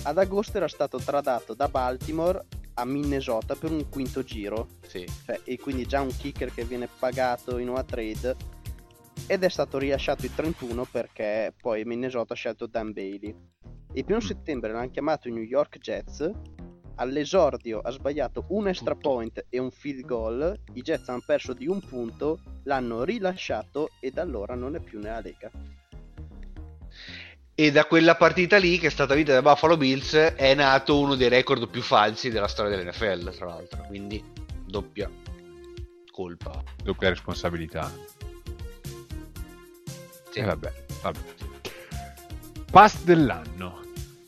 ad 0.03 0.17
agosto 0.17 0.57
era 0.57 0.67
stato 0.67 0.97
tradato 0.97 1.53
da 1.53 1.69
Baltimore 1.69 2.45
a 2.73 2.83
Minnesota 2.85 3.55
per 3.55 3.71
un 3.71 3.87
quinto 3.87 4.21
giro, 4.23 4.67
Sì. 4.85 5.05
cioè, 5.25 5.39
e 5.45 5.57
quindi 5.59 5.85
già 5.85 6.01
un 6.01 6.13
kicker 6.15 6.53
che 6.53 6.65
viene 6.65 6.89
pagato 6.99 7.57
in 7.57 7.69
una 7.69 7.83
trade 7.83 8.35
ed 9.27 9.43
è 9.43 9.49
stato 9.49 9.77
rilasciato 9.77 10.25
il 10.25 10.35
31 10.35 10.83
perché 10.91 11.53
poi 11.61 11.85
Minnesota 11.85 12.33
ha 12.33 12.35
scelto 12.35 12.65
Dan 12.67 12.91
Bailey. 12.91 13.33
Il 13.93 14.03
primo 14.03 14.19
Mm. 14.19 14.25
settembre 14.27 14.73
l'hanno 14.73 14.89
chiamato 14.89 15.27
i 15.29 15.31
New 15.31 15.43
York 15.43 15.77
Jets. 15.77 16.29
All'esordio 16.95 17.79
ha 17.79 17.91
sbagliato 17.91 18.45
un 18.49 18.67
extra 18.67 18.95
point 18.95 19.45
e 19.49 19.59
un 19.59 19.71
field 19.71 20.05
goal. 20.05 20.59
I 20.73 20.81
Jets 20.81 21.09
hanno 21.09 21.23
perso 21.25 21.53
di 21.53 21.67
un 21.67 21.81
punto, 21.81 22.39
l'hanno 22.63 23.03
rilasciato 23.03 23.89
e 23.99 24.11
da 24.11 24.21
allora 24.21 24.55
non 24.55 24.75
è 24.75 24.79
più 24.79 24.99
nella 24.99 25.21
Lega. 25.21 25.49
E 27.55 27.71
da 27.71 27.85
quella 27.85 28.15
partita 28.15 28.57
lì, 28.57 28.79
che 28.79 28.87
è 28.87 28.89
stata 28.89 29.13
vinta 29.13 29.33
da 29.33 29.41
Buffalo 29.41 29.77
Bills, 29.77 30.13
è 30.13 30.55
nato 30.55 30.99
uno 30.99 31.15
dei 31.15 31.29
record 31.29 31.67
più 31.69 31.81
falsi 31.81 32.29
della 32.29 32.47
storia 32.47 32.75
dell'NFL, 32.75 33.35
tra 33.35 33.45
l'altro. 33.45 33.83
Quindi, 33.87 34.23
doppia 34.65 35.09
colpa. 36.13 36.63
Doppia 36.81 37.09
responsabilità. 37.09 37.91
Sì. 40.29 40.39
E 40.39 40.43
vabbè, 40.43 40.73
vabbè. 41.01 41.19
Pass 42.71 43.03
dell'anno. 43.03 43.82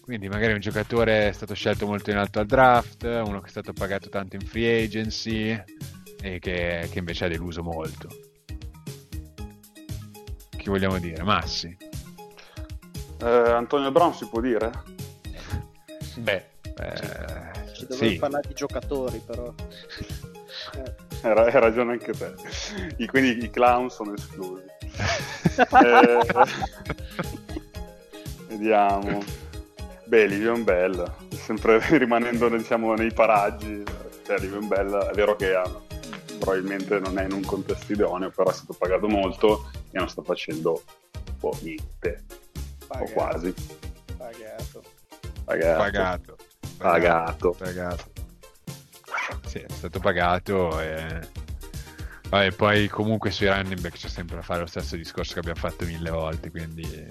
Quindi 0.06 0.30
magari 0.30 0.54
un 0.54 0.60
giocatore 0.60 1.30
è 1.30 1.32
stato 1.32 1.56
scelto 1.56 1.88
molto 1.88 2.12
in 2.12 2.18
alto 2.18 2.40
al 2.40 2.46
draft, 2.46 3.04
uno 3.04 3.40
che 3.42 3.48
è 3.48 3.50
stato 3.50 3.74
pagato 3.74 4.08
tanto 4.08 4.36
in 4.36 4.44
free 4.46 4.84
agency 4.84 5.50
e 6.22 6.38
che, 6.38 6.88
che 6.92 7.00
invece 7.00 7.26
ha 7.26 7.28
deluso 7.28 7.64
molto. 7.64 8.08
Chi 10.56 10.70
vogliamo 10.70 11.00
dire? 11.00 11.24
Massi. 11.24 11.76
Eh, 13.20 13.26
Antonio 13.28 13.92
Brown 13.92 14.14
si 14.14 14.28
può 14.28 14.40
dire? 14.42 14.70
Beh, 16.18 16.46
Eh, 16.78 17.74
Ci 17.74 17.88
dovevo 17.88 18.10
sì. 18.12 18.18
parlare 18.18 18.48
di 18.48 18.54
giocatori, 18.54 19.20
però. 19.26 19.52
Eh, 21.24 21.30
hai 21.30 21.52
ragione 21.52 21.94
anche 21.94 22.12
te. 22.12 22.34
I- 22.98 23.08
quindi 23.08 23.44
i 23.44 23.50
clown 23.50 23.90
sono 23.90 24.14
esclusi. 24.14 24.64
Eh, 25.56 26.20
vediamo. 28.48 29.24
Beh, 30.06 30.28
Livion 30.28 30.64
Bell, 30.64 31.12
sempre 31.30 31.80
rimanendo 31.98 32.48
diciamo, 32.50 32.94
nei 32.94 33.12
paraggi. 33.12 33.84
Cioè, 34.26 34.40
Livion 34.40 34.68
Bell 34.68 34.94
è 34.94 35.14
vero 35.14 35.36
che 35.36 35.54
ha- 35.54 35.82
probabilmente 36.40 37.00
non 37.00 37.18
è 37.18 37.26
in 37.26 37.32
un 37.32 37.44
contesto 37.44 37.92
idoneo, 37.92 38.30
però 38.30 38.50
è 38.50 38.54
stato 38.54 38.74
pagato 38.74 39.08
molto 39.08 39.70
e 39.92 39.98
non 39.98 40.10
sta 40.10 40.22
facendo 40.22 40.84
un 41.28 41.38
po' 41.38 41.58
niente, 41.62 42.24
o 42.88 42.88
pagato, 42.88 43.12
quasi. 43.14 43.54
pagato. 44.18 44.84
Pagato. 45.44 45.78
pagato. 45.78 46.38
Pagato. 46.78 47.56
Pagato. 47.58 48.04
Sì, 49.46 49.60
è 49.60 49.72
stato 49.72 50.00
pagato 50.00 50.80
e... 50.82 51.44
Vabbè, 52.30 52.52
poi 52.52 52.88
comunque 52.90 53.32
sui 53.32 53.48
running 53.48 53.80
back 53.80 53.98
c'è 53.98 54.08
sempre 54.08 54.36
da 54.38 54.42
fare 54.42 54.62
lo 54.62 54.66
stesso 54.66 54.96
discorso 54.96 55.34
che 55.34 55.40
abbiamo 55.40 55.60
fatto 55.60 55.86
mille 55.86 56.10
volte, 56.10 56.50
quindi 56.50 57.08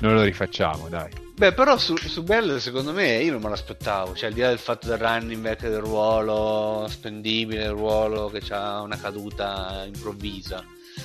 non 0.00 0.14
lo 0.14 0.22
rifacciamo, 0.22 0.88
dai. 0.88 1.10
Beh, 1.34 1.52
però 1.54 1.78
su, 1.78 1.96
su 1.96 2.22
Bell 2.22 2.58
secondo 2.58 2.92
me 2.92 3.22
io 3.22 3.32
non 3.32 3.40
me 3.40 3.48
l'aspettavo, 3.48 4.14
cioè 4.14 4.28
al 4.28 4.34
di 4.34 4.40
là 4.40 4.48
del 4.48 4.58
fatto 4.58 4.88
del 4.88 4.98
running 4.98 5.40
back, 5.42 5.62
del 5.62 5.80
ruolo 5.80 6.86
spendibile, 6.88 7.64
il 7.64 7.70
ruolo 7.70 8.28
che 8.28 8.42
ha 8.52 8.82
una 8.82 8.98
caduta 8.98 9.84
improvvisa. 9.86 10.62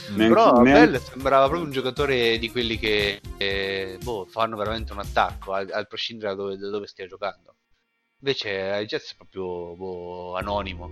Neanche- 0.10 0.28
Però 0.34 0.62
neanche- 0.62 0.91
Bell 0.91 1.02
sembrava 1.02 1.46
proprio 1.46 1.66
un 1.66 1.72
giocatore 1.72 2.38
di 2.38 2.52
quelli 2.52 2.78
che 2.78 3.22
eh, 3.38 3.98
boh, 4.04 4.26
fanno 4.26 4.58
veramente 4.58 4.91
un 4.91 5.00
attacco, 5.00 5.54
al, 5.54 5.70
al 5.72 5.88
prescindere 5.88 6.36
da 6.36 6.41
dove, 6.41 6.58
da 6.58 6.70
dove 6.70 6.88
stia 6.88 7.08
giocando. 7.08 7.56
Invece 8.20 8.72
ai 8.72 8.86
Jets 8.86 9.14
è 9.14 9.16
proprio 9.16 9.76
boh, 9.76 10.36
anonimo. 10.36 10.89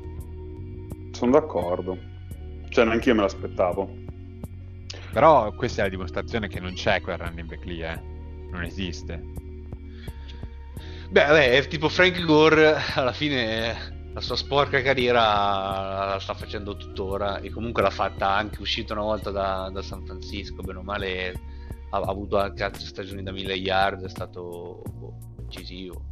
Sono 1.11 1.31
d'accordo. 1.31 1.97
Cioè, 2.69 2.85
neanche 2.85 3.09
io 3.09 3.15
me 3.15 3.21
l'aspettavo. 3.21 4.02
Però 5.13 5.53
questa 5.53 5.81
è 5.81 5.83
la 5.85 5.91
dimostrazione 5.91 6.47
che 6.47 6.59
non 6.59 6.73
c'è 6.73 6.99
quel 7.01 7.17
running 7.17 7.47
back 7.47 7.65
lì, 7.65 7.81
eh. 7.81 8.01
Non 8.51 8.63
esiste. 8.63 9.23
Beh, 11.09 11.25
vabbè, 11.25 11.51
è 11.51 11.67
tipo 11.67 11.87
Frank 11.87 12.25
Gore 12.25 12.75
alla 12.95 13.13
fine 13.13 14.01
la 14.13 14.21
sua 14.21 14.35
sporca 14.35 14.81
carriera 14.81 15.21
la 15.21 16.17
sta 16.19 16.33
facendo 16.35 16.75
tuttora 16.75 17.39
e 17.39 17.49
comunque 17.49 17.81
l'ha 17.81 17.89
fatta 17.89 18.29
anche 18.29 18.61
uscito 18.61 18.93
una 18.93 19.01
volta 19.01 19.31
da, 19.31 19.69
da 19.71 19.81
San 19.81 20.05
Francisco, 20.05 20.61
bene 20.61 20.79
o 20.79 20.83
male 20.83 21.33
ha, 21.89 21.97
ha 21.97 22.09
avuto 22.09 22.37
anche 22.39 22.63
altre 22.63 22.85
stagioni 22.85 23.23
da 23.23 23.31
1000 23.31 23.53
yard, 23.53 24.05
è 24.05 24.09
stato 24.09 24.83
incisivo. 25.41 26.05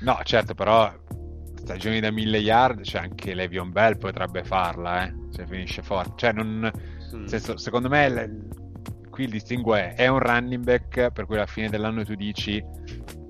No, 0.00 0.18
certo, 0.24 0.54
però 0.54 0.92
stagioni 1.54 2.00
da 2.00 2.10
mille 2.10 2.38
yard, 2.38 2.82
cioè 2.82 3.02
anche 3.02 3.34
Le'Veon 3.34 3.72
Bell 3.72 3.98
potrebbe 3.98 4.44
farla, 4.44 5.06
eh. 5.06 5.14
Se 5.30 5.46
finisce 5.46 5.82
forte. 5.82 6.12
Cioè, 6.16 6.32
non... 6.32 6.70
Mm. 7.16 7.24
senso, 7.26 7.56
secondo 7.56 7.88
me 7.88 8.06
il- 8.06 8.48
qui 9.10 9.24
il 9.24 9.30
distinguo 9.30 9.74
è, 9.74 9.94
è 9.94 10.08
un 10.08 10.18
running 10.18 10.62
back 10.62 11.10
per 11.10 11.24
cui 11.26 11.36
alla 11.36 11.46
fine 11.46 11.68
dell'anno 11.70 12.04
tu 12.04 12.14
dici 12.14 12.62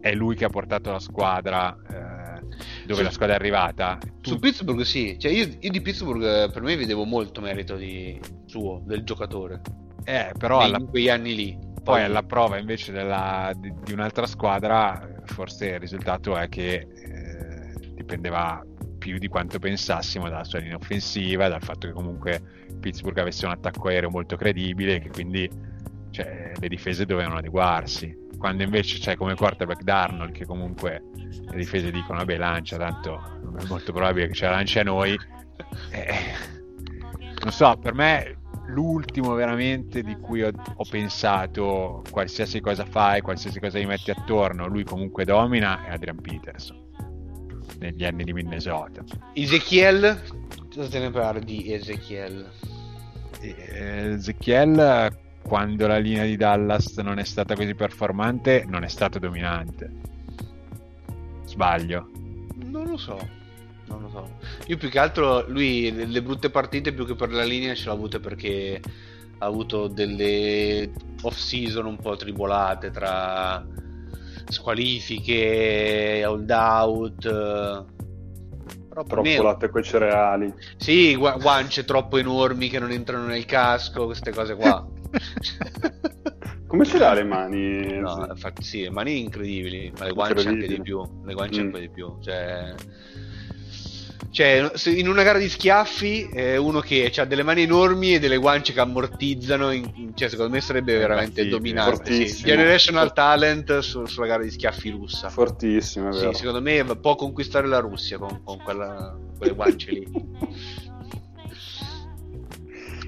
è 0.01 0.12
lui 0.14 0.34
che 0.34 0.45
ha 0.45 0.49
portato 0.49 0.91
la 0.91 0.99
squadra 0.99 1.76
eh, 1.89 2.41
dove 2.87 2.95
Su- 2.99 3.03
la 3.03 3.11
squadra 3.11 3.34
è 3.37 3.39
arrivata. 3.39 3.99
Tu- 4.20 4.30
Su 4.30 4.39
Pittsburgh 4.39 4.80
sì, 4.82 5.16
cioè 5.18 5.30
io, 5.32 5.49
io 5.61 5.70
di 5.70 5.80
Pittsburgh 5.80 6.22
eh, 6.22 6.51
per 6.53 6.62
me 6.62 6.76
vedevo 6.76 7.05
molto 7.05 7.41
merito 7.41 7.76
di, 7.76 8.20
suo, 8.47 8.82
del 8.84 9.03
giocatore, 9.05 9.61
eh, 10.05 10.32
però 10.39 10.61
alla, 10.61 10.78
in 10.78 10.87
quegli 10.87 11.09
anni 11.09 11.34
lì. 11.34 11.59
poi 11.82 12.03
alla 12.03 12.22
prova 12.22 12.59
invece 12.59 12.91
della- 12.93 13.53
di, 13.57 13.72
di 13.84 13.93
un'altra 13.93 14.26
squadra 14.26 15.09
forse 15.24 15.66
il 15.66 15.78
risultato 15.80 16.37
è 16.37 16.49
che 16.49 16.74
eh, 16.74 17.74
dipendeva 17.95 18.61
più 19.07 19.19
di 19.19 19.29
quanto 19.29 19.61
pensassimo 19.61 20.29
dalla 20.29 20.43
sua 20.43 20.59
linea 20.59 20.77
offensiva, 20.77 21.49
dal 21.49 21.63
fatto 21.63 21.87
che 21.87 21.93
comunque 21.93 22.43
Pittsburgh 22.81 23.19
avesse 23.19 23.47
un 23.47 23.53
attacco 23.53 23.87
aereo 23.87 24.11
molto 24.11 24.37
credibile 24.37 24.97
e 24.97 25.01
che 25.01 25.11
quindi 25.11 25.49
cioè, 26.11 26.53
le 26.59 26.69
difese 26.69 27.07
dovevano 27.07 27.37
adeguarsi. 27.37 28.25
Quando 28.37 28.65
invece 28.65 28.99
c'è 28.99 29.17
come 29.17 29.37
quarterback 29.37 29.83
Darnold 29.83 30.33
che 30.33 30.45
comunque 30.45 31.05
le 31.15 31.57
difese 31.57 31.93
dicono 31.93 32.19
vabbè 32.19 32.37
lancia, 32.37 32.77
tanto 32.77 33.41
è 33.59 33.65
molto 33.69 33.93
probabile 33.93 34.27
che 34.27 34.35
ce 34.35 34.47
la 34.47 34.51
lanci 34.53 34.81
a 34.81 34.83
noi. 34.83 35.17
Eh, 35.91 36.15
non 37.43 37.53
so, 37.53 37.79
per 37.81 37.95
me 37.95 38.39
l'ultimo 38.67 39.35
veramente 39.35 40.03
di 40.03 40.17
cui 40.17 40.43
ho, 40.43 40.51
ho 40.51 40.85
pensato 40.91 42.03
qualsiasi 42.11 42.61
cosa 42.61 42.85
fai, 42.85 43.21
qualsiasi 43.21 43.61
cosa 43.61 43.79
gli 43.79 43.87
metti 43.87 44.11
attorno, 44.11 44.67
lui 44.67 44.83
comunque 44.83 45.25
domina 45.25 45.85
è 45.85 45.93
Adrian 45.93 46.21
Peterson 46.21 46.86
negli 47.79 48.05
anni 48.05 48.24
di 48.24 48.33
Minnesota. 48.33 49.05
Ezekiel, 49.35 50.22
cosa 50.72 50.89
te 50.89 50.99
ne 50.99 51.11
pare 51.11 51.41
di 51.41 51.72
Ezekiel? 51.72 52.49
Eh, 53.41 53.55
Ezekiel 54.14 55.14
quando 55.47 55.87
la 55.87 55.99
linea 55.99 56.24
di 56.24 56.37
Dallas 56.37 56.97
non 56.99 57.18
è 57.18 57.24
stata 57.24 57.55
così 57.55 57.74
performante 57.74 58.64
non 58.66 58.83
è 58.83 58.89
stato 58.89 59.18
dominante. 59.18 59.91
Sbaglio. 61.45 62.11
Non 62.57 62.89
lo 62.89 62.97
so, 62.97 63.16
non 63.87 64.03
lo 64.03 64.09
so. 64.09 64.39
Io 64.66 64.77
più 64.77 64.89
che 64.89 64.99
altro 64.99 65.49
lui 65.49 65.93
le, 65.93 66.07
le 66.07 66.22
brutte 66.22 66.51
partite 66.51 66.93
più 66.93 67.07
che 67.07 67.14
per 67.14 67.31
la 67.31 67.45
linea 67.45 67.74
ce 67.74 67.87
l'ha 67.87 67.93
avute 67.93 68.18
perché 68.18 68.81
ha 69.39 69.47
avuto 69.47 69.87
delle 69.87 70.91
off 71.22 71.37
season 71.37 71.87
un 71.87 71.97
po' 71.97 72.16
tribolate 72.16 72.91
tra 72.91 73.64
squalifiche, 74.49 76.22
hold 76.26 76.51
out. 76.51 77.24
eh. 77.24 77.94
Troppo 78.97 79.20
me, 79.20 79.36
latte 79.42 79.68
coi 79.68 79.82
cereali. 79.84 80.53
sì, 80.78 81.14
gua- 81.16 81.36
guance 81.36 81.84
troppo 81.84 82.16
enormi 82.16 82.68
che 82.70 82.78
non 82.78 82.90
entrano 82.90 83.26
nel 83.26 83.44
casco, 83.44 84.07
queste 84.07 84.30
cose 84.32 84.55
qua. 84.55 84.86
Come 86.66 86.84
ce 86.84 86.99
l'ha 86.99 87.12
le 87.12 87.22
mani? 87.24 87.99
No, 87.99 88.26
infatti 88.28 88.62
sì, 88.62 88.82
le 88.82 88.90
mani 88.90 89.20
incredibili, 89.20 89.92
ma 89.99 90.07
le 90.07 90.12
guance 90.12 90.49
anche 90.49 90.66
di 90.66 90.80
più, 90.80 91.01
le 91.24 91.34
guance 91.34 91.61
Mm. 91.61 91.64
anche 91.66 91.80
di 91.80 91.88
più, 91.90 92.16
cioè... 92.22 92.74
Cioè, 94.37 94.70
in 94.91 95.09
una 95.09 95.22
gara 95.22 95.39
di 95.39 95.49
schiaffi, 95.49 96.28
eh, 96.28 96.59
uno 96.59 96.80
che 96.80 97.11
ha 97.16 97.24
delle 97.24 97.43
mani 97.43 97.62
enormi 97.62 98.16
e 98.16 98.18
delle 98.18 98.37
guance 98.37 98.74
che 98.74 98.80
ammortizzano, 98.80 99.70
in- 99.70 100.12
cioè, 100.14 100.28
secondo 100.28 100.53
me 100.53 100.61
sarebbe 100.61 100.95
veramente 100.99 101.41
Impattibile, 101.41 101.74
dominante. 101.80 102.26
Sì. 102.26 102.45
Generational 102.45 103.14
talent 103.14 103.78
su- 103.78 104.05
sulla 104.05 104.26
gara 104.26 104.43
di 104.43 104.51
schiaffi 104.51 104.91
russa. 104.91 105.30
Fortissimo, 105.30 106.12
Sì, 106.12 106.18
vero. 106.18 106.34
secondo 106.34 106.61
me 106.61 106.84
può 107.01 107.14
conquistare 107.14 107.66
la 107.66 107.78
Russia 107.78 108.18
con, 108.18 108.43
con 108.45 108.59
quella- 108.62 109.16
quelle 109.39 109.55
guance 109.55 109.91
lì. 109.91 110.07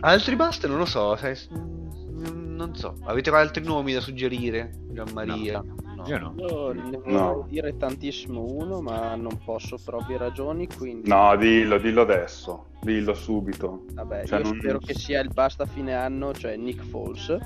Altri 0.01 0.35
basta? 0.35 0.67
Non 0.67 0.79
lo 0.79 0.87
so, 0.87 1.15
sai, 1.17 1.37
mm, 1.53 2.55
non 2.57 2.75
so. 2.75 2.97
Avete 3.05 3.29
altri 3.29 3.63
nomi 3.65 3.93
da 3.93 4.01
suggerire? 4.01 4.73
Gianmaria? 4.93 5.61
No. 5.61 5.77
Io 6.07 6.19
no. 6.19 6.35
Io 6.37 6.73
ne 6.73 6.91
No. 6.91 7.01
volevo 7.03 7.47
dire 7.49 7.77
tantissimo 7.77 8.43
uno, 8.43 8.81
ma 8.81 9.15
non 9.17 9.39
posso 9.45 9.79
per 9.85 9.95
ovvie 9.95 10.17
ragioni, 10.19 10.67
quindi 10.69 11.09
No, 11.09 11.37
dillo, 11.37 11.79
dillo 11.79 12.03
adesso. 12.03 12.67
Dillo 12.81 13.15
subito. 13.15 13.85
vabbè, 13.93 14.27
cioè, 14.27 14.39
io 14.41 14.45
non- 14.51 14.59
spero 14.59 14.79
che 14.79 14.95
sia 14.95 15.21
il 15.21 15.31
basta 15.33 15.67
fine 15.67 15.95
anno, 15.95 16.33
cioè 16.33 16.57
Nick 16.57 16.83
Foles. 16.85 17.37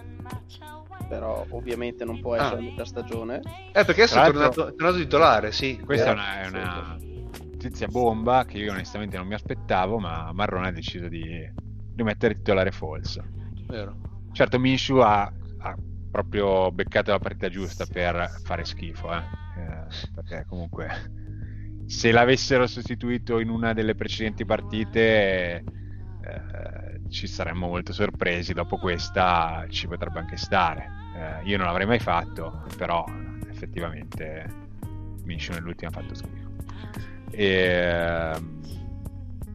Però 1.08 1.44
ovviamente 1.50 2.04
non 2.04 2.20
può 2.20 2.34
essere 2.36 2.56
Ah. 2.60 2.62
metà 2.62 2.84
stagione. 2.84 3.40
Eh, 3.72 3.84
perché 3.84 4.02
adesso 4.02 4.14
Tra 4.14 4.26
è 4.28 4.32
tornato, 4.32 4.66
è 4.68 4.74
tornato 4.74 4.96
titolare, 4.98 5.52
sì. 5.52 5.78
Questa 5.84 6.10
è 6.12 6.14
Vero. 6.14 6.20
una, 6.20 6.40
è 6.40 6.48
una 6.48 6.98
notizia 7.52 7.86
bomba 7.88 8.44
che 8.44 8.58
io 8.58 8.72
onestamente 8.72 9.16
non 9.18 9.26
mi 9.26 9.34
aspettavo, 9.34 9.98
ma 9.98 10.30
Marrone 10.32 10.68
ha 10.68 10.72
deciso 10.72 11.08
di, 11.08 11.24
di 11.94 12.02
mettere 12.02 12.34
titolare 12.34 12.70
falso. 12.70 13.22
Vero. 13.66 13.96
Certo, 14.32 14.58
Minshu 14.58 14.96
ha, 14.98 15.22
ha 15.58 15.76
proprio 16.12 16.70
beccato 16.70 17.10
la 17.10 17.18
partita 17.18 17.48
giusta 17.48 17.86
per 17.86 18.30
fare 18.44 18.64
schifo, 18.64 19.12
eh. 19.12 19.40
Eh, 19.56 20.10
perché 20.14 20.44
comunque 20.46 20.88
se 21.86 22.12
l'avessero 22.12 22.66
sostituito 22.66 23.40
in 23.40 23.48
una 23.48 23.72
delle 23.72 23.94
precedenti 23.94 24.44
partite 24.44 25.64
eh, 26.24 27.00
ci 27.08 27.26
saremmo 27.26 27.66
molto 27.66 27.92
sorpresi, 27.92 28.52
dopo 28.52 28.76
questa 28.78 29.66
ci 29.68 29.88
potrebbe 29.88 30.20
anche 30.20 30.36
stare. 30.36 30.88
Eh, 31.16 31.48
io 31.48 31.56
non 31.56 31.66
l'avrei 31.66 31.86
mai 31.86 31.98
fatto, 31.98 32.64
però 32.76 33.04
effettivamente 33.50 34.46
Minshu 35.24 35.52
nell'ultima 35.52 35.90
ha 35.90 36.00
fatto 36.00 36.14
schifo. 36.14 36.50
E, 37.30 37.46
ehm, 37.46 38.60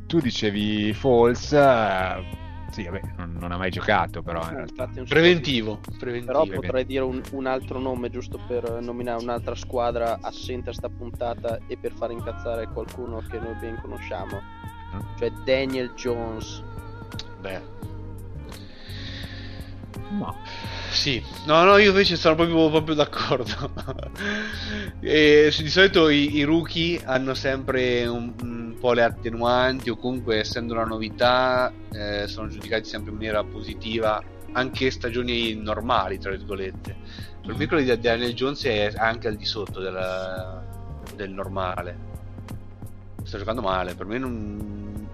tu 0.08 0.20
dicevi 0.20 0.93
false, 0.93 1.58
eh, 1.58 2.47
Sì, 2.72 2.84
vabbè, 2.84 3.01
non, 3.18 3.36
non 3.39 3.51
ha 3.51 3.57
mai 3.57 3.72
giocato, 3.72 4.22
però 4.22 4.41
in 4.41 4.47
No, 4.49 4.53
realtà. 4.55 4.89
un 4.95 5.05
Preventivo, 5.05 5.80
Però 5.80 5.97
preventivo. 5.99 6.61
potrei 6.61 6.86
dire 6.86 7.03
un, 7.03 7.22
un 7.32 7.45
altro 7.47 7.80
nome 7.80 8.09
giusto 8.09 8.39
per 8.47 8.80
nominare 8.82 9.22
un'altra 9.24 9.55
squadra 9.55 10.20
assente 10.22 10.70
a 10.70 10.74
sta 10.74 10.89
puntata 10.89 11.59
e 11.68 11.78
per 11.78 11.93
far 11.93 12.11
incazzare 12.11 12.68
qualcuno 12.68 13.24
che 13.30 13.39
noi 13.39 13.55
ben 13.59 13.80
conosciamo. 13.82 14.39
Mm. 14.95 14.99
Cioè 15.18 15.32
Daniel 15.43 15.91
Jones. 15.95 16.63
Beh, 17.41 17.76
No. 20.09 20.36
Sì, 20.98 21.24
no, 21.45 21.64
no, 21.64 21.78
io 21.78 21.91
invece 21.91 22.16
sono 22.16 22.34
proprio, 22.34 22.72
proprio 22.72 22.95
d'accordo. 22.95 23.72
e, 25.00 25.54
di 25.56 25.70
solito 25.70 26.10
i, 26.10 26.38
i 26.38 26.43
rookie 26.43 27.00
hanno 27.06 27.36
sempre 27.36 28.08
un, 28.08 28.34
un 28.41 28.76
po' 28.80 28.93
le 28.93 29.04
attenuanti, 29.04 29.91
o 29.91 29.95
comunque, 29.95 30.39
essendo 30.39 30.74
una 30.74 30.86
novità, 30.86 31.72
eh, 31.93 32.28
sono 32.28 32.48
giudicati 32.48 32.86
sempre 32.86 33.12
in 33.12 33.18
maniera 33.18 33.43
positiva, 33.43 34.24
anche 34.54 34.89
stagioni 34.89 35.54
normali, 35.54 36.18
tra 36.18 36.32
virgolette. 36.32 36.95
Per 37.45 37.56
me 37.56 37.68
quello 37.68 37.84
di 37.84 38.00
Daniel 38.00 38.34
Jones 38.34 38.64
è 38.64 38.91
anche 38.98 39.28
al 39.28 39.36
di 39.36 39.45
sotto 39.45 39.80
della- 39.80 40.66
del 41.16 41.30
normale. 41.30 41.95
Sta 43.22 43.38
giocando 43.38 43.62
male, 43.62 43.93
per 43.93 44.08
me 44.08 44.18
non. 44.18 45.10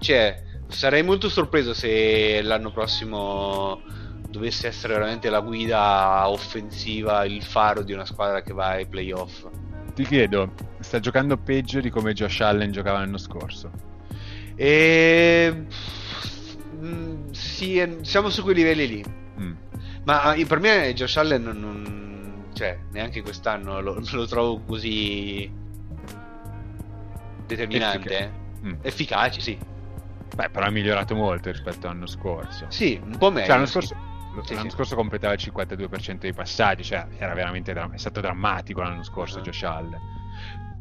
Cioè, 0.00 0.42
sarei 0.66 1.04
molto 1.04 1.28
sorpreso 1.28 1.72
se 1.72 2.42
l'anno 2.42 2.72
prossimo 2.72 3.80
dovesse 4.28 4.66
essere 4.68 4.94
veramente 4.94 5.30
la 5.30 5.40
guida 5.40 6.28
offensiva, 6.28 7.24
il 7.24 7.42
faro 7.42 7.82
di 7.82 7.92
una 7.92 8.04
squadra 8.04 8.42
che 8.42 8.52
va 8.52 8.68
ai 8.70 8.86
playoff. 8.86 9.46
Ti 9.94 10.04
chiedo, 10.04 10.52
sta 10.80 11.00
giocando 11.00 11.36
peggio 11.36 11.80
di 11.80 11.90
come 11.90 12.12
Josh 12.12 12.40
Allen 12.40 12.70
giocava 12.70 12.98
l'anno 12.98 13.18
scorso? 13.18 13.70
E. 14.54 15.64
Mm, 16.80 17.30
sì, 17.30 17.98
siamo 18.02 18.28
su 18.30 18.42
quei 18.42 18.54
livelli 18.54 18.86
lì. 18.86 19.04
Mm. 19.40 19.52
Ma 20.04 20.34
eh, 20.34 20.46
per 20.46 20.60
me 20.60 20.92
Josh 20.94 21.16
Allen 21.16 21.42
non, 21.42 21.58
non- 21.60 22.44
cioè, 22.54 22.78
neanche 22.92 23.22
quest'anno 23.22 23.80
lo, 23.80 24.00
lo 24.10 24.26
trovo 24.26 24.60
così 24.60 25.50
determinante. 27.46 28.08
Efficace. 28.08 28.24
eh. 28.24 28.66
Mm. 28.68 28.74
Efficace, 28.82 29.40
sì. 29.40 29.58
Beh, 30.34 30.50
però 30.50 30.66
ha 30.66 30.70
migliorato 30.70 31.14
molto 31.14 31.50
rispetto 31.50 31.86
all'anno 31.86 32.06
scorso. 32.06 32.66
Sì, 32.68 33.00
un 33.02 33.16
po' 33.16 33.30
meglio. 33.30 33.46
Cioè, 33.46 33.54
l'anno 33.54 33.66
scorso, 33.66 33.96
Sì, 34.44 34.54
l'anno 34.54 34.68
sì. 34.70 34.74
scorso 34.76 34.94
completava 34.96 35.34
il 35.34 35.40
52% 35.42 36.18
dei 36.18 36.32
passaggi, 36.32 36.82
cioè 36.84 37.06
era 37.18 37.34
veramente 37.34 37.72
dra- 37.72 37.90
è 37.92 37.98
stato 37.98 38.20
drammatico 38.20 38.80
l'anno 38.80 39.02
scorso 39.02 39.38
Ah. 39.38 39.42
Josh 39.42 39.62
Allen. 39.62 39.98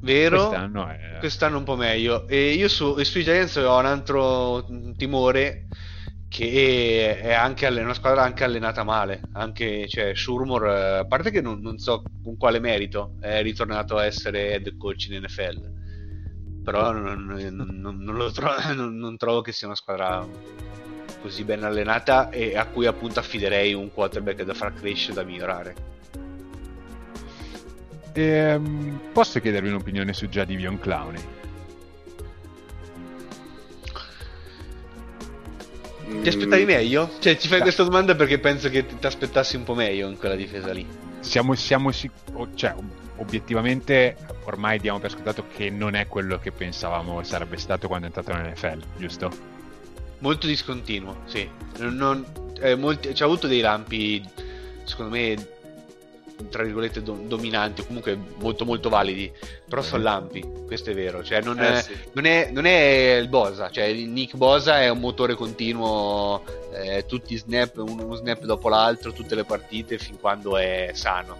Vero? 0.02 0.48
Quest'anno 0.48 0.88
è... 0.88 1.18
Quest'anno 1.20 1.58
un 1.58 1.64
po' 1.64 1.76
meglio. 1.76 2.28
E 2.28 2.52
io 2.52 2.68
su, 2.68 2.98
sui 3.04 3.24
Giants 3.24 3.56
ho 3.56 3.78
un 3.78 3.86
altro 3.86 4.66
timore 4.96 5.68
che 6.30 7.20
è 7.20 7.32
anche 7.34 7.66
una 7.68 7.94
squadra 7.94 8.22
anche 8.24 8.44
allenata 8.44 8.84
male. 8.84 9.22
Anche, 9.34 9.88
cioè, 9.88 10.14
Shurmur, 10.14 10.66
eh, 10.68 10.98
a 11.00 11.06
parte 11.06 11.32
che 11.32 11.42
non, 11.42 11.60
non 11.62 11.78
so 11.80 12.04
con 12.24 12.38
quale 12.38 12.60
merito 12.60 13.16
è 13.22 13.42
ritornato 13.42 13.98
a 13.98 14.06
essere 14.06 14.52
head 14.52 14.78
coach 14.78 15.08
in 15.10 15.22
NFL. 15.24 15.76
Però 16.64 16.92
non, 16.92 17.24
non- 17.26 17.80
non- 18.04 18.32
tro- 18.34 18.56
non- 18.76 18.98
non 18.98 19.18
trovo 19.18 19.42
che 19.42 19.52
sia 19.54 19.68
una 19.68 19.76
squadra 19.76 20.26
così 21.22 21.44
ben 21.44 21.64
allenata 21.64 22.30
e 22.30 22.56
a 22.58 22.66
cui 22.66 22.86
appunto 22.86 23.20
affiderei 23.20 23.74
un 23.74 23.92
quarterback 23.94 24.44
da 24.44 24.54
far 24.54 24.74
crescere, 24.74 25.14
da 25.16 25.24
migliorare. 25.24 25.76
Ehm, 28.14 29.00
posso 29.14 29.40
chiedervi 29.40 29.68
un'opinione 29.70 30.12
su 30.14 30.28
Jadivion 30.28 30.80
Clowney? 30.80 31.22
Ti 36.22 36.30
aspettavi 36.30 36.64
Mm, 36.64 36.68
meglio? 36.68 37.10
Cioè, 37.20 37.36
ti 37.38 37.48
fai 37.48 37.58
Beh. 37.58 37.64
questa 37.64 37.84
domanda 37.84 38.16
perché 38.16 38.40
penso 38.40 38.70
che 38.70 38.86
ti 38.86 39.06
aspettassi 39.06 39.56
un 39.56 39.64
po' 39.64 39.76
meglio 39.76 40.08
in 40.10 40.18
quella 40.18 40.36
difesa 40.36 40.72
lì. 40.72 40.86
Siamo, 41.20 41.54
siamo 41.56 41.92
sic- 41.92 42.12
o- 42.34 42.50
cioè, 42.56 42.74
obiettivamente 43.18 44.16
ormai 44.46 44.80
diamo 44.80 45.00
per 45.00 45.12
scontato 45.12 45.46
che 45.54 45.70
non 45.70 45.96
è 45.96 46.08
quello 46.08 46.38
che 46.40 46.52
pensavamo 46.52 47.24
sarebbe 47.24 47.58
stato 47.58 47.88
quando 47.88 48.08
è 48.08 48.10
entrato 48.16 48.34
nell'NFL, 48.38 48.82
giusto? 48.98 49.57
Molto 50.20 50.48
discontinuo, 50.48 51.22
sì. 51.26 51.48
Non, 51.78 52.26
eh, 52.60 52.76
molti- 52.76 53.12
c'ha 53.14 53.26
avuto 53.26 53.48
dei 53.48 53.60
lampi, 53.62 54.24
secondo 54.84 55.12
me, 55.16 55.36
tra 56.50 56.64
virgolette, 56.64 57.02
do- 57.04 57.22
dominanti, 57.26 57.82
o 57.82 57.86
comunque 57.86 58.18
molto 58.40 58.66
molto 58.66 58.90
validi. 58.90 59.32
Però 59.68 59.82
sono 59.82 60.04
lampi, 60.04 60.44
questo 60.66 60.90
è 60.92 60.94
vero. 60.96 61.24
Cioè, 61.24 61.42
non, 61.42 61.60
Eh, 61.60 61.74
è, 61.80 61.82
sì. 61.82 61.94
non, 62.14 62.26
è, 62.26 62.50
non 62.52 62.66
è 62.66 63.18
il 63.20 63.28
Bosa, 63.28 63.70
cioè 63.70 63.92
Nick 63.94 64.36
Bosa 64.36 64.82
è 64.82 64.90
un 64.90 65.00
motore 65.00 65.36
continuo, 65.36 66.44
eh, 66.74 67.06
tutti 67.08 67.34
i 67.34 67.38
snap, 67.38 67.78
uno, 67.78 68.04
uno 68.06 68.16
snap 68.16 68.44
dopo 68.44 68.70
l'altro, 68.70 69.12
tutte 69.14 69.36
le 69.36 69.44
partite, 69.44 69.98
fin 69.98 70.20
quando 70.20 70.58
è 70.58 70.92
sano. 70.94 71.38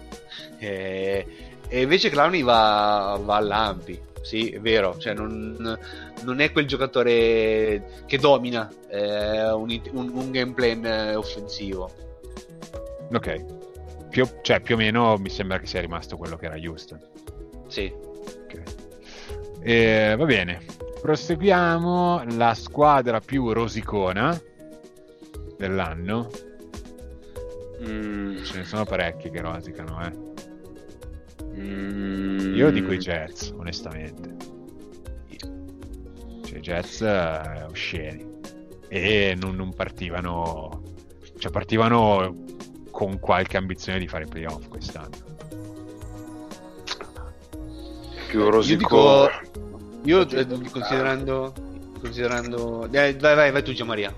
Eh, 0.58 1.26
e 1.68 1.82
invece 1.82 2.10
Clowney 2.10 2.42
va, 2.42 3.18
va 3.22 3.36
a 3.36 3.40
lampi. 3.40 4.00
Sì, 4.22 4.50
è 4.50 4.60
vero, 4.60 4.96
cioè 4.98 5.14
non, 5.14 5.78
non 6.24 6.40
è 6.40 6.52
quel 6.52 6.66
giocatore 6.66 8.02
che 8.06 8.18
domina 8.18 8.68
eh, 8.90 9.50
un, 9.52 9.80
un- 9.92 10.10
un 10.12 10.30
game 10.30 10.52
plan 10.52 10.84
eh, 10.84 11.14
offensivo. 11.14 11.90
Ok. 13.12 13.44
Più, 14.10 14.26
cioè, 14.42 14.60
più 14.60 14.74
o 14.74 14.78
meno 14.78 15.16
mi 15.18 15.30
sembra 15.30 15.58
che 15.58 15.66
sia 15.66 15.80
rimasto 15.80 16.16
quello 16.16 16.36
che 16.36 16.46
era 16.46 16.56
Houston. 16.56 16.98
Sì. 17.68 17.92
Ok. 17.94 18.62
Eh, 19.60 20.14
va 20.16 20.24
bene. 20.24 20.60
Proseguiamo. 21.00 22.24
La 22.36 22.54
squadra 22.54 23.20
più 23.20 23.52
rosicona 23.52 24.38
dell'anno. 25.56 26.28
mm, 27.82 28.42
Ce 28.42 28.58
ne 28.58 28.64
sono 28.64 28.84
parecchi 28.84 29.30
che 29.30 29.40
rosicano, 29.40 30.04
eh. 30.04 30.26
Mm, 31.58 32.54
Io 32.54 32.70
dico 32.70 32.92
i 32.92 32.98
Jets, 32.98 33.52
onestamente. 33.56 34.36
Cioè, 36.44 36.58
i 36.58 36.60
Jets 36.60 37.00
eh, 37.02 37.64
osceni. 37.68 38.26
E 38.88 39.36
non, 39.40 39.54
non 39.56 39.74
partivano... 39.74 40.82
Cioè, 41.38 41.52
partivano 41.52 42.44
con 42.90 43.18
qualche 43.20 43.56
ambizione 43.56 43.98
di 43.98 44.08
fare 44.08 44.24
i 44.24 44.28
playoff 44.28 44.68
quest'anno. 44.68 45.26
più 48.28 48.40
Io 48.40 48.50
rosico. 48.50 48.78
dico, 48.78 49.30
io 50.04 50.28
eh, 50.28 50.46
considerando, 50.70 51.52
considerando, 52.00 52.84
eh, 52.90 53.16
vai, 53.16 53.34
vai, 53.34 53.50
vai 53.50 53.62
tu, 53.62 53.72
Gianmaria. 53.72 54.14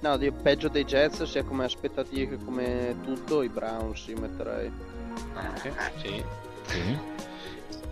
No, 0.00 0.16
io 0.16 0.32
peggio 0.32 0.68
dei 0.68 0.84
Jets, 0.84 1.22
sia 1.22 1.44
come 1.44 1.64
aspettative 1.64 2.36
che 2.36 2.44
come 2.44 2.96
tutto, 3.04 3.42
i 3.42 3.48
Browns 3.48 4.06
io 4.08 4.18
metterei. 4.18 4.70
Anche, 5.34 5.72
sì. 5.96 6.24
Sì. 6.66 6.98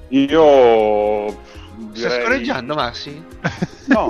Io 0.09 1.29
Stai 1.29 1.91
direi... 1.93 2.21
scorreggiando, 2.23 2.75
Massi? 2.75 3.25
No, 3.87 4.09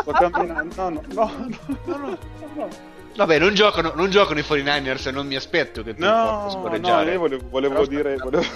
sto 0.00 0.12
camminando. 0.12 0.74
No, 0.76 0.88
no, 0.90 1.02
no, 1.14 1.48
no, 1.84 1.96
no, 1.96 2.18
no. 2.54 2.68
Vabbè, 3.16 3.38
non 3.38 3.54
giocano, 3.54 3.92
non 3.94 4.10
giocano 4.10 4.38
i 4.38 4.42
49ers 4.42 5.08
e 5.08 5.10
non 5.10 5.26
mi 5.26 5.34
aspetto 5.36 5.82
che 5.82 5.94
tu 5.94 6.02
mi 6.02 6.06
porti 6.06 6.28
a 6.28 6.32
No, 6.44 6.50
scorreggiare. 6.50 7.04
no, 7.06 7.10
io 7.12 7.18
volevo, 7.18 7.48
volevo 7.48 7.86
dire... 7.86 8.16
Volevo, 8.16 8.44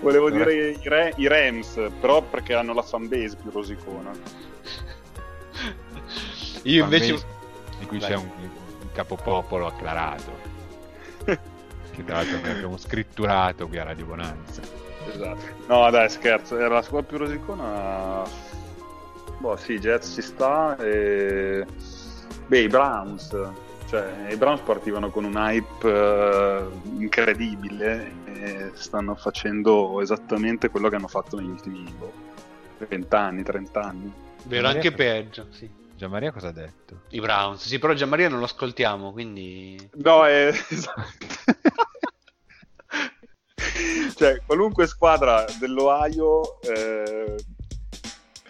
volevo 0.00 0.30
dire 0.30 0.70
i, 0.72 0.78
Re- 0.82 1.12
i 1.16 1.28
Rams, 1.28 1.78
però 2.00 2.22
perché 2.22 2.54
hanno 2.54 2.74
la 2.74 2.82
fanbase 2.82 3.36
più 3.40 3.50
rosicona. 3.50 4.10
Io 6.62 6.84
invece... 6.84 7.38
Di 7.78 7.86
cui 7.86 7.98
Vai. 7.98 8.10
c'è 8.10 8.16
un, 8.16 8.28
un 8.38 8.92
capopopolo 8.92 9.66
acclarato. 9.68 10.48
che 11.90 12.04
tra 12.04 12.16
l'altro 12.16 12.38
noi 12.40 12.50
abbiamo 12.50 12.76
scritturato 12.76 13.66
qui 13.68 13.78
a 13.78 13.84
Radio 13.84 14.06
Bonanza. 14.06 14.62
Esatto. 15.08 15.40
No, 15.66 15.90
dai, 15.90 16.08
scherzo, 16.08 16.56
era 16.58 16.74
la 16.74 16.82
squadra 16.82 17.08
più 17.08 17.18
rosicona. 17.18 18.22
Boh, 19.38 19.56
sì, 19.56 19.78
Jets 19.78 20.12
ci 20.14 20.22
sta. 20.22 20.76
E... 20.76 21.64
Beh, 22.46 22.60
i 22.60 22.68
Browns. 22.68 23.36
Cioè, 23.88 24.28
i 24.30 24.36
Browns 24.36 24.60
partivano 24.60 25.10
con 25.10 25.24
un 25.24 25.34
hype 25.34 25.88
eh, 25.88 26.64
incredibile 26.98 28.12
e 28.24 28.70
stanno 28.74 29.16
facendo 29.16 30.00
esattamente 30.00 30.68
quello 30.68 30.88
che 30.88 30.94
hanno 30.94 31.08
fatto 31.08 31.36
negli 31.36 31.48
ultimi 31.48 31.82
boh, 31.98 32.12
20 32.86 33.14
anni, 33.16 33.42
30 33.42 33.80
anni. 33.80 34.12
Vero, 34.44 34.68
anche 34.68 34.92
peggio, 34.92 35.46
sì. 35.50 35.68
Gianmaria 35.96 36.32
cosa 36.32 36.48
ha 36.48 36.52
detto? 36.52 37.00
I 37.10 37.20
Browns. 37.20 37.66
Sì, 37.66 37.78
però 37.78 37.92
Gianmaria 37.92 38.28
non 38.28 38.38
lo 38.38 38.44
ascoltiamo, 38.44 39.12
quindi... 39.12 39.76
No, 39.96 40.24
è... 40.24 40.48
esatto. 40.70 41.49
cioè, 44.16 44.40
qualunque 44.46 44.86
squadra 44.86 45.44
dell'Ohio 45.58 46.60
eh, 46.62 47.36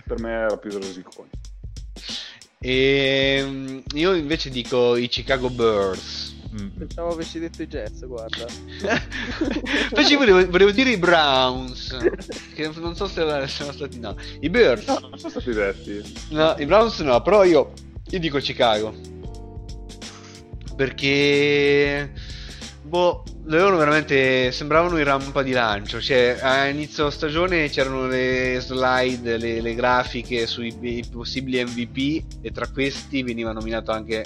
per 0.07 0.19
me 0.21 0.31
era 0.31 0.57
più 0.57 0.71
rosicone. 0.73 1.31
E 2.63 3.43
mm, 3.43 3.79
io 3.95 4.15
invece 4.15 4.51
dico 4.51 4.97
i 4.97 5.09
Chicago 5.09 5.49
Bears. 5.49 6.37
Mm. 6.53 6.69
Pensavo 6.79 7.13
avessi 7.13 7.39
detto 7.39 7.63
i 7.63 7.69
Jets, 7.69 8.05
guarda. 8.07 8.45
Invece 9.91 10.17
volevo, 10.17 10.45
volevo 10.51 10.71
dire 10.73 10.91
i 10.91 10.97
Browns, 10.97 11.97
che 12.55 12.71
non 12.75 12.97
so 12.97 13.07
se 13.07 13.47
sono 13.47 13.73
stati 13.73 14.01
no. 14.01 14.17
I 14.41 14.51
Bears, 14.51 14.87
No, 14.87 14.99
non 14.99 15.19
sono 15.19 15.31
stati 15.31 15.53
detti. 15.53 16.03
no, 16.31 16.57
i 16.59 16.67
Browns 16.67 16.99
no, 17.01 17.23
però 17.23 17.45
io, 17.45 17.73
io 18.11 18.19
dico 18.19 18.39
Chicago. 18.39 18.93
Perché, 20.75 22.13
boh, 22.83 23.23
loro 23.45 23.76
veramente 23.78 24.53
sembravano 24.53 24.99
in 24.99 25.05
rampa 25.05 25.43
di 25.43 25.53
lancio. 25.53 26.01
Cioè, 26.01 26.38
a 26.41 26.66
inizio 26.66 27.11
stagione 27.11 27.68
c'erano 27.68 28.07
le 28.07 28.59
slide, 28.61 29.36
le, 29.38 29.61
le 29.61 29.74
grafiche 29.74 30.47
sui 30.47 30.74
i 30.80 31.05
possibili 31.11 31.62
MVP 31.64 32.22
e 32.43 32.51
tra 32.51 32.68
questi 32.68 33.22
veniva 33.22 33.53
nominato 33.53 33.91
anche 33.93 34.22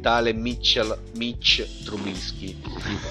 tale 0.00 0.32
Mitchell, 0.32 0.96
Mitch 1.16 1.66
Trubisky. 1.84 2.56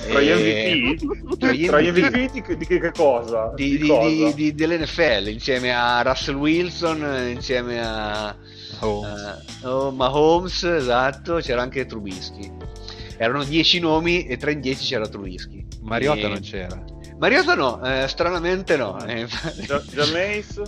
Tra 0.09 0.21
gli 0.21 0.29
MVP? 0.29 1.67
tra 1.67 1.81
gli 1.81 1.89
MVP 1.89 2.31
di, 2.31 2.41
che- 2.41 2.57
di 2.57 2.65
che, 2.65 2.79
che 2.79 2.91
cosa? 2.91 3.51
di, 3.55 3.77
di- 3.77 3.87
cosa? 3.87 4.07
di- 4.07 4.33
di- 4.33 4.55
dell'NFL 4.55 5.27
insieme 5.27 5.75
a 5.75 6.01
Russell 6.01 6.35
Wilson, 6.35 7.29
insieme 7.29 7.81
a 7.85 8.35
Oh. 8.81 9.03
eh, 9.05 9.65
oh, 9.67 9.91
Mahomes, 9.91 10.63
esatto, 10.63 11.35
c'era 11.37 11.61
anche 11.63 11.85
Trubisky. 11.87 12.51
Erano 13.17 13.43
10 13.43 13.79
nomi 13.79 14.25
e 14.25 14.37
tra 14.37 14.51
i 14.51 14.59
10 14.59 14.85
c'era 14.85 15.07
Trubisky. 15.07 15.65
Mariota 15.81 16.19
E- 16.19 16.27
non 16.29 16.39
c'era. 16.41 16.83
Mariota 17.17 17.55
no, 17.55 17.83
eh, 17.83 18.07
stranamente 18.07 18.77
no. 18.77 19.03
eh, 19.05 19.21
infatti- 19.21 19.65
Gia- 19.65 19.83
Jameis? 19.89 20.61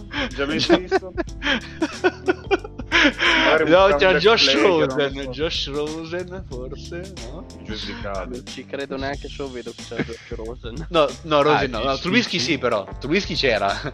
No, 3.66 3.90
comeback 3.90 4.18
Josh 4.18 4.52
player, 4.52 4.88
non 4.88 4.88
Rosen, 4.88 5.24
so. 5.24 5.30
Josh 5.32 5.68
Rosen 5.70 6.46
forse, 6.50 7.14
no? 7.32 7.46
Giudicato. 7.64 8.30
Non 8.30 8.46
ci 8.46 8.66
credo 8.66 8.98
neanche 8.98 9.28
se 9.28 9.36
lo 9.38 9.52
vedo 9.52 9.72
che 9.76 9.84
c'è 9.84 10.04
Josh 10.04 10.36
Rosen. 10.36 10.88
No, 10.90 11.08
no, 11.24 11.42
Rosen 11.42 11.74
Ah, 11.76 11.80
no, 11.80 11.84
no, 11.86 11.98
Trubisky 11.98 12.40
sì. 12.40 12.58
però, 12.58 12.88
Trubisky 13.00 13.36
c'era. 13.36 13.94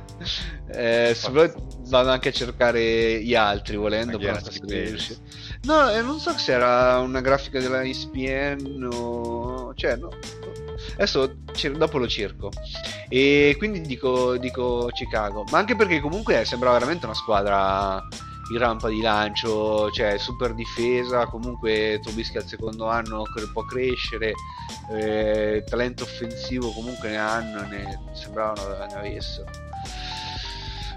Eh, 0.67 1.13
se 1.15 1.29
vuoi 1.29 1.51
vado 1.87 2.09
anche 2.09 2.29
a 2.29 2.31
cercare 2.31 3.21
gli 3.21 3.35
altri 3.35 3.77
volendo, 3.77 4.17
però? 4.17 4.35
No, 5.63 5.89
eh, 5.91 6.01
non 6.01 6.19
so 6.19 6.35
se 6.37 6.53
era 6.53 6.97
una 6.99 7.21
grafica 7.21 7.59
della 7.59 7.83
ESPN 7.83 8.89
o... 8.91 9.73
Cioè, 9.75 9.95
no. 9.95 10.09
Adesso 10.95 11.35
dopo 11.77 11.97
lo 11.97 12.07
cerco. 12.07 12.49
E 13.09 13.55
quindi 13.57 13.81
dico, 13.81 14.37
dico 14.37 14.89
Chicago. 14.91 15.45
Ma 15.51 15.59
anche 15.59 15.75
perché 15.75 15.99
comunque 15.99 16.43
sembrava 16.45 16.73
veramente 16.77 17.05
una 17.05 17.15
squadra 17.15 18.05
in 18.49 18.57
rampa 18.57 18.89
di 18.89 19.01
lancio, 19.01 19.89
cioè 19.91 20.17
super 20.17 20.53
difesa, 20.53 21.25
comunque 21.25 21.99
Trubisky 22.01 22.37
al 22.37 22.45
secondo 22.45 22.87
anno 22.87 23.23
può 23.51 23.63
crescere, 23.63 24.33
eh, 24.91 25.63
talento 25.67 26.03
offensivo 26.03 26.71
comunque 26.71 27.09
ne 27.09 27.17
hanno, 27.17 27.61
ne 27.67 27.99
sembravano 28.13 28.67
ne 28.85 28.93
avessero. 28.93 29.49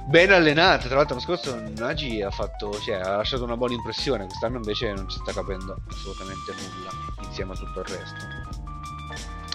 Ben 0.09 0.33
allenate, 0.33 0.87
tra 0.87 0.97
l'altro 0.97 1.17
l'anno 1.17 1.27
scorso 1.27 1.63
Nagy 1.77 2.23
ha 2.23 2.31
fatto, 2.31 2.73
cioè, 2.81 2.95
ha 2.97 3.17
lasciato 3.17 3.45
una 3.45 3.57
buona 3.59 3.75
impressione, 3.75 4.25
quest'anno 4.25 4.57
invece 4.57 4.93
non 4.93 5.09
ci 5.09 5.19
sta 5.19 5.33
capendo 5.33 5.83
assolutamente 5.91 6.53
nulla 6.53 6.91
insieme 7.27 7.53
a 7.53 7.57
tutto 7.57 7.81
il 7.81 7.87
resto. 7.87 8.27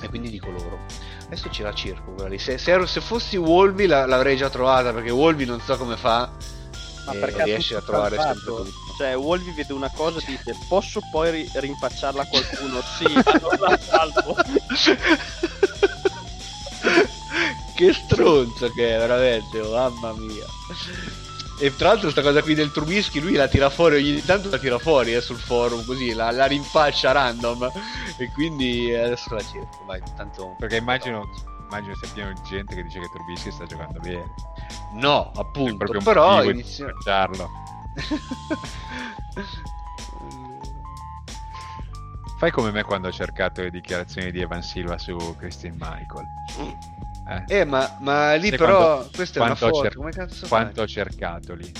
E 0.02 0.10
quindi 0.10 0.30
dico 0.30 0.52
loro. 0.52 0.78
Adesso 1.26 1.50
ce 1.50 1.64
la 1.64 1.74
cerco 1.74 2.12
quella 2.12 2.30
lì. 2.30 2.38
Se, 2.38 2.58
se, 2.58 2.86
se 2.86 3.02
fossi 3.02 3.38
Wolby 3.38 3.88
la- 3.88 4.06
l'avrei 4.06 4.36
già 4.36 4.50
trovata 4.50 4.92
perché 4.94 5.10
Wolby 5.10 5.46
non 5.46 5.60
so 5.62 5.78
come 5.78 5.96
fa 5.96 6.30
Ma 7.06 7.12
perché 7.14 7.42
ha 7.42 7.46
riesce 7.46 7.76
a 7.76 7.82
trovare 7.82 8.16
calzato. 8.16 8.40
sempre 8.40 8.72
tutto. 8.72 8.94
Cioè, 8.98 9.18
Wolvi 9.18 9.52
vede 9.52 9.74
una 9.74 9.92
cosa 9.94 10.20
e 10.20 10.24
dice: 10.26 10.56
Posso 10.68 11.00
poi 11.12 11.32
ri- 11.32 11.52
rinfacciarla 11.54 12.22
a 12.22 12.26
qualcuno? 12.26 12.82
sì, 12.98 13.14
la 13.14 13.78
salvo. 13.82 14.36
che 17.76 17.94
stronzo 17.94 18.72
che 18.72 18.96
è 18.96 18.98
veramente, 18.98 19.60
oh, 19.60 19.72
mamma 19.72 20.14
mia. 20.14 20.46
E 21.60 21.76
tra 21.76 21.90
l'altro 21.90 22.10
sta 22.10 22.22
cosa 22.22 22.42
qui 22.42 22.56
del 22.56 22.72
Trubisky, 22.72 23.20
lui 23.20 23.34
la 23.34 23.48
tira 23.48 23.70
fuori, 23.70 23.96
ogni 23.98 24.24
tanto 24.26 24.50
la 24.50 24.58
tira 24.58 24.80
fuori 24.80 25.14
eh, 25.14 25.22
sul 25.22 25.38
forum, 25.38 25.86
così, 25.86 26.14
la, 26.14 26.32
la 26.32 26.46
rinfaccia 26.46 27.12
random. 27.12 27.72
E 28.18 28.32
quindi 28.32 28.94
adesso 28.94 29.34
la 29.34 29.42
cerco, 29.42 29.84
vai, 29.86 30.02
tanto... 30.16 30.56
Perché 30.58 30.78
immagino, 30.78 31.30
immagino 31.74 31.96
sia 31.96 32.10
pieno 32.14 32.32
di 32.34 32.42
gente 32.44 32.76
che 32.76 32.84
dice 32.84 33.00
che 33.00 33.10
Trubisky 33.10 33.52
sta 33.52 33.66
giocando 33.66 34.00
bene. 34.00 34.32
No, 34.94 35.32
appunto, 35.36 35.98
però 36.04 36.44
inizia... 36.44 36.94
Fai 42.38 42.52
come 42.52 42.72
me 42.72 42.84
quando 42.84 43.08
ho 43.08 43.12
cercato 43.12 43.62
le 43.62 43.72
dichiarazioni 43.72 44.32
di 44.32 44.42
Evan 44.42 44.62
Silva 44.62 44.98
su 44.98 45.16
Christian 45.38 45.76
Michael. 45.80 46.26
Eh? 47.48 47.60
Eh, 47.60 47.66
ma, 47.66 47.98
ma 48.02 48.34
lì 48.36 48.50
Sai 48.50 48.58
però, 48.58 48.96
quanto- 48.98 49.16
questa 49.16 49.40
è 49.40 49.44
una 49.44 49.56
foto, 49.56 49.82
cer- 49.82 49.96
come 49.96 50.12
cazzo 50.12 50.48
Quanto 50.48 50.74
fai? 50.74 50.84
ho 50.84 50.88
cercato 50.88 51.56
lì. 51.56 51.72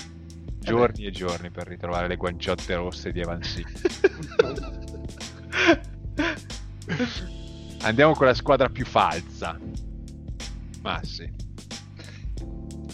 Giorni 0.60 1.06
e 1.06 1.12
giorni 1.12 1.52
per 1.52 1.68
ritrovare 1.68 2.08
le 2.08 2.16
guanciotte 2.16 2.74
rosse 2.76 3.12
di 3.12 3.20
Evan 3.20 3.44
Silva. 3.44 3.70
Andiamo 7.84 8.14
con 8.14 8.28
la 8.28 8.34
squadra 8.34 8.70
più 8.70 8.86
falsa. 8.86 9.58
Massi. 10.82 11.32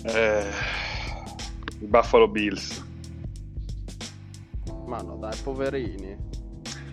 Eh, 0.04 0.50
I 1.80 1.86
Buffalo 1.86 2.28
Bills. 2.28 2.84
Ma 4.86 4.98
no, 5.02 5.16
dai, 5.18 5.38
poverini. 5.44 6.18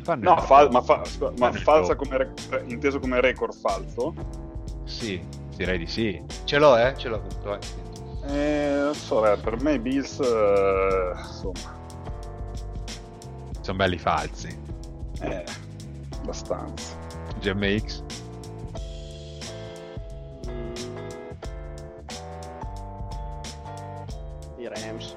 Fanno 0.03 0.31
No, 0.31 0.37
il 0.37 0.43
fa- 0.47 0.61
gioco. 0.61 0.73
ma, 0.73 0.83
fa- 0.83 1.33
ma 1.39 1.53
falsa 1.53 1.97
come 1.97 2.17
re- 2.19 2.65
inteso 2.67 2.99
come 3.01 3.21
record 3.21 3.55
falso? 3.55 4.15
Sì, 4.85 5.21
direi 5.57 5.79
di 5.79 5.87
sì. 5.87 6.23
Ce 6.45 6.59
l'ho, 6.59 6.77
eh? 6.77 6.95
Ce 6.97 7.09
l'ho, 7.09 7.17
appunto, 7.17 7.49
vai. 7.49 7.59
Eh, 8.29 8.79
non 8.85 8.95
so, 8.95 9.31
eh, 9.31 9.37
per 9.39 9.61
me 9.63 9.75
i 9.75 9.79
Bills, 9.79 10.21
eh, 10.21 11.13
insomma, 11.17 11.75
Sono 13.63 13.77
belli 13.79 13.99
falsi. 13.99 14.57
eh, 15.21 15.45
abbastanza. 16.21 16.96
GMX. 17.47 18.03
I 24.59 24.69
Rams. 24.69 25.17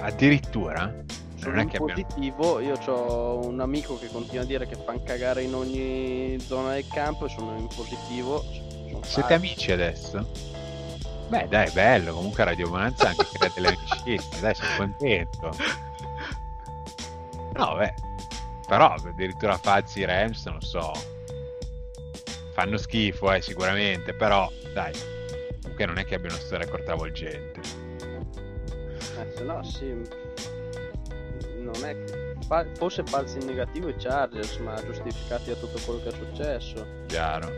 Addirittura? 0.00 0.94
Sono 1.36 1.54
Non 1.54 1.60
è 1.60 1.68
che 1.68 1.76
abbiamo... 1.78 2.02
positivo, 2.02 2.60
io 2.60 2.76
ho 2.86 3.46
un 3.46 3.60
amico 3.60 3.98
che 3.98 4.08
continua 4.08 4.42
a 4.42 4.46
dire 4.46 4.66
che 4.66 4.74
fanno 4.74 5.02
cagare 5.04 5.42
in 5.42 5.54
ogni 5.54 6.38
zona 6.40 6.74
del 6.74 6.86
campo 6.88 7.26
e 7.26 7.28
sono 7.30 7.56
in 7.56 7.68
positivo. 7.68 8.42
Sono 8.42 9.02
Siete 9.02 9.34
amici 9.34 9.72
adesso? 9.72 10.28
Beh, 11.28 11.48
dai, 11.48 11.70
bello. 11.70 12.12
Comunque 12.12 12.44
Radio 12.44 12.68
Bonanza 12.68 13.08
anche 13.08 13.26
crea 13.32 13.50
delle 13.54 13.68
amicizie. 13.68 14.40
Dai, 14.40 14.54
sono 14.54 14.70
contento. 14.76 15.50
No, 17.56 17.74
beh. 17.74 18.05
Però 18.66 18.92
addirittura 18.92 19.56
falsi 19.56 20.00
i 20.00 20.04
Rams, 20.04 20.44
non 20.46 20.60
so. 20.60 20.92
Fanno 22.52 22.76
schifo, 22.76 23.32
eh, 23.32 23.40
sicuramente. 23.40 24.12
Però, 24.14 24.50
dai. 24.72 24.92
Comunque 25.60 25.86
non 25.86 25.98
è 25.98 26.04
che 26.04 26.14
abbiano 26.14 26.36
questo 26.36 26.56
record 26.56 26.84
travolgente. 26.84 27.60
Eh, 29.18 29.32
se 29.34 29.42
no, 29.44 29.62
sì. 29.62 29.92
Non 31.58 31.84
è 31.84 32.04
che. 32.04 32.24
Forse 32.74 33.02
falsi 33.04 33.38
in 33.38 33.46
negativo 33.46 33.88
i 33.88 33.96
Chargers, 33.96 34.58
ma 34.58 34.74
giustificati 34.84 35.50
da 35.50 35.56
tutto 35.56 35.80
quello 35.84 36.00
che 36.00 36.10
è 36.10 36.12
successo. 36.12 36.86
Chiaro. 37.06 37.50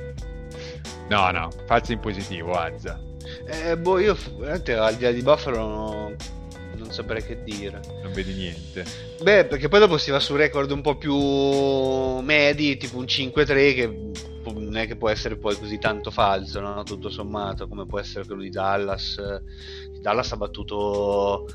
No, 1.08 1.30
no, 1.30 1.50
falsi 1.66 1.92
in 1.92 2.00
positivo, 2.00 2.52
Azza. 2.52 2.98
Eh, 3.46 3.76
boh, 3.76 3.98
io 3.98 4.16
veramente 4.36 4.74
al 4.74 4.94
di 4.94 5.04
là 5.04 5.10
di 5.10 5.22
Buffalo 5.22 5.58
non, 5.58 6.16
non 6.88 6.96
saprei 6.96 7.22
che 7.22 7.42
dire. 7.42 7.80
Non 8.02 8.12
vedi 8.12 8.32
niente. 8.32 8.84
Beh, 9.22 9.44
perché 9.44 9.68
poi 9.68 9.80
dopo 9.80 9.98
si 9.98 10.10
va 10.10 10.18
su 10.18 10.34
record 10.34 10.70
un 10.70 10.80
po' 10.80 10.96
più 10.96 11.14
medi, 12.20 12.78
tipo 12.78 12.96
un 12.96 13.04
5-3, 13.04 13.74
che 13.74 14.10
non 14.54 14.76
è 14.78 14.86
che 14.86 14.96
può 14.96 15.10
essere 15.10 15.36
poi 15.36 15.56
così 15.58 15.78
tanto 15.78 16.10
falso, 16.10 16.60
no? 16.60 16.82
Tutto 16.84 17.10
sommato, 17.10 17.68
come 17.68 17.84
può 17.84 17.98
essere 17.98 18.24
quello 18.24 18.40
di 18.40 18.50
Dallas. 18.50 19.20
Dallas 20.00 20.32
ha 20.32 20.36
battuto 20.36 21.46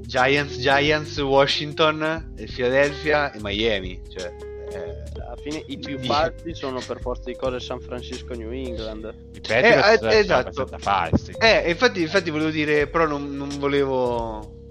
Giants, 0.00 0.58
Giants, 0.58 1.16
Washington, 1.18 2.32
e 2.36 2.46
Philadelphia 2.46 3.32
e 3.32 3.38
Miami. 3.40 4.02
Cioè, 4.08 4.34
eh, 4.74 5.20
Alla 5.20 5.36
fine 5.40 5.62
i 5.66 5.78
più 5.78 5.98
falsi 6.04 6.54
sono 6.54 6.80
per 6.84 7.00
forza 7.00 7.30
di 7.30 7.36
cose 7.36 7.60
San 7.60 7.80
Francisco 7.80 8.34
New 8.34 8.50
England. 8.50 9.14
Eh, 9.48 9.96
sono 9.98 10.10
esatto. 10.10 10.66
falsi. 10.78 11.32
Eh, 11.38 11.70
infatti, 11.70 12.02
infatti 12.02 12.30
volevo 12.30 12.50
dire, 12.50 12.86
però 12.86 13.06
non, 13.06 13.36
non 13.36 13.48
volevo... 13.58 14.62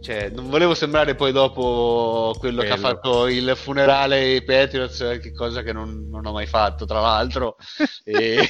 cioè, 0.00 0.30
non 0.30 0.48
volevo 0.48 0.74
sembrare 0.74 1.14
poi 1.14 1.30
dopo 1.32 2.34
quello, 2.38 2.62
che 2.62 2.70
ha 2.70 2.76
fatto 2.78 3.26
il 3.28 3.52
funerale 3.54 4.16
ai 4.16 4.42
Patriots, 4.42 5.18
che 5.20 5.32
cosa 5.32 5.62
che 5.62 5.72
non, 5.72 6.08
non 6.08 6.24
ho 6.24 6.32
mai 6.32 6.46
fatto, 6.46 6.84
tra 6.86 7.00
l'altro. 7.00 7.56
E- 8.04 8.48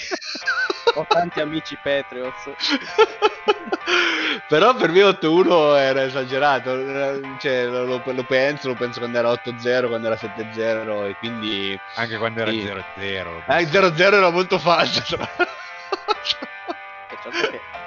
Ho 0.95 1.05
tanti 1.07 1.41
amici 1.41 1.79
Patriots. 1.79 2.53
Però 4.47 4.75
per 4.75 4.91
me 4.91 5.03
8-1 5.03 5.77
era 5.77 6.03
esagerato, 6.03 6.81
era- 6.81 7.17
cioè, 7.37 7.67
lo, 7.67 7.85
lo- 7.85 8.03
lo 8.05 8.25
penso, 8.25 8.69
lo 8.69 8.77
penso 8.77 8.99
quando 8.99 9.19
era 9.19 9.31
8-0, 9.31 9.87
quando 9.89 10.07
era 10.07 10.17
7-0 10.17 11.09
e 11.09 11.17
quindi... 11.17 11.81
Anche 11.95 12.17
quando 12.19 12.41
era 12.41 12.51
Sì. 12.51 12.65
0-0. 12.65 13.43
Ah, 13.47 13.61
il 13.61 13.69
0-0 13.69 14.01
era 14.01 14.31
molto 14.31 14.59
falso. 14.59 15.03
tra 15.17 15.29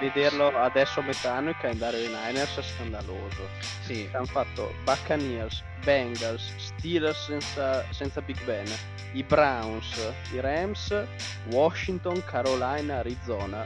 vederlo 0.09 0.55
adesso 0.57 0.99
a 0.99 1.03
metà 1.03 1.35
anno 1.35 1.49
il 1.49 1.57
calendario 1.57 1.99
dei 1.99 2.09
Niners 2.09 2.57
è 2.57 2.61
scandaloso. 2.61 3.47
sì. 3.81 4.09
Hanno 4.11 4.25
fatto 4.25 4.73
Buccaneers, 4.83 5.63
Bengals, 5.83 6.53
Steelers 6.57 7.25
senza, 7.25 7.85
senza 7.91 8.21
Big 8.21 8.41
Ben, 8.43 8.65
i 9.13 9.23
Browns, 9.23 10.13
i 10.33 10.39
Rams, 10.39 11.05
Washington, 11.51 12.23
Carolina, 12.25 12.97
Arizona. 12.97 13.65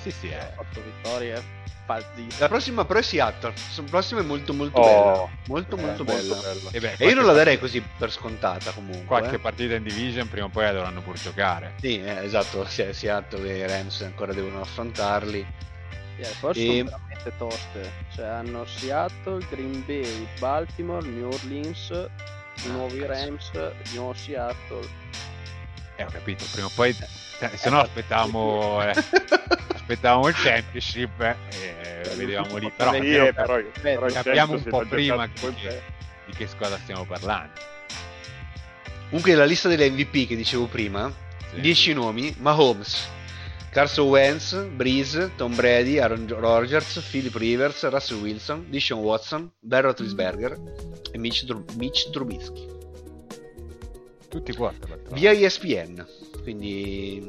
Sì, 0.00 0.10
sì, 0.10 0.28
eh. 0.28 0.52
8 0.56 0.82
vittorie, 0.82 1.42
pazzissime. 1.94 2.34
La 2.38 2.48
prossima 2.48 2.84
però 2.84 2.98
è 2.98 3.02
Seattle, 3.02 3.52
la 3.76 3.82
prossima 3.90 4.20
è 4.20 4.24
molto 4.24 4.52
molto 4.52 4.80
Oh, 4.80 4.84
bella, 4.84 5.28
molto 5.46 5.76
eh, 5.76 5.80
molto, 5.80 6.04
molto 6.04 6.04
bella. 6.04 6.40
bella. 6.40 6.70
E, 6.70 6.80
beh, 6.80 6.94
E 6.98 7.08
io 7.08 7.14
non 7.14 7.26
la 7.26 7.32
darei 7.32 7.58
così 7.58 7.80
per 7.98 8.10
scontata 8.10 8.70
comunque. 8.72 9.04
Qualche 9.06 9.36
eh. 9.36 9.38
partita 9.38 9.74
in 9.74 9.82
division 9.82 10.28
prima 10.28 10.46
o 10.46 10.48
poi 10.48 10.64
la 10.64 10.72
dovranno 10.72 11.00
pur 11.02 11.18
giocare. 11.18 11.74
Sì, 11.80 12.00
eh, 12.02 12.24
esatto, 12.24 12.64
sia 12.66 12.92
Seattle 12.92 13.50
e 13.50 13.58
i 13.58 13.66
Rams 13.66 14.00
ancora 14.02 14.32
devono 14.32 14.60
affrontarli. 14.60 15.46
Eh, 16.18 16.34
poi 16.40 16.50
E- 16.52 16.84
sono 16.84 16.98
veramente 16.98 17.32
toste. 17.38 17.92
Cioè 18.14 18.26
hanno 18.26 18.64
Seattle, 18.66 19.44
Green 19.48 19.82
Bay, 19.86 20.28
Baltimore, 20.38 21.06
New 21.06 21.28
Orleans, 21.32 21.88
i 22.64 22.68
nuovi 22.70 23.00
cazzo. 23.00 23.12
Rams, 23.12 23.50
di 23.90 23.96
nuovo 23.96 24.12
Seattle. 24.14 24.88
Eh, 25.96 26.04
ho 26.04 26.08
capito, 26.10 26.44
prima 26.52 26.66
o 26.66 26.70
poi... 26.74 26.90
eh, 27.40 27.56
Se 27.56 27.68
no 27.70 27.80
aspettavamo... 27.80 28.82
eh, 28.82 28.94
aspettavamo 29.74 30.28
il 30.28 30.34
championship 30.36 31.20
eh, 31.20 31.36
e 31.50 31.74
vedevamo 32.16 32.56
lì. 32.56 32.70
Però 32.74 32.90
Sì, 32.92 32.96
capiamo, 32.98 33.26
eh, 33.28 33.32
però, 33.32 33.60
però 33.80 34.06
capiamo 34.06 34.52
un 34.54 34.62
po' 34.64 34.84
prima 34.88 35.28
che- 35.28 35.50
bene. 35.50 35.80
di 36.26 36.32
che 36.34 36.46
squadra 36.46 36.78
stiamo 36.78 37.04
parlando. 37.04 37.52
Comunque 39.08 39.34
la 39.34 39.44
lista 39.44 39.68
delle 39.68 39.90
MVP 39.90 40.26
che 40.26 40.36
dicevo 40.36 40.66
prima, 40.66 41.12
Sì. 41.52 41.60
10 41.60 41.92
nomi, 41.92 42.34
Mahomes, 42.38 43.06
Carson 43.70 44.08
Wentz, 44.08 44.54
Breeze, 44.74 45.32
Tom 45.36 45.54
Brady, 45.54 45.98
Aaron 45.98 46.26
Rodgers, 46.28 46.98
Philip 47.10 47.34
Rivers, 47.34 47.86
Russell 47.88 48.20
Wilson, 48.20 48.66
Dishon 48.70 49.00
Watson, 49.00 49.50
Ben 49.60 49.82
Roethlisberger 49.82 50.56
e 51.10 51.18
Mitch, 51.18 51.44
Tru- 51.44 51.70
Mitch 51.76 52.10
Trubisky. 52.10 52.66
Tutti 54.28 54.52
tra 54.52 54.72
Via 55.10 55.30
ESPN, 55.32 56.06
quindi 56.42 57.28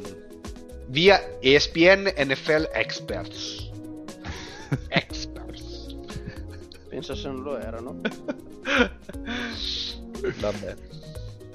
via 0.88 1.38
ESPN 1.42 2.14
NFL 2.18 2.70
Experts. 2.72 3.72
Experts. 4.90 5.96
Pensa 6.90 7.16
se 7.16 7.28
non 7.28 7.42
lo 7.42 7.58
erano. 7.58 8.02
Vabbè. 10.40 10.76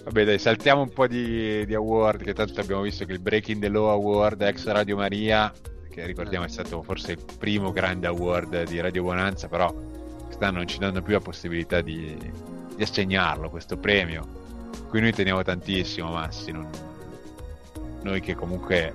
Vabbè 0.05 0.25
dai, 0.25 0.39
saltiamo 0.39 0.83
un 0.83 0.91
po' 0.91 1.07
di, 1.07 1.67
di 1.67 1.75
award, 1.75 2.23
che 2.23 2.33
tanto 2.33 2.61
abbiamo 2.61 2.83
visto 2.83 3.05
che 3.05 3.13
il 3.13 3.21
Breaking 3.21 3.61
the 3.61 3.69
Law 3.69 3.89
Award 3.89 4.41
ex 4.43 4.67
Radio 4.67 4.97
Maria, 4.97 5.53
che 5.91 6.07
ricordiamo 6.07 6.45
è 6.47 6.49
stato 6.49 6.83
forse 6.83 7.13
il 7.13 7.25
primo 7.39 7.73
grande 7.73 8.07
award 8.07 8.65
di 8.65 8.81
Radio 8.81 9.03
Bonanza, 9.03 9.49
però 9.49 9.73
quest'anno 10.25 10.59
non 10.59 10.67
ci 10.67 10.79
danno 10.79 11.03
più 11.03 11.13
la 11.13 11.21
possibilità 11.21 11.83
di, 11.83 12.17
di 12.75 12.83
assegnarlo, 12.83 13.51
questo 13.51 13.77
premio, 13.77 14.27
cui 14.89 15.01
noi 15.01 15.13
teniamo 15.13 15.43
tantissimo, 15.43 16.11
Massi, 16.11 16.53
non- 16.53 16.71
noi 18.03 18.21
che 18.21 18.35
comunque 18.35 18.95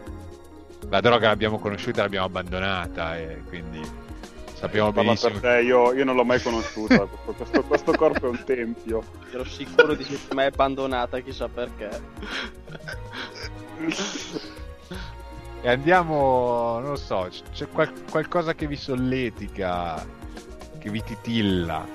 la 0.90 1.00
droga 1.00 1.28
l'abbiamo 1.28 1.60
conosciuta 1.60 2.02
l'abbiamo 2.02 2.26
abbandonata 2.26 3.18
e 3.18 3.42
quindi 3.48 3.82
sappiamo 4.64 4.92
Parla 4.94 5.10
benissimo 5.12 5.40
per 5.40 5.42
te, 5.42 5.62
io, 5.62 5.94
io 5.94 6.06
non 6.06 6.16
l'ho 6.16 6.24
mai 6.24 6.42
conosciuta. 6.42 7.00
questo, 7.06 7.34
questo- 7.34 7.64
questo 7.64 7.92
corpo 7.92 8.28
è 8.28 8.30
un 8.30 8.44
tempio. 8.46 9.04
Ero 9.32 9.44
sicuro 9.44 9.94
di 9.94 10.06
che 10.06 10.18
è 10.34 10.44
abbandonata, 10.46 11.20
chissà 11.20 11.50
perché. 11.50 11.90
E 15.62 15.70
andiamo, 15.70 16.80
non 16.80 16.90
lo 16.92 16.96
so, 16.96 17.28
c'è 17.52 17.68
qual- 17.68 17.92
qualcosa 18.10 18.54
che 18.54 18.68
vi 18.68 18.76
solletica, 18.78 20.06
che 20.80 20.90
vi 20.90 21.04
titilla 21.04 21.86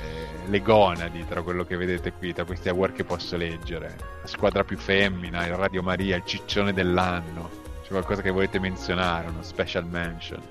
eh, 0.00 0.48
le 0.48 0.62
gonadi 0.62 1.24
tra 1.26 1.42
quello 1.42 1.64
che 1.64 1.76
vedete 1.76 2.12
qui, 2.12 2.32
tra 2.32 2.44
questi 2.44 2.68
award 2.68 2.94
che 2.94 3.04
posso 3.04 3.36
leggere. 3.36 3.96
La 4.22 4.28
squadra 4.28 4.62
più 4.62 4.76
femmina, 4.76 5.44
il 5.44 5.54
Radio 5.54 5.82
Maria, 5.82 6.16
il 6.16 6.24
ciccione 6.24 6.72
dell'anno. 6.72 7.50
C'è 7.82 7.88
qualcosa 7.88 8.22
che 8.22 8.30
volete 8.30 8.60
menzionare, 8.60 9.28
uno 9.28 9.42
special 9.42 9.86
mention. 9.86 10.42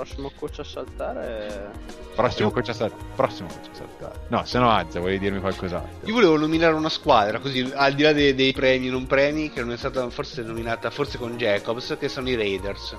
Prossimo 0.00 0.32
coach 0.34 0.58
a 0.60 0.64
saltare. 0.64 1.70
Prossimo 2.14 2.48
Io- 2.48 2.54
coach 2.54 2.68
a 2.70 2.72
sal- 2.72 2.92
prossimo 3.14 3.48
coach 3.48 3.68
a 3.70 3.74
saltare. 3.74 4.20
No, 4.28 4.44
se 4.46 4.58
no 4.58 4.70
Azza, 4.70 4.98
volevi 4.98 5.18
dirmi 5.18 5.40
qualcos'altro? 5.40 6.06
Io 6.08 6.14
volevo 6.14 6.38
nominare 6.38 6.72
una 6.72 6.88
squadra, 6.88 7.38
così 7.38 7.70
al 7.74 7.92
di 7.92 8.02
là 8.02 8.14
dei, 8.14 8.34
dei 8.34 8.52
premi 8.52 8.86
e 8.86 8.90
non 8.90 9.06
premi, 9.06 9.50
che 9.50 9.60
non 9.60 9.72
è 9.72 9.76
stata 9.76 10.08
forse 10.08 10.40
nominata, 10.42 10.88
forse 10.88 11.18
con 11.18 11.36
Jacobs, 11.36 11.96
che 12.00 12.08
sono 12.08 12.30
i 12.30 12.34
Raiders. 12.34 12.96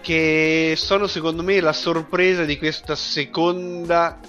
Che 0.00 0.74
sono 0.76 1.08
secondo 1.08 1.42
me 1.42 1.58
la 1.60 1.72
sorpresa 1.72 2.44
di 2.44 2.56
questa 2.56 2.94
seconda. 2.94 4.20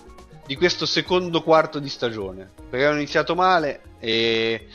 di 0.47 0.55
questo 0.55 0.87
secondo 0.87 1.43
quarto 1.43 1.77
di 1.77 1.89
stagione. 1.89 2.49
Perché 2.55 2.75
avevano 2.77 2.97
iniziato 3.01 3.35
male 3.35 3.81
e. 3.99 4.67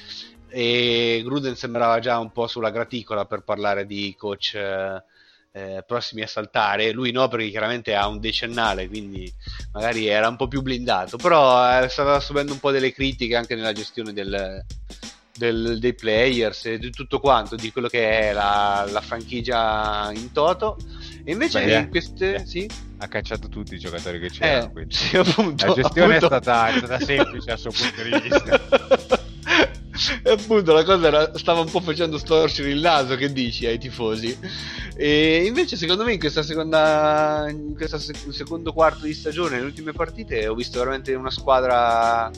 e 0.48 1.20
Gruden 1.24 1.56
sembrava 1.56 1.98
già 1.98 2.16
un 2.20 2.30
po' 2.30 2.46
sulla 2.46 2.70
graticola 2.70 3.24
per 3.24 3.40
parlare 3.42 3.86
di 3.86 4.14
coach. 4.16 4.54
eh, 4.54 5.02
eh, 5.58 5.84
prossimi 5.86 6.22
a 6.22 6.26
saltare, 6.26 6.92
lui 6.92 7.10
no 7.10 7.26
perché 7.28 7.48
chiaramente 7.50 7.94
ha 7.94 8.06
un 8.06 8.20
decennale 8.20 8.88
quindi 8.88 9.32
magari 9.72 10.06
era 10.06 10.28
un 10.28 10.36
po' 10.36 10.48
più 10.48 10.62
blindato, 10.62 11.16
però 11.16 11.82
eh, 11.82 11.88
stava 11.88 12.20
subendo 12.20 12.52
un 12.52 12.60
po' 12.60 12.70
delle 12.70 12.92
critiche 12.92 13.36
anche 13.36 13.54
nella 13.54 13.72
gestione 13.72 14.12
del, 14.12 14.64
del- 15.36 15.78
dei 15.78 15.94
players 15.94 16.66
e 16.66 16.78
di 16.78 16.90
tutto 16.90 17.20
quanto, 17.20 17.56
di 17.56 17.70
quello 17.72 17.88
che 17.88 18.30
è 18.30 18.32
la, 18.32 18.86
la 18.90 19.00
franchigia 19.00 20.10
in 20.14 20.32
toto. 20.32 20.76
E 21.24 21.32
invece 21.32 21.64
Beh, 21.64 21.74
in 21.74 21.88
queste... 21.90 22.34
eh. 22.36 22.46
Sì? 22.46 22.68
Ha 23.00 23.06
cacciato 23.06 23.48
tutti 23.48 23.74
i 23.74 23.78
giocatori 23.78 24.18
che 24.18 24.30
c'erano. 24.30 24.72
Eh, 24.74 24.86
sì, 24.88 25.16
appunto, 25.16 25.66
La 25.66 25.74
gestione 25.74 26.16
appunto. 26.16 26.34
è, 26.36 26.40
stata, 26.42 26.68
è 26.68 26.78
stata 26.78 26.98
semplice 27.04 27.46
dal 27.46 27.58
suo 27.58 27.70
punto 27.70 28.02
di 28.02 28.20
vista. 28.28 29.16
e 30.22 30.30
appunto 30.30 30.72
la 30.72 30.84
cosa 30.84 31.06
era- 31.06 31.38
stava 31.38 31.60
un 31.60 31.70
po' 31.70 31.80
facendo 31.80 32.18
storcere 32.18 32.70
il 32.70 32.80
naso, 32.80 33.16
che 33.16 33.32
dici 33.32 33.66
ai 33.66 33.78
tifosi. 33.78 34.36
E 34.96 35.44
invece, 35.46 35.76
secondo 35.76 36.04
me, 36.04 36.12
in 36.12 36.18
questa 36.18 36.42
seconda, 36.42 37.46
in 37.48 37.74
questo 37.74 37.98
secondo 37.98 38.72
quarto 38.72 39.04
di 39.04 39.14
stagione, 39.14 39.56
nelle 39.56 39.66
ultime 39.66 39.92
partite, 39.92 40.46
ho 40.48 40.54
visto 40.54 40.78
veramente 40.78 41.14
una 41.14 41.30
squadra 41.30 42.30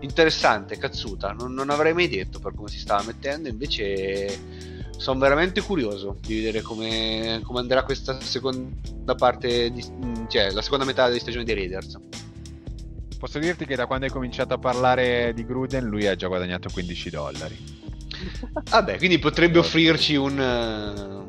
interessante, 0.00 0.78
cazzuta. 0.78 1.32
Non, 1.32 1.52
non 1.52 1.70
avrei 1.70 1.92
mai 1.92 2.08
detto 2.08 2.38
per 2.38 2.54
come 2.54 2.68
si 2.68 2.78
stava 2.78 3.02
mettendo. 3.02 3.48
Invece, 3.48 4.76
sono 4.98 5.20
veramente 5.20 5.62
curioso 5.62 6.18
di 6.20 6.36
vedere 6.36 6.60
come, 6.60 7.40
come 7.44 7.60
andrà 7.60 7.84
questa 7.84 8.20
seconda 8.20 9.14
parte, 9.16 9.70
di, 9.70 9.84
cioè 10.28 10.50
la 10.50 10.60
seconda 10.60 10.84
metà 10.84 11.08
di 11.08 11.20
stagione 11.20 11.44
dei 11.44 11.54
Raiders. 11.54 11.96
Posso 13.18 13.38
dirti 13.38 13.66
che 13.66 13.74
da 13.76 13.86
quando 13.86 14.06
hai 14.06 14.10
cominciato 14.12 14.54
a 14.54 14.58
parlare 14.58 15.32
di 15.34 15.44
Gruden 15.44 15.84
lui 15.84 16.06
ha 16.06 16.14
già 16.14 16.28
guadagnato 16.28 16.68
15 16.72 17.10
dollari. 17.10 17.76
Vabbè, 18.70 18.96
quindi 18.98 19.18
potrebbe 19.18 19.58
offrirci 19.58 20.14
un. 20.16 20.38
eh, 20.40 21.26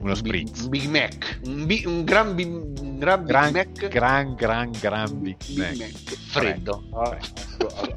Uno 0.00 0.10
un 0.10 0.16
spritz. 0.16 0.50
Big, 0.50 0.62
un 0.62 0.68
Big 0.68 0.88
Mac. 0.88 1.40
Un, 1.44 1.66
bi- 1.66 1.84
un 1.86 2.04
gran, 2.04 2.34
bi- 2.34 2.44
un 2.44 2.98
gran 2.98 3.20
Big 3.22 3.28
Gran, 3.28 3.52
Mac. 3.52 3.88
gran, 3.88 4.34
gran, 4.34 4.70
gran 4.80 5.20
Big, 5.20 5.36
Big 5.46 5.58
Mac. 5.58 5.76
Mac. 5.78 6.16
Freddo. 6.28 6.82
Ah, 6.94 7.16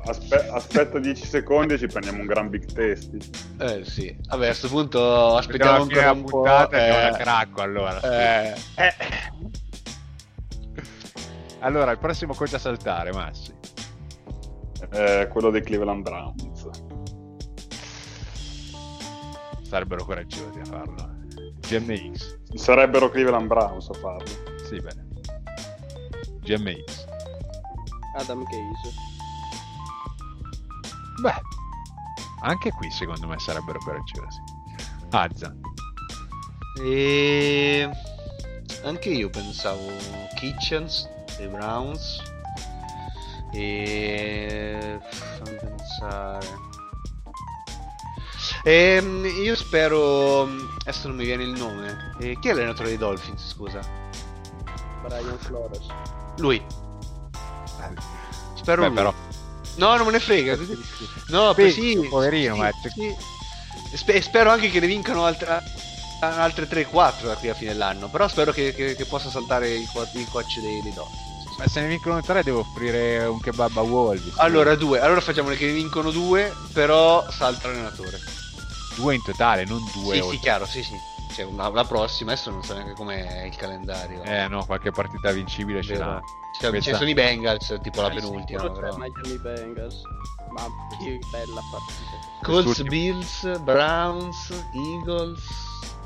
aspe- 0.06 0.48
aspetta 0.52 1.00
10 1.00 1.26
secondi 1.26 1.74
e 1.74 1.78
ci 1.80 1.88
prendiamo 1.88 2.20
un 2.22 2.26
gran 2.28 2.50
big 2.50 2.66
testi. 2.72 3.18
Eh 3.60 3.84
sì. 3.86 4.16
Vabbè, 4.28 4.44
a 4.46 4.48
questo 4.48 4.68
punto 4.70 5.36
aspettiamo 5.36 5.82
ancora 5.84 6.12
un 6.12 6.24
po'. 6.24 6.30
puntata 6.42 6.78
e 6.78 6.86
eh, 6.88 7.10
la 7.12 7.18
cracco 7.18 7.62
allora. 7.62 8.00
eh, 8.02 8.54
Allora, 11.62 11.92
il 11.92 12.00
prossimo 12.00 12.34
coach 12.34 12.56
a 12.56 12.60
saltare, 12.60 13.12
Massi. 13.12 13.54
Eh, 14.94 15.28
quello 15.32 15.52
dei 15.52 15.62
Cleveland 15.62 16.02
Browns. 16.02 16.68
Sarebbero 19.62 20.04
coraggiosi 20.04 20.60
a 20.60 20.66
farlo. 20.66 21.10
GMX. 21.60 22.40
Sarebbero 22.56 23.10
Cleveland 23.10 23.48
Browns 23.48 23.90
a 23.90 23.94
farlo. 23.94 24.58
Sì, 24.66 24.80
bene. 24.80 25.08
GMX. 26.42 27.06
Adam 28.18 28.44
Gaze. 28.44 28.96
Beh, 31.22 31.42
anche 32.42 32.72
qui 32.72 32.90
secondo 32.90 33.28
me 33.28 33.38
sarebbero 33.38 33.78
coraggiosi. 33.80 34.42
Azza. 35.12 35.56
E... 36.84 37.90
anche 38.84 39.10
io 39.10 39.30
pensavo 39.30 39.86
Kitchens 40.36 41.11
dei 41.42 41.48
Browns. 41.50 42.22
E 43.54 44.98
fammi 45.38 45.58
pensare. 45.60 46.48
Ehm, 48.64 49.26
io 49.44 49.56
spero 49.56 50.44
adesso 50.82 51.08
non 51.08 51.18
mi 51.18 51.26
viene 51.26 51.44
il 51.44 51.52
nome. 51.52 52.14
Eh, 52.20 52.38
chi 52.40 52.50
è 52.50 52.54
l'allenatore 52.54 52.90
dei 52.90 52.98
Dolphins 52.98 53.48
scusa? 53.50 53.80
Brian 55.02 55.38
Flores. 55.40 55.86
lui. 56.38 56.64
Spero 58.56 58.82
Beh, 58.84 58.88
lui. 58.88 58.96
però. 58.96 59.14
No 59.76 59.96
non 59.98 60.06
me 60.06 60.12
ne 60.12 60.20
frega. 60.20 60.56
No 61.30 61.54
Sì, 61.56 61.72
sì, 61.72 62.08
poverino, 62.10 62.54
sì, 62.56 62.60
ma- 62.60 62.70
sì. 62.94 63.16
E 63.94 63.98
spe- 63.98 64.14
e 64.14 64.22
spero 64.22 64.52
anche 64.52 64.70
che 64.70 64.80
ne 64.80 64.88
vincano 64.88 65.26
altre, 65.26 65.62
altre 66.20 66.68
3-4 66.68 67.26
da 67.28 67.36
qui 67.36 67.50
a 67.50 67.54
fine 67.54 67.72
dell'anno 67.72 68.08
però 68.10 68.28
spero 68.28 68.52
che, 68.54 68.74
che- 68.74 68.96
che 68.96 69.06
possa 69.06 69.30
saltare 69.30 69.70
il, 69.74 69.82
il 70.14 70.28
coach 70.30 70.60
dei, 70.60 70.82
dei 70.82 70.94
Dolphins 70.94 71.31
Ma 71.58 71.68
se 71.68 71.82
ne 71.82 71.88
vincono 71.88 72.22
tre 72.22 72.44
devo 72.44 72.60
offrire 72.60 73.26
un 73.26 73.40
kebab 73.40 73.78
a 73.78 73.82
Wolves. 73.82 74.34
allora 74.38 74.76
due 74.76 75.00
allora 75.00 75.22
facciamole 75.22 75.56
che 75.56 75.68
ne 75.68 75.74
vincono 75.74 76.10
due 76.12 76.52
però 76.74 77.24
salta 77.30 77.68
l'allenatore 77.68 78.18
due 78.96 79.16
in 79.16 79.22
totale, 79.24 79.66
non 79.66 79.80
due. 79.94 80.16
sì 80.16 80.20
o- 80.22 80.30
sì 80.32 80.40
chiaro 80.40 80.66
sì 80.66 80.82
sì 80.84 80.94
cioè 81.36 81.46
una, 81.46 81.70
la 81.70 81.86
prossima 81.86 82.32
adesso 82.34 82.50
non 82.52 82.64
so 82.64 82.74
neanche 82.74 82.94
com'è 82.94 83.46
il 83.46 83.56
calendario 83.56 84.22
Eh 84.24 84.48
no, 84.50 84.66
qualche 84.66 84.92
partita 84.92 85.32
vincibile 85.32 85.82
ce 85.82 85.96
l'ha. 85.98 86.20
Cioè, 86.60 86.70
Questa- 86.70 86.92
ci 86.92 86.98
sono 86.98 87.10
i 87.10 87.14
Bengals 87.14 87.78
tipo 87.82 88.02
la 88.02 88.08
Al 88.08 88.14
penultima 88.16 88.62
c'è 88.64 88.72
però. 88.72 88.98
Miami 88.98 89.38
Bengals. 89.40 90.02
Ma 90.50 90.66
che 91.02 91.18
bella 91.32 91.62
partita. 91.72 92.28
Colts, 92.42 92.64
Quest'ultimo. 92.66 92.90
Bills, 92.90 93.60
Browns, 93.62 94.50
Eagles, 94.74 95.42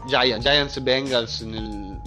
Giants, 0.06 0.46
Giants 0.46 0.76
e 0.78 0.82
Bengals 0.82 1.40
nel 1.42 2.00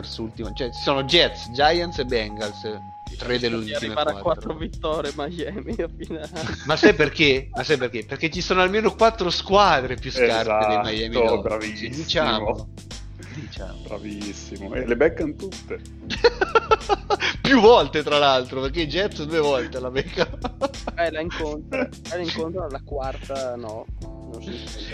terzultimo. 0.00 0.52
Cioè, 0.52 0.72
ci 0.72 0.80
sono 0.80 1.04
Jets, 1.04 1.50
Giants 1.50 1.98
e 1.98 2.04
Bengals. 2.04 2.80
Tre 3.16 3.38
delle 3.38 3.56
Di 3.56 3.70
ultime 3.72 3.76
arrivare 3.94 4.10
a 4.10 4.20
quattro. 4.20 4.54
4 4.54 4.54
vittorie 4.54 5.12
Miami 5.16 5.74
a 5.78 5.88
finale. 5.96 6.30
Ma 6.66 6.76
sai 6.76 6.94
perché? 6.94 7.48
Ma 7.52 7.64
sai 7.64 7.76
perché? 7.78 8.04
Perché 8.04 8.30
ci 8.30 8.40
sono 8.42 8.60
almeno 8.60 8.94
quattro 8.94 9.30
squadre 9.30 9.96
più 9.96 10.10
scarpe 10.10 10.66
dei 10.66 10.78
Miami 10.82 11.16
Esatto, 11.16 11.24
Dolphins. 11.24 11.42
bravissimo. 11.42 11.94
Diciamo. 11.94 12.68
Diciamo. 13.40 13.80
Bravissimo. 13.86 14.74
E 14.74 14.86
le 14.86 14.96
beccano 14.96 15.34
tutte. 15.34 15.80
più 17.40 17.60
volte 17.60 18.02
tra 18.02 18.18
l'altro, 18.18 18.60
perché 18.60 18.82
i 18.82 18.86
Jets 18.86 19.22
due 19.24 19.40
volte 19.40 19.80
la 19.80 19.90
beccano. 19.90 20.38
Eh, 20.96 21.10
la 21.10 21.20
incontra. 21.20 21.88
Eh, 21.88 22.16
la 22.16 22.18
incontra 22.18 22.66
la 22.68 22.82
quarta 22.84 23.56
no. 23.56 23.86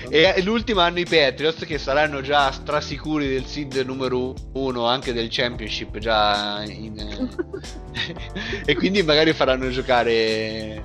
E 0.08 0.40
l'ultimo 0.42 0.80
hanno 0.80 1.00
i 1.00 1.04
Patriots 1.04 1.64
che 1.64 1.78
saranno 1.78 2.20
già 2.20 2.52
strasicuri 2.52 3.26
del 3.28 3.44
seed 3.46 3.74
numero 3.84 4.34
uno 4.52 4.86
anche 4.86 5.12
del 5.12 5.26
championship 5.28 5.98
già 5.98 6.62
in... 6.64 7.28
e 8.64 8.74
quindi 8.76 9.02
magari 9.02 9.32
faranno 9.32 9.68
giocare 9.70 10.84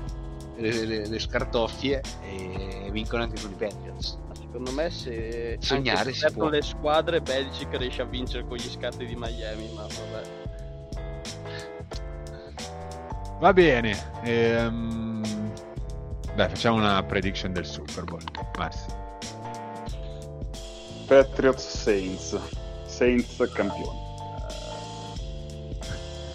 le, 0.57 0.85
le- 0.85 1.07
le 1.07 1.19
scartoffie 1.19 2.01
e 2.23 2.89
vincono 2.91 3.23
anche 3.23 3.39
con 3.39 3.51
i 3.51 3.55
Patriots. 3.55 4.17
Secondo 4.51 4.71
me 4.71 4.89
se 4.89 5.57
Sognare 5.59 6.11
si 6.11 6.17
se 6.19 6.25
perdono 6.25 6.49
può. 6.49 6.55
le 6.57 6.61
squadre 6.63 7.21
Belichick 7.21 7.77
riesce 7.77 8.01
a 8.01 8.05
vincere 8.05 8.45
con 8.47 8.57
gli 8.57 8.67
scatti 8.69 9.05
di 9.05 9.15
Miami, 9.15 9.69
ma 9.75 9.83
vabbè. 9.83 10.27
Va 13.39 13.53
bene. 13.53 13.95
ehm, 14.23 15.23
Dai, 16.35 16.49
facciamo 16.49 16.77
una 16.77 17.03
prediction 17.03 17.53
del 17.53 17.65
Super 17.65 18.03
Bowl. 18.05 18.21
Massi. 18.57 18.85
Patriots 21.05 21.67
Saints. 21.67 22.37
Saints 22.85 23.49
campioni. 23.53 24.07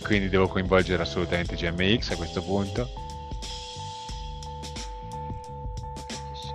Quindi 0.02 0.28
devo 0.28 0.46
coinvolgere 0.48 1.02
assolutamente 1.02 1.56
GMX 1.56 2.10
a 2.10 2.16
questo 2.16 2.42
punto. 2.42 2.88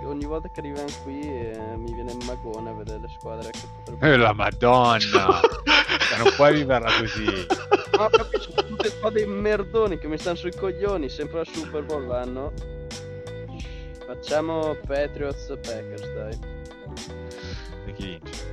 Ogni 0.06 0.24
volta 0.24 0.48
che 0.48 0.60
arriviamo 0.60 0.88
qui 1.02 1.20
eh, 1.20 1.76
mi 1.76 1.92
viene 1.92 2.12
il 2.12 2.24
magone 2.24 2.70
a 2.70 2.72
vedere 2.72 3.00
le 3.00 3.08
squadre 3.18 3.50
che 3.50 3.60
potrebbero 3.76 4.12
Eh, 4.12 4.16
la 4.16 4.32
madonna! 4.32 5.26
Ma 5.26 5.40
non 6.22 6.32
puoi 6.36 6.54
viverla 6.54 6.90
così. 6.98 7.46
Ma 7.98 8.08
proprio 8.08 8.40
sono 8.40 8.66
tutte 8.66 8.98
qua 8.98 9.10
dei 9.10 9.26
merdoni 9.26 9.98
che 9.98 10.08
mi 10.08 10.16
stanno 10.18 10.36
sui 10.36 10.52
coglioni, 10.54 11.08
sempre 11.08 11.40
al 11.40 11.46
Super 11.46 11.84
Bowl 11.84 12.06
l'anno. 12.06 12.52
Facciamo 14.06 14.76
Patriots 14.86 15.46
Packers, 15.62 16.12
dai. 16.14 16.38
E 17.86 17.92
chi 17.92 18.18
vince? 18.22 18.48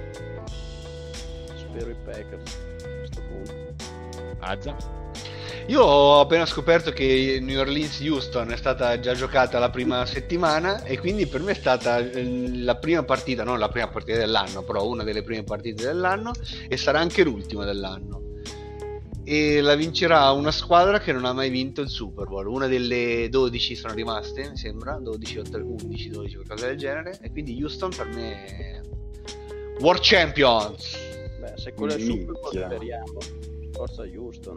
Spero 1.56 1.90
i 1.90 1.96
Packers 2.06 2.58
a 2.84 2.88
questo 2.98 3.22
punto. 3.28 3.54
Azza? 4.40 4.76
Io 5.68 5.82
ho 5.82 6.22
appena 6.22 6.46
scoperto 6.46 6.92
che 6.92 7.40
New 7.42 7.60
Orleans 7.60 8.00
Houston 8.00 8.52
è 8.52 8.56
stata 8.56 8.98
già 9.02 9.14
giocata 9.14 9.60
la 9.60 9.70
prima 9.70 10.06
settimana 10.08 10.84
e 10.84 10.98
quindi 10.98 11.28
per 11.28 11.42
me 11.42 11.52
è 11.52 11.56
stata 11.56 11.98
eh, 11.98 12.64
la 12.64 12.78
prima 12.78 13.04
partita, 13.04 13.44
non 13.44 13.60
la 13.60 13.68
prima 13.68 13.90
partita 13.90 14.18
dell'anno, 14.18 14.64
però 14.64 14.88
una 14.88 15.04
delle 15.04 15.24
prime 15.24 15.44
partite 15.44 15.84
dell'anno 15.84 16.32
e 16.70 16.78
sarà 16.78 17.00
anche 17.00 17.22
l'ultima 17.24 17.66
dell'anno. 17.66 18.36
E 19.26 19.60
la 19.60 19.76
vincerà 19.76 20.32
una 20.32 20.52
squadra 20.52 21.02
che 21.02 21.12
non 21.12 21.26
ha 21.26 21.34
mai 21.34 21.50
vinto 21.50 21.82
il 21.82 21.90
Super 21.90 22.28
Bowl. 22.28 22.48
Una 22.48 22.68
delle 22.68 23.28
12 23.30 23.76
sono 23.76 23.94
rimaste, 23.94 24.50
mi 24.50 24.56
sembra, 24.56 24.98
12 25.02 25.40
o 25.40 25.44
11, 25.52 26.10
12 26.10 26.36
qualcosa 26.36 26.68
del 26.68 26.78
genere. 26.78 27.20
E 27.22 27.30
quindi 27.30 27.62
Houston 27.62 27.90
per 27.94 28.08
me 28.08 28.46
è 28.46 28.82
World 29.82 30.00
Champions. 30.02 30.98
Beh, 31.42 31.54
se 31.58 31.74
quello 31.74 31.92
è 31.92 31.98
il 31.98 32.06
Super 32.06 32.40
Bowl 32.40 32.66
speriamo. 32.66 33.18
Forza 33.74 34.04
Houston. 34.04 34.56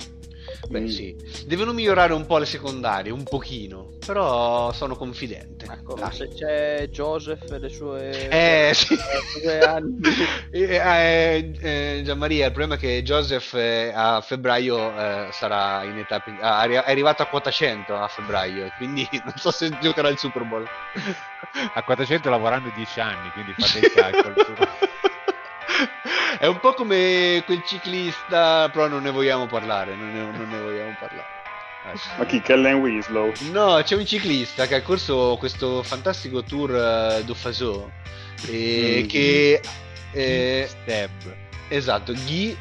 Beh, 0.68 0.80
Mm. 0.80 0.86
sì. 0.86 1.16
Devono 1.46 1.72
migliorare 1.72 2.12
un 2.12 2.26
po' 2.26 2.38
le 2.38 2.46
secondarie, 2.46 3.12
un 3.12 3.24
pochino. 3.24 3.88
Però 4.04 4.72
sono 4.72 4.96
confidente. 4.96 5.66
Ecco, 5.70 5.94
Dai. 5.94 6.12
se 6.12 6.28
c'è 6.34 6.88
Joseph 6.88 7.50
e 7.50 7.58
le 7.58 7.68
sue... 7.68 8.28
Eh, 8.28 8.72
sì. 8.74 8.96
suoi 9.40 9.60
anni. 9.60 9.98
Eh, 10.52 10.74
eh, 10.74 11.52
eh, 11.60 12.02
Gianmaria, 12.04 12.46
il 12.46 12.52
problema 12.52 12.74
è 12.74 12.78
che 12.78 13.02
Joseph 13.04 13.54
eh, 13.54 13.92
a 13.94 14.20
febbraio 14.20 14.76
eh, 14.98 15.28
sarà 15.30 15.84
in 15.84 15.96
età 15.98 16.22
ah, 16.40 16.66
è 16.66 16.76
arrivato 16.76 17.22
a 17.22 17.26
quota 17.26 17.50
100 17.50 17.94
a 17.94 18.08
febbraio 18.08 18.72
quindi 18.76 19.08
non 19.22 19.34
so 19.36 19.52
se 19.52 19.70
giocherà 19.80 20.08
il 20.08 20.18
Super 20.18 20.44
Bowl. 20.44 20.66
A 21.74 21.82
400 21.82 22.30
lavorando 22.30 22.70
10 22.74 23.00
anni, 23.00 23.30
quindi 23.32 23.54
fate 23.56 23.78
il 23.78 23.92
calcolo. 23.92 24.34
È 26.38 26.46
un 26.46 26.60
po' 26.60 26.74
come 26.74 27.42
quel 27.44 27.62
ciclista, 27.64 28.68
però 28.70 28.88
non 28.88 29.02
ne 29.02 29.10
vogliamo 29.10 29.46
parlare, 29.46 29.94
non 29.94 30.10
ne, 30.12 30.20
non 30.38 30.48
ne 30.48 30.58
vogliamo 30.58 30.94
parlare. 30.98 31.38
Ma 32.18 32.26
chi? 32.26 32.40
Kellen 32.42 32.74
Winslow? 32.76 33.32
No, 33.52 33.80
c'è 33.82 33.96
un 33.96 34.04
ciclista 34.04 34.66
che 34.66 34.74
ha 34.76 34.82
corso 34.82 35.36
questo 35.38 35.82
fantastico 35.82 36.42
tour 36.42 36.70
uh, 36.70 37.24
du 37.24 37.32
Faso 37.34 37.90
e 38.48 39.02
Mm. 39.04 39.08
che 39.08 39.60
eh, 40.12 40.68
Stab. 40.68 41.36
esatto, 41.68 42.12
Guy 42.12 42.56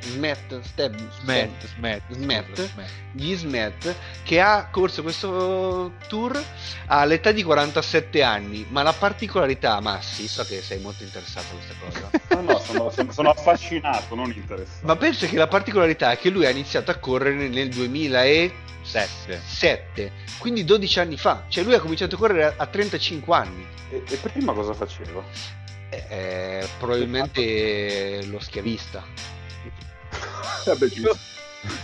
Smet, 0.00 0.60
Steb, 0.62 0.94
Smet, 1.20 1.66
smet, 1.76 2.02
Smet. 2.10 2.62
smet. 2.62 2.90
Gli 3.12 3.34
Smet 3.34 3.94
che 4.22 4.40
ha 4.40 4.68
corso 4.70 5.02
questo 5.02 5.92
tour 6.08 6.42
all'età 6.86 7.32
di 7.32 7.42
47 7.42 8.22
anni 8.22 8.66
ma 8.70 8.82
la 8.82 8.92
particolarità 8.92 9.80
Massi 9.80 10.26
so 10.28 10.44
che 10.44 10.62
sei 10.62 10.80
molto 10.80 11.02
interessato 11.02 11.46
a 11.54 11.58
questa 11.58 11.74
cosa 11.78 12.10
No, 12.40 12.52
no, 12.52 12.58
sono, 12.90 13.12
sono- 13.12 13.30
affascinato, 13.30 14.14
non 14.14 14.30
interessato. 14.32 14.86
ma 14.86 14.96
penso 14.96 15.26
che 15.26 15.36
la 15.36 15.46
particolarità 15.48 16.12
è 16.12 16.18
che 16.18 16.30
lui 16.30 16.46
ha 16.46 16.50
iniziato 16.50 16.90
a 16.90 16.94
correre 16.94 17.48
nel 17.48 17.68
2007 17.68 19.40
Sette. 19.46 20.12
quindi 20.38 20.64
12 20.64 21.00
anni 21.00 21.16
fa 21.18 21.44
cioè 21.48 21.62
lui 21.64 21.74
ha 21.74 21.80
cominciato 21.80 22.14
a 22.14 22.18
correre 22.18 22.44
a- 22.44 22.54
a 22.56 22.66
35 22.66 23.34
anni 23.36 23.66
E, 23.90 24.02
e 24.08 24.16
prima 24.16 24.52
cosa 24.52 24.72
facevo? 24.72 25.24
Eh, 25.92 26.04
eh, 26.08 26.68
probabilmente 26.78 28.24
lo 28.26 28.38
schiavista 28.38 29.02
Vabbè, 30.64 30.86
visto, 30.86 31.16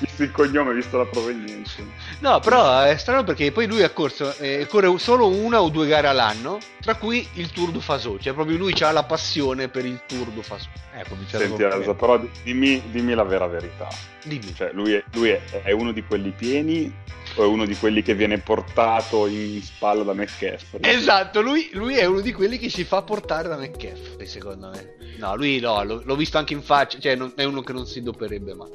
visto 0.00 0.22
il 0.22 0.30
cognome, 0.30 0.74
visto 0.74 0.98
la 0.98 1.06
provenienza. 1.06 1.82
No, 2.20 2.40
però 2.40 2.82
è 2.82 2.96
strano 2.96 3.24
perché 3.24 3.52
poi 3.52 3.66
lui 3.66 3.82
ha 3.82 3.90
corso, 3.90 4.36
eh, 4.38 4.66
corre 4.68 4.96
solo 4.98 5.28
una 5.28 5.60
o 5.60 5.68
due 5.68 5.86
gare 5.86 6.08
all'anno, 6.08 6.58
tra 6.80 6.94
cui 6.94 7.26
il 7.34 7.50
Tour 7.50 7.70
du 7.70 7.80
Faso, 7.80 8.18
cioè 8.18 8.32
proprio 8.32 8.56
lui 8.56 8.74
ha 8.80 8.90
la 8.90 9.04
passione 9.04 9.68
per 9.68 9.84
il 9.84 10.00
Tour 10.06 10.26
du 10.28 10.42
Faso. 10.42 10.68
Eh, 10.94 11.04
Senti, 11.26 11.62
Elsa, 11.62 11.94
però 11.94 12.20
dimmi, 12.42 12.82
dimmi 12.90 13.14
la 13.14 13.24
vera 13.24 13.46
verità. 13.46 13.88
Dimmi. 14.24 14.54
Cioè, 14.54 14.70
lui, 14.72 14.92
è, 14.94 15.04
lui 15.12 15.30
è, 15.30 15.40
è 15.62 15.72
uno 15.72 15.92
di 15.92 16.02
quelli 16.02 16.30
pieni 16.30 16.92
è 17.42 17.46
uno 17.46 17.64
di 17.64 17.74
quelli 17.76 18.02
che 18.02 18.14
viene 18.14 18.38
portato 18.38 19.26
in 19.26 19.60
spalla 19.62 20.02
da 20.02 20.12
McCaffrey? 20.14 20.80
Esatto, 20.82 21.40
lui, 21.40 21.68
lui 21.72 21.96
è 21.96 22.04
uno 22.04 22.20
di 22.20 22.32
quelli 22.32 22.58
che 22.58 22.68
si 22.70 22.84
fa 22.84 23.02
portare 23.02 23.48
da 23.48 23.56
McCaffrey, 23.56 24.26
secondo 24.26 24.68
me. 24.70 24.94
No, 25.18 25.34
lui 25.36 25.58
no, 25.60 25.82
l'ho, 25.84 26.02
l'ho 26.04 26.16
visto 26.16 26.38
anche 26.38 26.52
in 26.52 26.62
faccia, 26.62 26.98
cioè 26.98 27.14
non- 27.14 27.32
è 27.36 27.44
uno 27.44 27.62
che 27.62 27.72
non 27.72 27.86
si 27.86 28.02
doperebbe 28.02 28.54
mai. 28.54 28.70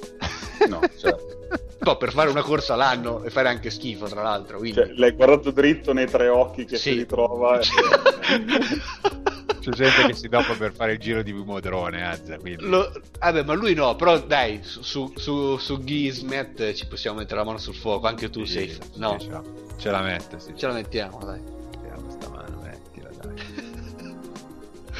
No, 0.67 0.79
certo. 0.97 1.39
No, 1.79 1.97
per 1.97 2.11
fare 2.11 2.29
una 2.29 2.41
corsa 2.41 2.73
all'anno 2.73 3.23
e 3.23 3.29
fare 3.29 3.47
anche 3.49 3.69
schifo, 3.69 4.05
tra 4.05 4.21
l'altro. 4.21 4.57
Quindi... 4.57 4.77
Cioè, 4.79 4.91
l'hai 4.95 5.11
guardato 5.11 5.51
dritto 5.51 5.93
nei 5.93 6.07
tre 6.07 6.27
occhi 6.27 6.65
che 6.65 6.77
Sì. 6.77 6.91
si 6.91 6.97
ritrova. 6.97 7.59
e- 7.59 7.63
C'è 9.61 9.69
gente 9.69 10.07
che 10.07 10.13
si 10.15 10.27
dopo 10.27 10.55
per 10.55 10.73
fare 10.73 10.93
il 10.93 10.97
giro 10.97 11.21
di 11.21 11.31
Modrone, 11.33 12.03
Azza, 12.03 12.37
quindi... 12.39 12.63
Lo... 12.67 12.91
Vabbè, 13.19 13.43
ma 13.43 13.53
lui 13.53 13.75
no, 13.75 13.95
però 13.95 14.19
dai, 14.19 14.61
su, 14.63 14.81
su, 14.81 15.13
su, 15.15 15.57
su 15.57 15.83
Gizmet 15.83 16.73
ci 16.73 16.87
possiamo 16.87 17.19
mettere 17.19 17.35
la 17.37 17.45
mano 17.45 17.59
sul 17.59 17.75
fuoco, 17.75 18.07
anche 18.07 18.31
tu 18.31 18.43
Sì, 18.43 18.53
sei... 18.53 18.69
sì, 18.69 18.79
no, 18.95 19.19
ce 19.19 19.29
la, 19.29 19.43
ce 19.77 19.91
la 19.91 20.01
mette, 20.01 20.39
sì. 20.39 20.53
ce 20.55 20.65
la 20.65 20.73
mettiamo, 20.73 21.19
dai. 21.23 21.39
Mettiamo 21.39 22.09
sta 22.09 22.29
mano, 22.29 22.59
mettila, 22.63 23.09
dai. 23.21 23.35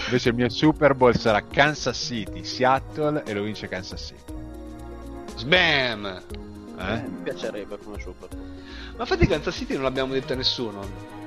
Invece 0.05 0.29
il 0.29 0.35
mio 0.35 0.49
Super 0.49 0.93
Bowl 0.93 1.15
sarà 1.15 1.41
Kansas 1.41 1.97
City, 1.97 2.43
Seattle 2.43 3.23
e 3.25 3.33
lo 3.33 3.41
vince 3.41 3.67
Kansas 3.67 3.99
City. 4.05 4.33
Sbam! 5.37 6.21
Eh? 6.77 7.01
Mi 7.07 7.23
piacerebbe 7.23 7.79
come 7.83 7.99
Super 7.99 8.27
Bowl. 8.29 8.49
Ma 8.95 9.01
infatti 9.01 9.25
Kansas 9.25 9.55
City 9.55 9.73
non 9.73 9.83
l'abbiamo 9.83 10.13
detto 10.13 10.33
a 10.33 10.35
nessuno. 10.35 11.19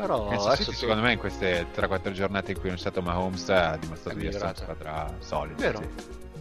Però 0.00 0.28
Kansas 0.28 0.46
adesso 0.46 0.62
City, 0.64 0.76
secondo 0.76 1.02
me, 1.02 1.12
in 1.12 1.18
queste 1.18 1.66
3-4 1.74 2.12
giornate 2.12 2.52
in 2.52 2.58
cui 2.58 2.68
non 2.68 2.76
è 2.76 2.80
stato 2.80 3.02
Mahomes 3.02 3.48
ha 3.50 3.76
dimostrato 3.76 4.18
di 4.18 4.26
essere 4.26 4.44
una 4.44 4.54
squadra 4.54 5.14
solida. 5.18 5.56
Vero. 5.56 5.82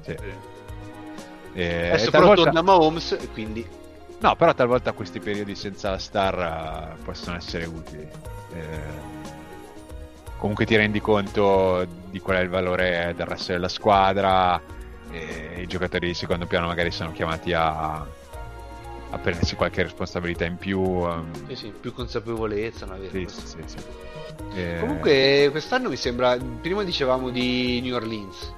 Sì. 0.02 0.16
Sì. 0.18 0.18
E, 1.54 1.90
Adesso 1.90 2.12
però 2.12 2.34
torna 2.36 2.62
Mahomes 2.62 3.12
e 3.14 3.28
quindi 3.32 3.68
No, 4.20 4.36
però 4.36 4.54
talvolta 4.54 4.92
questi 4.92 5.20
periodi 5.20 5.56
senza 5.56 5.92
la 5.92 5.98
star 5.98 6.96
eh, 6.98 7.02
possono 7.04 7.38
essere 7.38 7.66
utili. 7.66 8.06
Eh, 8.54 9.18
comunque 10.38 10.66
ti 10.66 10.76
rendi 10.76 11.00
conto 11.00 11.86
di 12.10 12.20
qual 12.20 12.38
è 12.38 12.42
il 12.42 12.50
valore 12.50 13.14
del 13.16 13.26
resto 13.26 13.54
della 13.54 13.70
squadra 13.70 14.62
e 15.12 15.62
i 15.62 15.68
giocatori 15.68 16.08
di 16.08 16.14
secondo 16.14 16.46
piano 16.48 16.68
magari 16.68 16.92
sono 16.92 17.12
chiamati 17.12 17.54
a 17.54 18.06
prendersi 19.18 19.56
qualche 19.56 19.84
responsabilità 19.84 20.46
in 20.46 20.58
più. 20.58 20.80
ehm, 20.80 21.48
sì, 21.48 21.56
sì, 21.56 21.74
più 21.80 21.94
consapevolezza, 21.94 22.86
è 22.86 22.98
vero, 22.98 23.10
sì, 23.10 23.28
sì, 23.28 23.64
sì. 23.66 23.78
Eh, 24.56 24.78
Comunque 24.80 25.48
quest'anno 25.52 25.90
mi 25.90 25.96
sembra, 25.96 26.38
prima 26.62 26.84
dicevamo 26.84 27.30
di 27.30 27.82
New 27.82 27.96
Orleans, 27.96 28.54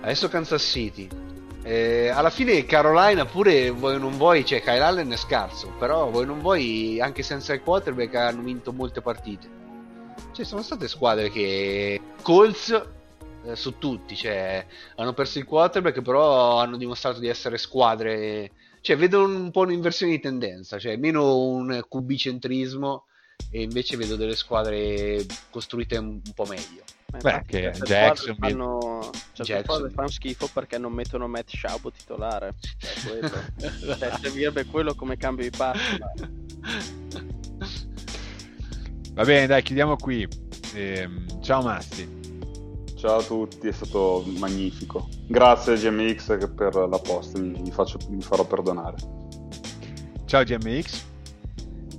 adesso 0.00 0.28
Kansas 0.28 0.62
City. 0.62 1.08
Eh, 1.62 2.08
alla 2.08 2.30
fine 2.30 2.64
Carolina 2.64 3.24
pure 3.26 3.70
vuoi 3.70 3.96
o 3.96 3.98
non 3.98 4.16
vuoi, 4.16 4.44
cioè 4.44 4.60
Kyle 4.62 4.78
Allen 4.78 5.10
è 5.10 5.16
scarso, 5.16 5.72
però 5.78 6.08
vuoi 6.10 6.22
o 6.22 6.26
non 6.26 6.40
vuoi, 6.40 7.00
anche 7.00 7.22
senza 7.24 7.52
il 7.54 7.62
quarterback 7.62 8.14
hanno 8.14 8.42
vinto 8.42 8.72
molte 8.72 9.00
partite. 9.00 9.48
Cioè 10.32 10.44
sono 10.44 10.62
state 10.62 10.86
squadre 10.86 11.30
che 11.30 12.00
Colts 12.22 12.70
eh, 13.46 13.56
su 13.56 13.78
tutti, 13.78 14.14
cioè 14.14 14.64
hanno 14.96 15.12
perso 15.12 15.38
il 15.38 15.44
quarterback 15.44 16.02
però 16.02 16.58
hanno 16.58 16.76
dimostrato 16.76 17.18
di 17.18 17.26
essere 17.28 17.58
squadre, 17.58 18.50
cioè 18.86 18.96
vedo 18.96 19.24
un 19.24 19.50
po' 19.50 19.62
un'inversione 19.62 20.12
di 20.12 20.20
tendenza, 20.20 20.78
cioè 20.78 20.96
meno 20.96 21.40
un 21.40 21.84
QB 21.88 22.12
centrismo 22.12 23.06
e 23.50 23.62
invece 23.62 23.96
vedo 23.96 24.14
delle 24.14 24.36
squadre 24.36 25.26
costruite 25.50 25.96
un, 25.96 26.20
un 26.24 26.32
po' 26.32 26.44
meglio. 26.44 26.84
Ma 27.10 27.18
Beh, 27.18 27.42
che 27.48 27.74
squadre 27.74 28.36
fanno, 28.38 29.10
certe 29.32 29.64
squadre 29.64 29.90
fanno 29.90 30.06
schifo 30.06 30.48
perché 30.52 30.78
non 30.78 30.92
mettono 30.92 31.26
Matt 31.26 31.48
Schaub 31.48 31.90
titolare. 31.90 32.54
È 32.78 33.08
quello. 33.08 33.30
cioè, 33.98 34.18
servirebbe 34.20 34.66
quello 34.66 34.94
come 34.94 35.16
cambio 35.16 35.50
di 35.50 35.56
passo. 35.56 35.98
Va 39.14 39.24
bene, 39.24 39.46
dai, 39.48 39.62
chiudiamo 39.62 39.96
qui. 39.96 40.28
Ehm, 40.74 41.42
ciao 41.42 41.60
Masti. 41.60 42.25
Ciao 43.06 43.18
a 43.18 43.22
tutti, 43.22 43.68
è 43.68 43.72
stato 43.72 44.24
magnifico. 44.38 45.08
Grazie 45.28 45.76
GMX 45.76 46.38
che 46.38 46.48
per 46.48 46.74
la 46.74 46.98
posta 46.98 47.38
mi, 47.38 47.50
mi 47.60 47.70
faccio- 47.70 47.98
mi 48.08 48.20
farò 48.20 48.44
perdonare. 48.44 48.96
Ciao 50.24 50.42
GMX. 50.42 51.04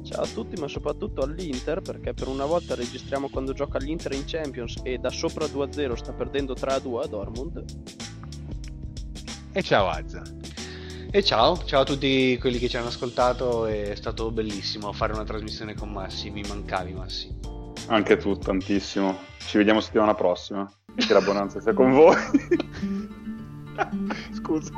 Ciao 0.04 0.24
a 0.24 0.28
tutti, 0.28 0.60
ma 0.60 0.68
soprattutto 0.68 1.22
all'Inter, 1.22 1.80
perché 1.80 2.14
per 2.14 2.28
una 2.28 2.44
volta 2.44 2.76
registriamo 2.76 3.30
quando 3.30 3.54
gioca 3.54 3.80
l'Inter 3.80 4.12
in 4.12 4.26
Champions 4.26 4.82
e 4.84 4.98
da 4.98 5.10
sopra 5.10 5.46
2-0 5.46 5.96
sta 5.96 6.12
perdendo 6.12 6.54
3-2 6.54 7.02
a 7.02 7.08
Dortmund. 7.08 7.64
E 9.54 9.64
ciao 9.64 9.88
Azza. 9.88 10.24
E 11.10 11.24
ciao, 11.24 11.64
ciao 11.64 11.82
a 11.84 11.86
tutti 11.86 12.38
quelli 12.38 12.58
che 12.58 12.68
ci 12.68 12.76
hanno 12.76 12.88
ascoltato, 12.88 13.66
è 13.66 13.96
stato 13.96 14.30
bellissimo 14.30 14.92
fare 14.92 15.14
una 15.14 15.24
trasmissione 15.24 15.74
con 15.74 15.90
Massi, 15.90 16.30
mi 16.32 16.44
mancavi 16.46 16.92
Massi. 16.92 17.34
Anche 17.86 18.18
tu, 18.18 18.38
tantissimo. 18.38 19.18
Ci 19.38 19.56
vediamo 19.56 19.80
settimana 19.80 20.14
prossima. 20.14 20.70
Che 20.98 21.14
la 21.14 21.22
buonanza 21.22 21.60
sia 21.62 21.74
con 21.74 21.92
voi. 21.92 22.16
Scusa. 24.34 24.72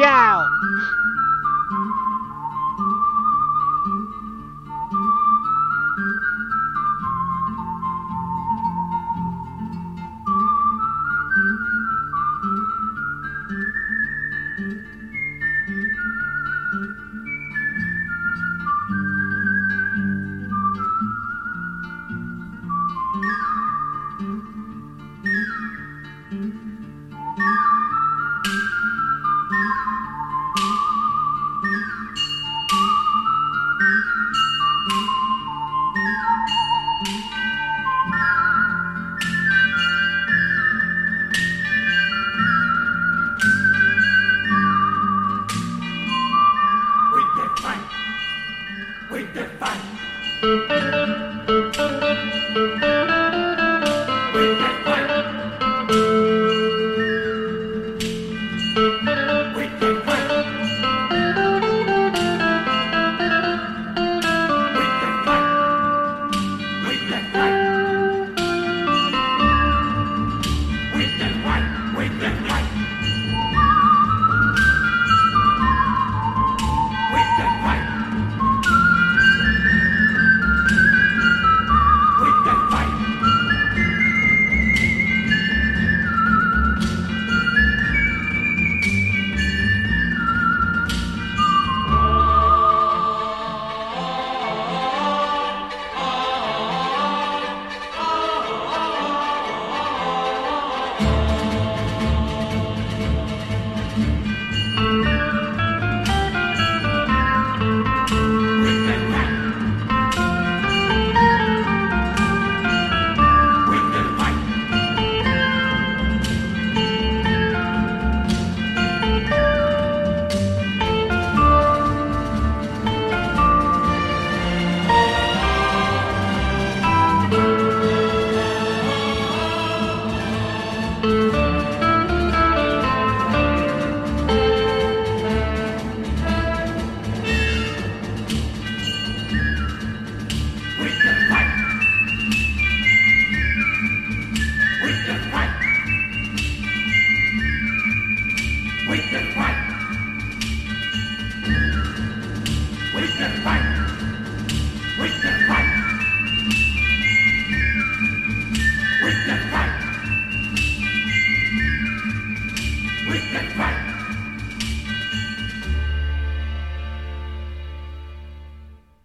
Ciao! 0.00 0.44